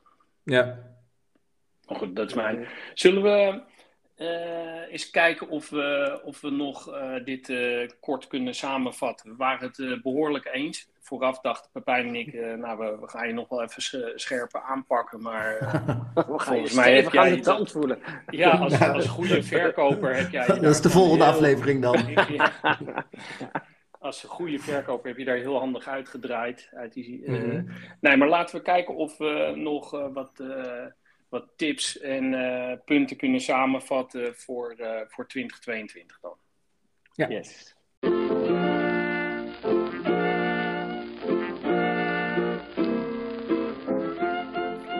Ja. 0.43 0.95
Maar 1.87 1.97
goed, 1.97 2.15
dat 2.15 2.29
is 2.29 2.35
mijn. 2.35 2.67
Zullen 2.93 3.23
we 3.23 3.61
uh, 4.17 4.91
eens 4.91 5.09
kijken 5.09 5.49
of 5.49 5.69
we, 5.69 6.19
of 6.23 6.41
we 6.41 6.49
nog 6.49 6.93
uh, 6.93 7.23
dit 7.23 7.49
uh, 7.49 7.89
kort 7.99 8.27
kunnen 8.27 8.55
samenvatten. 8.55 9.29
We 9.29 9.35
waren 9.35 9.71
het 9.73 10.01
behoorlijk 10.01 10.49
eens. 10.53 10.87
Vooraf 10.99 11.39
dachten 11.39 11.71
Pepijn 11.71 12.07
en 12.07 12.15
ik, 12.15 12.33
nou, 12.33 12.77
we, 12.77 12.97
we, 13.01 13.09
gaan 13.09 13.27
je 13.27 13.33
nog 13.33 13.49
wel 13.49 13.63
even 13.63 14.19
scherper 14.19 14.61
aanpakken, 14.61 15.21
maar 15.21 15.57
we 16.13 16.39
gaan 16.39 16.61
je 16.61 16.71
mij 16.75 16.95
heb 16.95 17.11
jij 17.11 17.29
de 17.29 17.39
tand 17.39 17.71
voelen. 17.71 17.99
Ja, 18.29 18.49
als, 18.49 18.79
als 18.79 19.07
goede 19.07 19.43
verkoper 19.43 20.15
heb 20.15 20.29
jij... 20.29 20.45
Dat 20.61 20.63
is 20.63 20.81
de 20.81 20.89
volgende 20.89 21.23
heel... 21.23 21.33
aflevering 21.33 21.81
dan. 21.81 21.95
als 23.99 24.23
een 24.23 24.29
goede 24.29 24.59
verkoper 24.59 25.07
heb 25.07 25.17
je 25.17 25.25
daar 25.25 25.35
heel 25.35 25.59
handig 25.59 25.87
uitgedraaid. 25.87 26.69
Uit 26.73 26.93
die, 26.93 27.31
mhm. 27.31 27.63
Nee, 27.99 28.17
maar 28.17 28.29
laten 28.29 28.55
we 28.55 28.61
kijken 28.61 28.95
of 28.95 29.17
we 29.17 29.53
nog 29.55 29.91
wat, 30.13 30.31
wat 31.29 31.47
tips 31.55 31.99
en 31.99 32.81
punten 32.85 33.17
kunnen 33.17 33.41
samenvatten 33.41 34.35
voor, 34.35 34.75
voor 35.07 35.27
2022 35.27 36.19
dan. 36.19 36.37
Ja. 37.13 37.29
Yes. 37.29 37.75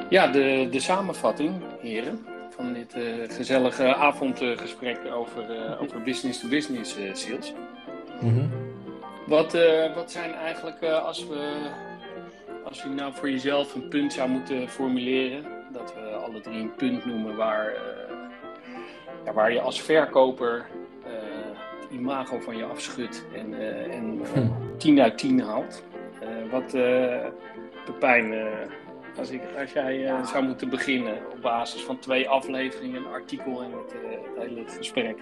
Ja, 0.09 0.28
de, 0.28 0.67
de 0.71 0.80
samenvatting, 0.80 1.61
heren, 1.82 2.25
van 2.49 2.73
dit 2.73 2.95
uh, 2.95 3.30
gezellige 3.30 3.95
avondgesprek 3.95 5.05
over, 5.05 5.55
uh, 5.55 5.82
over 5.82 6.03
business-to-business 6.03 6.97
uh, 6.97 7.13
sales. 7.13 7.53
Mm 8.21 8.65
wat, 9.28 9.57
wat 9.95 10.11
zijn 10.11 10.34
eigenlijk, 10.34 10.84
als, 10.84 11.28
we, 11.28 11.69
als 12.63 12.82
je 12.82 12.89
nou 12.89 13.13
voor 13.13 13.30
jezelf 13.30 13.75
een 13.75 13.88
punt 13.88 14.13
zou 14.13 14.30
moeten 14.30 14.69
formuleren, 14.69 15.45
dat 15.72 15.93
we 15.93 16.01
alle 16.01 16.41
drie 16.41 16.59
een 16.59 16.76
punt 16.76 17.05
noemen 17.05 17.36
waar, 17.36 17.74
ja, 19.26 19.34
waar 19.34 19.51
je 19.51 19.61
als 19.61 19.82
verkoper 19.82 20.65
het 21.82 21.91
imago 21.91 22.39
van 22.39 22.57
je 22.57 22.63
afschudt 22.63 23.26
en, 23.34 23.53
en 23.91 24.22
hm. 24.34 24.78
10 24.78 25.01
uit 25.01 25.18
10 25.18 25.41
haalt. 25.41 25.84
wat, 26.51 26.72
Pepijn, 27.86 28.34
als, 29.18 29.30
ik, 29.30 29.41
als 29.59 29.72
jij 29.72 30.03
uh, 30.03 30.26
zou 30.26 30.43
moeten 30.43 30.70
beginnen 30.70 31.18
op 31.32 31.41
basis 31.41 31.84
van 31.84 31.99
twee 31.99 32.30
afleveringen, 32.30 33.05
een 33.05 33.11
artikel 33.11 33.63
en 33.63 33.72
het, 33.72 33.93
uh, 33.93 34.09
het 34.09 34.47
hele 34.47 34.63
gesprek. 34.68 35.18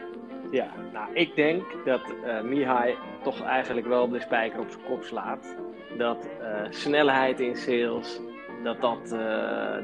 Ja, 0.51 0.71
nou, 0.93 1.13
ik 1.13 1.35
denk 1.35 1.63
dat 1.85 2.01
uh, 2.25 2.41
Mihai 2.41 2.95
toch 3.23 3.43
eigenlijk 3.43 3.87
wel 3.87 4.09
de 4.09 4.19
spijker 4.19 4.59
op 4.59 4.69
zijn 4.69 4.83
kop 4.83 5.03
slaat. 5.03 5.55
Dat 5.97 6.27
snelheid 6.69 7.39
in 7.39 7.55
sales, 7.55 8.19
dat, 8.65 8.81
dat, 8.81 9.09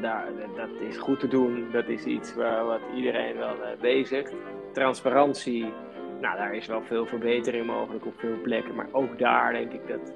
daar, 0.02 0.26
dat 0.56 0.70
is 0.90 0.98
goed 0.98 1.20
te 1.20 1.28
doen. 1.28 1.68
Dat 1.72 1.88
is 1.88 2.04
iets 2.04 2.36
waar 2.36 2.66
wat 2.66 2.82
iedereen 2.96 3.38
wel 3.38 3.56
bezigt. 3.80 4.34
Transparantie, 4.74 5.74
nou, 6.22 6.38
daar 6.38 6.56
is 6.56 6.68
wel 6.68 6.82
veel 6.82 7.06
verbetering 7.06 7.66
mogelijk 7.66 8.06
op 8.06 8.14
veel 8.18 8.42
plekken. 8.44 8.76
Maar 8.76 8.88
ook 8.92 9.20
daar 9.20 9.54
denk 9.54 9.72
ik 9.72 9.88
dat 9.88 10.14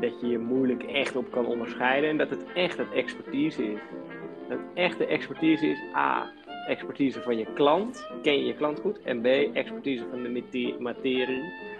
dat 0.00 0.20
je 0.20 0.26
je 0.26 0.38
moeilijk 0.38 0.82
echt 0.82 1.16
op 1.16 1.30
kan 1.30 1.46
onderscheiden 1.46 2.10
en 2.10 2.16
dat 2.16 2.30
het 2.30 2.44
echt 2.54 2.78
het 2.78 2.92
expertise 2.92 3.72
is. 3.72 3.78
Dat 4.48 4.58
echt 4.74 5.06
expertise 5.06 5.66
is, 5.66 5.78
A, 5.96 6.32
expertise 6.66 7.22
van 7.22 7.38
je 7.38 7.46
klant, 7.54 8.08
ken 8.22 8.38
je 8.38 8.44
je 8.44 8.54
klant 8.54 8.80
goed, 8.80 9.02
en 9.02 9.20
B, 9.20 9.26
expertise 9.52 10.04
van 10.10 10.22
de 10.22 10.76
materie. 10.78 11.70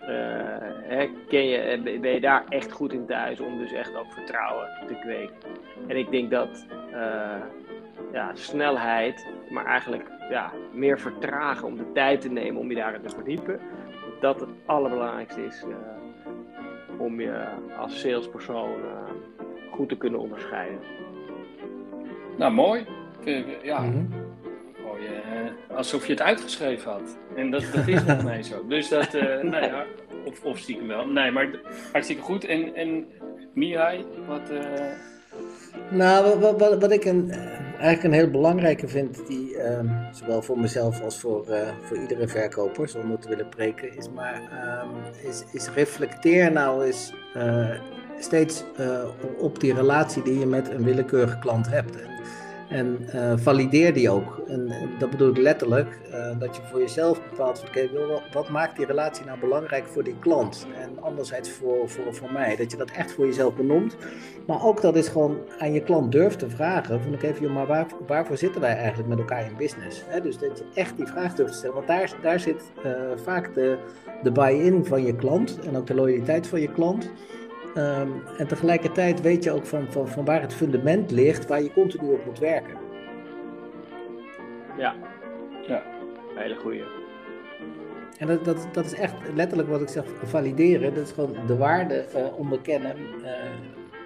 Uh, 0.00 1.10
ken 1.28 1.44
je, 1.44 1.80
ben 2.00 2.12
je 2.12 2.20
daar 2.20 2.44
echt 2.48 2.72
goed 2.72 2.92
in 2.92 3.06
thuis 3.06 3.40
om 3.40 3.58
dus 3.58 3.72
echt 3.72 3.96
ook 3.96 4.12
vertrouwen 4.12 4.68
te 4.86 4.94
kweken. 4.94 5.34
En 5.86 5.96
ik 5.96 6.10
denk 6.10 6.30
dat 6.30 6.66
uh, 6.92 7.42
ja, 8.12 8.30
snelheid, 8.34 9.26
maar 9.48 9.64
eigenlijk 9.64 10.10
ja, 10.30 10.52
meer 10.72 11.00
vertragen 11.00 11.66
om 11.66 11.76
de 11.76 11.92
tijd 11.92 12.20
te 12.20 12.28
nemen 12.28 12.60
om 12.60 12.68
je 12.68 12.76
daarin 12.76 13.02
te 13.02 13.14
verdiepen, 13.14 13.60
dat 14.20 14.40
het 14.40 14.48
allerbelangrijkste 14.66 15.44
is 15.44 15.64
uh, 15.68 15.76
om 16.98 17.20
je 17.20 17.44
als 17.78 18.00
salespersoon 18.00 18.78
uh, 18.78 19.42
goed 19.70 19.88
te 19.88 19.96
kunnen 19.96 20.20
onderscheiden. 20.20 20.78
Nou, 22.36 22.52
mooi. 22.52 22.86
Ja, 23.62 23.80
mm 23.80 23.92
-hmm. 23.92 24.08
mooi, 24.84 25.02
uh, 25.02 25.76
alsof 25.76 26.06
je 26.06 26.12
het 26.12 26.22
uitgeschreven 26.22 26.90
had. 26.90 27.18
En 27.36 27.50
dat, 27.50 27.64
dat 27.74 27.88
is 27.88 28.04
nog 28.04 28.24
mee 28.30 28.42
zo. 28.42 28.66
Dus 28.66 28.88
dat, 28.88 29.14
uh, 29.22 29.22
nou 29.42 29.64
ja, 29.64 29.84
of, 30.24 30.44
of 30.44 30.58
stiekem 30.58 30.86
wel. 30.86 31.06
Nee, 31.06 31.30
maar 31.30 31.50
hartstikke 31.92 32.22
goed. 32.22 32.44
En, 32.44 32.74
en 32.74 33.06
Mihai, 33.54 34.04
wat... 34.26 34.52
Nou, 35.90 36.38
wat, 36.78 36.92
ik 36.92 37.04
een, 37.04 37.30
eigenlijk 37.70 38.02
een 38.02 38.12
heel 38.12 38.30
belangrijke 38.30 38.88
vind, 38.88 39.26
die 39.26 39.54
uh, 39.54 40.08
zowel 40.12 40.42
voor 40.42 40.58
mezelf 40.58 41.02
als 41.02 41.18
voor, 41.18 41.46
uh, 41.48 41.68
voor 41.82 41.96
iedere 41.96 42.28
verkoper, 42.28 42.88
zonder 42.88 43.18
te 43.18 43.28
willen 43.28 43.48
preken, 43.48 43.96
is 43.96 44.08
maar 44.10 44.42
um, 44.84 45.28
is, 45.28 45.44
is 45.52 45.68
reflecteer 45.74 46.52
nou 46.52 46.84
eens 46.84 47.12
uh, 47.36 47.70
steeds 48.18 48.64
op 49.38 49.60
die 49.60 49.74
relatie 49.74 50.22
die 50.22 50.38
je 50.38 50.46
met 50.46 50.70
een 50.70 50.84
willekeurige 50.84 51.38
klant 51.38 51.68
hebt. 51.68 51.96
Uh, 52.70 53.32
valideer 53.36 53.94
die 53.94 54.10
ook. 54.10 54.40
En, 54.46 54.72
dat 54.98 55.10
bedoel 55.10 55.30
ik 55.30 55.36
letterlijk, 55.36 55.98
uh, 56.10 56.38
dat 56.38 56.56
je 56.56 56.62
voor 56.62 56.80
jezelf 56.80 57.22
bepaalt, 57.30 57.64
oké, 57.68 57.88
wat 58.32 58.48
maakt 58.48 58.76
die 58.76 58.86
relatie 58.86 59.24
nou 59.24 59.40
belangrijk 59.40 59.86
voor 59.86 60.04
die 60.04 60.16
klant? 60.18 60.66
En 60.80 61.02
anderzijds 61.02 61.50
voor, 61.50 61.88
voor, 61.88 62.14
voor 62.14 62.32
mij, 62.32 62.56
dat 62.56 62.70
je 62.70 62.76
dat 62.76 62.90
echt 62.90 63.12
voor 63.12 63.26
jezelf 63.26 63.54
benoemt. 63.54 63.96
Maar 64.46 64.64
ook 64.64 64.80
dat 64.80 64.96
is 64.96 65.08
gewoon 65.08 65.38
aan 65.58 65.72
je 65.72 65.82
klant 65.82 66.12
durft 66.12 66.38
te 66.38 66.50
vragen, 66.50 67.02
van 67.02 67.14
oké, 67.14 67.26
okay, 67.26 67.48
maar 67.48 67.66
waar, 67.66 67.86
waarvoor 68.06 68.36
zitten 68.36 68.60
wij 68.60 68.76
eigenlijk 68.76 69.08
met 69.08 69.18
elkaar 69.18 69.46
in 69.46 69.56
business? 69.56 70.04
Dus 70.22 70.38
dat 70.38 70.58
je 70.58 70.64
echt 70.74 70.96
die 70.96 71.06
vraag 71.06 71.34
durft 71.34 71.52
te 71.52 71.58
stellen, 71.58 71.74
want 71.74 71.86
daar, 71.86 72.12
daar 72.22 72.40
zit 72.40 72.72
vaak 73.24 73.54
de, 73.54 73.78
de 74.22 74.32
buy-in 74.32 74.84
van 74.84 75.04
je 75.04 75.16
klant 75.16 75.58
en 75.66 75.76
ook 75.76 75.86
de 75.86 75.94
loyaliteit 75.94 76.46
van 76.46 76.60
je 76.60 76.72
klant. 76.72 77.10
Um, 77.76 78.22
en 78.38 78.46
tegelijkertijd 78.46 79.20
weet 79.20 79.44
je 79.44 79.50
ook 79.50 79.66
van, 79.66 79.86
van, 79.92 80.08
van 80.08 80.24
waar 80.24 80.40
het 80.40 80.54
fundament 80.54 81.10
ligt 81.10 81.46
waar 81.46 81.62
je 81.62 81.72
continu 81.72 82.12
op 82.12 82.24
moet 82.26 82.38
werken. 82.38 82.76
Ja, 84.78 84.94
ja. 85.66 85.82
hele 86.34 86.54
goede. 86.54 86.84
En 88.18 88.26
dat, 88.26 88.44
dat, 88.44 88.68
dat 88.72 88.84
is 88.84 88.94
echt 88.94 89.14
letterlijk 89.34 89.68
wat 89.68 89.80
ik 89.80 89.88
zeg, 89.88 90.04
valideren. 90.24 90.94
Dat 90.94 91.04
is 91.04 91.12
gewoon 91.12 91.36
de 91.46 91.56
waarde 91.56 92.06
uh, 92.16 92.38
onderkennen 92.38 92.96
uh, 93.22 93.30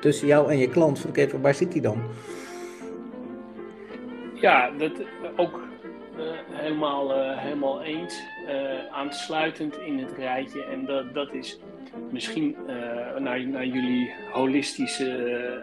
tussen 0.01 0.27
jou 0.27 0.51
en 0.51 0.59
je 0.59 0.69
klant. 0.69 0.99
Van 0.99 1.11
oké, 1.11 1.41
waar 1.41 1.55
zit 1.55 1.73
die 1.73 1.83
dan? 1.83 2.03
Ja, 4.35 4.71
dat 4.71 4.93
ook 5.37 5.61
uh, 6.17 6.23
helemaal, 6.51 7.37
helemaal 7.39 7.83
eens. 7.83 8.23
aansluitend 8.91 9.77
in 9.77 9.99
het 9.99 10.13
rijtje. 10.13 10.65
En 10.65 10.85
dat, 10.85 11.15
dat 11.15 11.33
is 11.33 11.61
misschien 12.11 12.57
uh, 12.67 13.17
naar, 13.19 13.47
naar 13.47 13.67
jullie 13.67 14.15
holistische, 14.33 15.63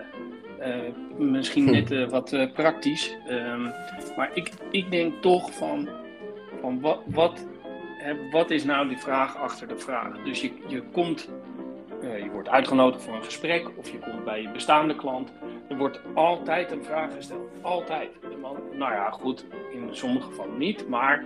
uh, 0.59 1.27
misschien 1.29 1.67
hm. 1.67 1.71
net 1.71 2.09
wat 2.09 2.53
praktisch. 2.53 3.17
Um, 3.29 3.71
maar 4.15 4.29
ik, 4.33 4.51
ik 4.71 4.91
denk 4.91 5.21
toch 5.21 5.53
van, 5.53 5.89
van 6.61 6.81
wat, 6.81 6.99
wat, 7.05 7.47
hè, 7.97 8.29
wat 8.31 8.51
is 8.51 8.63
nou 8.63 8.87
die 8.87 8.97
vraag 8.97 9.37
achter 9.37 9.67
de 9.67 9.77
vraag? 9.77 10.23
Dus 10.23 10.41
je, 10.41 10.51
je 10.67 10.81
komt, 10.81 11.29
je 12.01 12.29
wordt 12.31 12.49
uitgenodigd 12.49 13.03
voor 13.03 13.15
een 13.15 13.23
gesprek 13.23 13.69
of 13.75 13.91
je 13.91 13.99
komt 13.99 14.23
bij 14.23 14.41
je 14.41 14.49
bestaande 14.49 14.95
klant. 14.95 15.31
Er 15.69 15.77
wordt 15.77 16.01
altijd 16.13 16.71
een 16.71 16.83
vraag 16.83 17.13
gesteld. 17.15 17.49
Altijd. 17.61 18.09
Man, 18.41 18.57
nou 18.71 18.93
ja, 18.93 19.09
goed, 19.09 19.45
in 19.71 19.87
sommige 19.91 20.27
gevallen 20.27 20.57
niet, 20.57 20.87
maar 20.87 21.23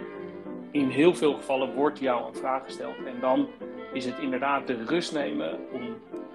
in 0.72 0.90
heel 0.90 1.16
veel 1.16 1.34
gevallen 1.34 1.74
wordt 1.74 2.00
jou 2.00 2.28
een 2.28 2.36
vraag 2.36 2.64
gesteld. 2.64 2.96
En 3.06 3.20
dan 3.20 3.48
is 3.96 4.06
het 4.06 4.20
inderdaad 4.20 4.68
de 4.68 4.84
rust 4.86 5.14
nemen 5.14 5.60
om 5.74 5.82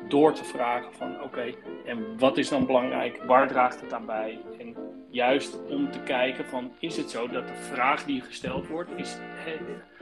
door 0.08 0.32
te 0.32 0.44
vragen 0.44 0.92
van 0.92 1.22
oké, 1.22 1.54
en 1.86 2.18
wat 2.18 2.38
is 2.38 2.48
dan 2.48 2.66
belangrijk, 2.66 3.22
waar 3.26 3.48
draagt 3.48 3.80
het 3.80 3.92
aan 3.92 4.06
bij? 4.06 4.38
En 4.58 4.76
juist 5.10 5.58
om 5.68 5.90
te 5.90 6.00
kijken 6.00 6.44
van 6.44 6.72
is 6.78 6.96
het 6.96 7.10
zo 7.10 7.28
dat 7.28 7.48
de 7.48 7.54
vraag 7.54 8.04
die 8.04 8.20
gesteld 8.20 8.68
wordt, 8.68 8.90
is, 8.96 9.18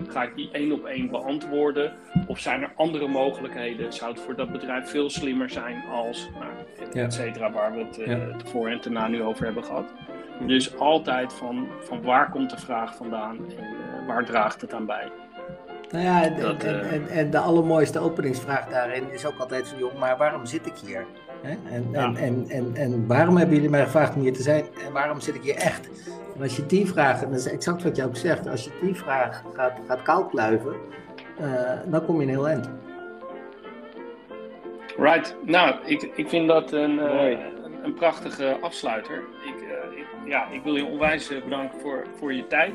ga 0.09 0.23
ik 0.23 0.35
die 0.35 0.51
één 0.53 0.73
op 0.73 0.85
één 0.85 1.11
beantwoorden? 1.11 1.93
Of 2.27 2.39
zijn 2.39 2.63
er 2.63 2.73
andere 2.75 3.09
mogelijkheden? 3.09 3.93
Zou 3.93 4.13
het 4.13 4.21
voor 4.21 4.37
dat 4.37 4.53
bedrijf 4.53 4.91
veel 4.91 5.11
slimmer 5.11 5.51
zijn 5.51 5.85
als, 5.91 6.29
nou, 6.39 7.05
et 7.05 7.15
cetera, 7.15 7.51
waar 7.53 7.73
we 7.73 7.85
het 7.85 7.99
uh, 7.99 8.39
voor 8.45 8.69
en 8.69 8.81
daarna 8.83 9.09
nu 9.09 9.23
over 9.23 9.45
hebben 9.45 9.65
gehad? 9.65 9.93
Dus 10.47 10.77
altijd 10.77 11.33
van, 11.33 11.69
van 11.81 12.03
waar 12.03 12.31
komt 12.31 12.51
de 12.51 12.59
vraag 12.59 12.97
vandaan 12.97 13.37
en 13.37 13.65
uh, 13.65 14.07
waar 14.07 14.25
draagt 14.25 14.61
het 14.61 14.73
aan 14.73 14.87
bij? 14.87 15.11
Nou 15.91 16.05
ja, 16.05 16.25
en, 16.25 16.61
eh, 16.61 16.93
en, 16.93 17.09
en, 17.09 17.31
de 17.31 17.39
allermooiste 17.39 17.99
openingsvraag 17.99 18.69
daarin 18.69 19.13
is 19.13 19.27
ook 19.27 19.39
altijd 19.39 19.69
van, 19.69 19.79
joh, 19.79 19.99
maar 19.99 20.17
waarom 20.17 20.47
zit 20.47 20.67
ik 20.67 20.77
hier? 20.87 21.07
En, 21.43 21.59
en, 21.71 22.17
en, 22.17 22.47
en, 22.49 22.75
en 22.75 23.07
waarom 23.07 23.37
hebben 23.37 23.55
jullie 23.55 23.71
mij 23.71 23.85
gevraagd 23.85 24.15
om 24.15 24.21
hier 24.21 24.33
te 24.33 24.43
zijn? 24.43 24.65
En 24.87 24.93
waarom 24.93 25.21
zit 25.21 25.35
ik 25.35 25.43
hier 25.43 25.55
echt? 25.55 25.89
En 26.37 26.43
als 26.43 26.57
je 26.57 26.67
die 26.67 26.87
vraag, 26.87 27.23
en 27.23 27.31
dat 27.31 27.39
is 27.39 27.49
exact 27.49 27.83
wat 27.83 27.97
je 27.97 28.05
ook 28.05 28.17
zegt, 28.17 28.49
als 28.49 28.65
je 28.65 28.71
die 28.81 28.95
vraag 28.95 29.43
gaat, 29.55 29.81
gaat 29.87 30.03
kaalkluiven, 30.03 30.77
uh, 31.41 31.71
dan 31.87 32.05
kom 32.05 32.17
je 32.17 32.23
een 32.23 32.29
heel 32.29 32.49
eind. 32.49 32.71
Right. 34.97 35.37
Nou, 35.45 35.75
ik, 35.85 36.11
ik 36.15 36.29
vind 36.29 36.49
dat 36.49 36.73
een, 36.73 36.95
uh, 36.99 37.39
een 37.83 37.95
prachtige 37.95 38.57
afsluiter. 38.61 39.23
Ik, 39.45 39.63
uh, 39.63 39.99
ik, 39.99 40.07
ja, 40.25 40.49
ik 40.51 40.63
wil 40.63 40.77
je 40.77 40.85
onwijs 40.85 41.29
bedanken 41.29 41.81
voor, 41.81 42.07
voor 42.19 42.35
je 42.35 42.47
tijd. 42.47 42.73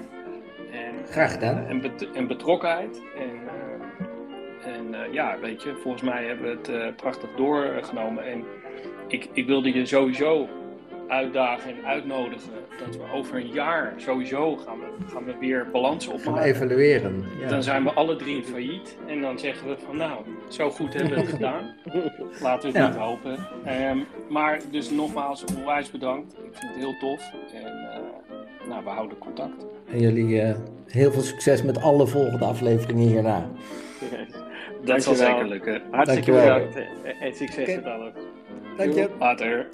En, 0.74 1.06
Graag 1.12 1.32
gedaan. 1.32 1.68
en, 1.68 1.82
en 2.14 2.28
betrokkenheid. 2.28 3.02
En, 3.18 3.30
uh, 3.46 4.76
en 4.76 4.88
uh, 4.94 5.14
ja, 5.14 5.40
weet 5.40 5.64
je, 5.64 5.76
volgens 5.82 6.04
mij 6.04 6.26
hebben 6.26 6.64
we 6.64 6.72
het 6.72 6.96
prachtig 6.96 7.30
doorgenomen. 7.36 8.26
En 8.26 8.44
ik, 9.08 9.30
ik 9.34 9.46
wilde 9.46 9.74
je 9.74 9.86
sowieso 9.86 10.48
uitdagen 11.08 11.70
en 11.78 11.86
uitnodigen 11.86 12.52
dat 12.86 12.96
we 12.96 13.04
over 13.14 13.36
een 13.36 13.48
jaar 13.48 13.94
sowieso 13.98 14.56
gaan 14.56 14.80
we, 14.80 14.86
gaan 15.12 15.26
we 15.26 15.36
weer 15.40 15.68
balans 15.72 16.08
opmaken. 16.08 16.34
Gaan 16.34 16.44
evalueren. 16.44 17.26
Ja. 17.40 17.48
Dan 17.48 17.64
zijn 17.64 17.84
we 17.84 17.92
alle 17.92 18.16
drie 18.16 18.44
failliet 18.44 18.98
en 19.08 19.22
dan 19.22 19.40
zeggen 19.40 19.68
we 19.68 19.76
van 19.86 19.98
nou, 19.98 20.22
zo 20.48 20.70
goed 20.70 20.94
hebben 20.94 21.14
we 21.14 21.20
het 21.20 21.30
gedaan. 21.38 21.76
Laten 22.42 22.72
we 22.72 22.80
het 22.80 22.90
niet 22.90 23.00
hopen. 23.00 23.38
Um, 23.90 24.06
maar 24.30 24.60
dus 24.72 24.90
nogmaals, 24.90 25.44
onwijs 25.56 25.92
bedankt. 25.92 26.34
Ik 26.34 26.52
vind 26.52 26.74
het 26.74 26.84
heel 26.84 26.98
tof 27.00 27.32
en 27.54 27.72
uh, 27.72 28.70
nou, 28.70 28.84
we 28.84 28.90
houden 28.90 29.18
contact. 29.18 29.66
En 29.92 30.00
jullie 30.00 30.42
uh, 30.42 30.56
heel 30.88 31.12
veel 31.12 31.22
succes 31.22 31.64
met 31.64 31.82
alle 31.82 32.08
volgende 32.08 32.46
afleveringen 32.46 33.08
hierna. 33.08 33.50
Dat 34.86 35.04
zal 35.04 35.16
zeker 35.16 35.48
lukken. 35.48 35.82
Hartstikke 35.92 36.32
bedankt 36.32 36.76
en 37.20 37.36
succes 37.36 37.64
okay. 37.64 37.76
met 37.76 37.86
alles. 37.86 38.14
Dank 38.78 38.94
je. 38.94 39.10
Later. 39.20 39.68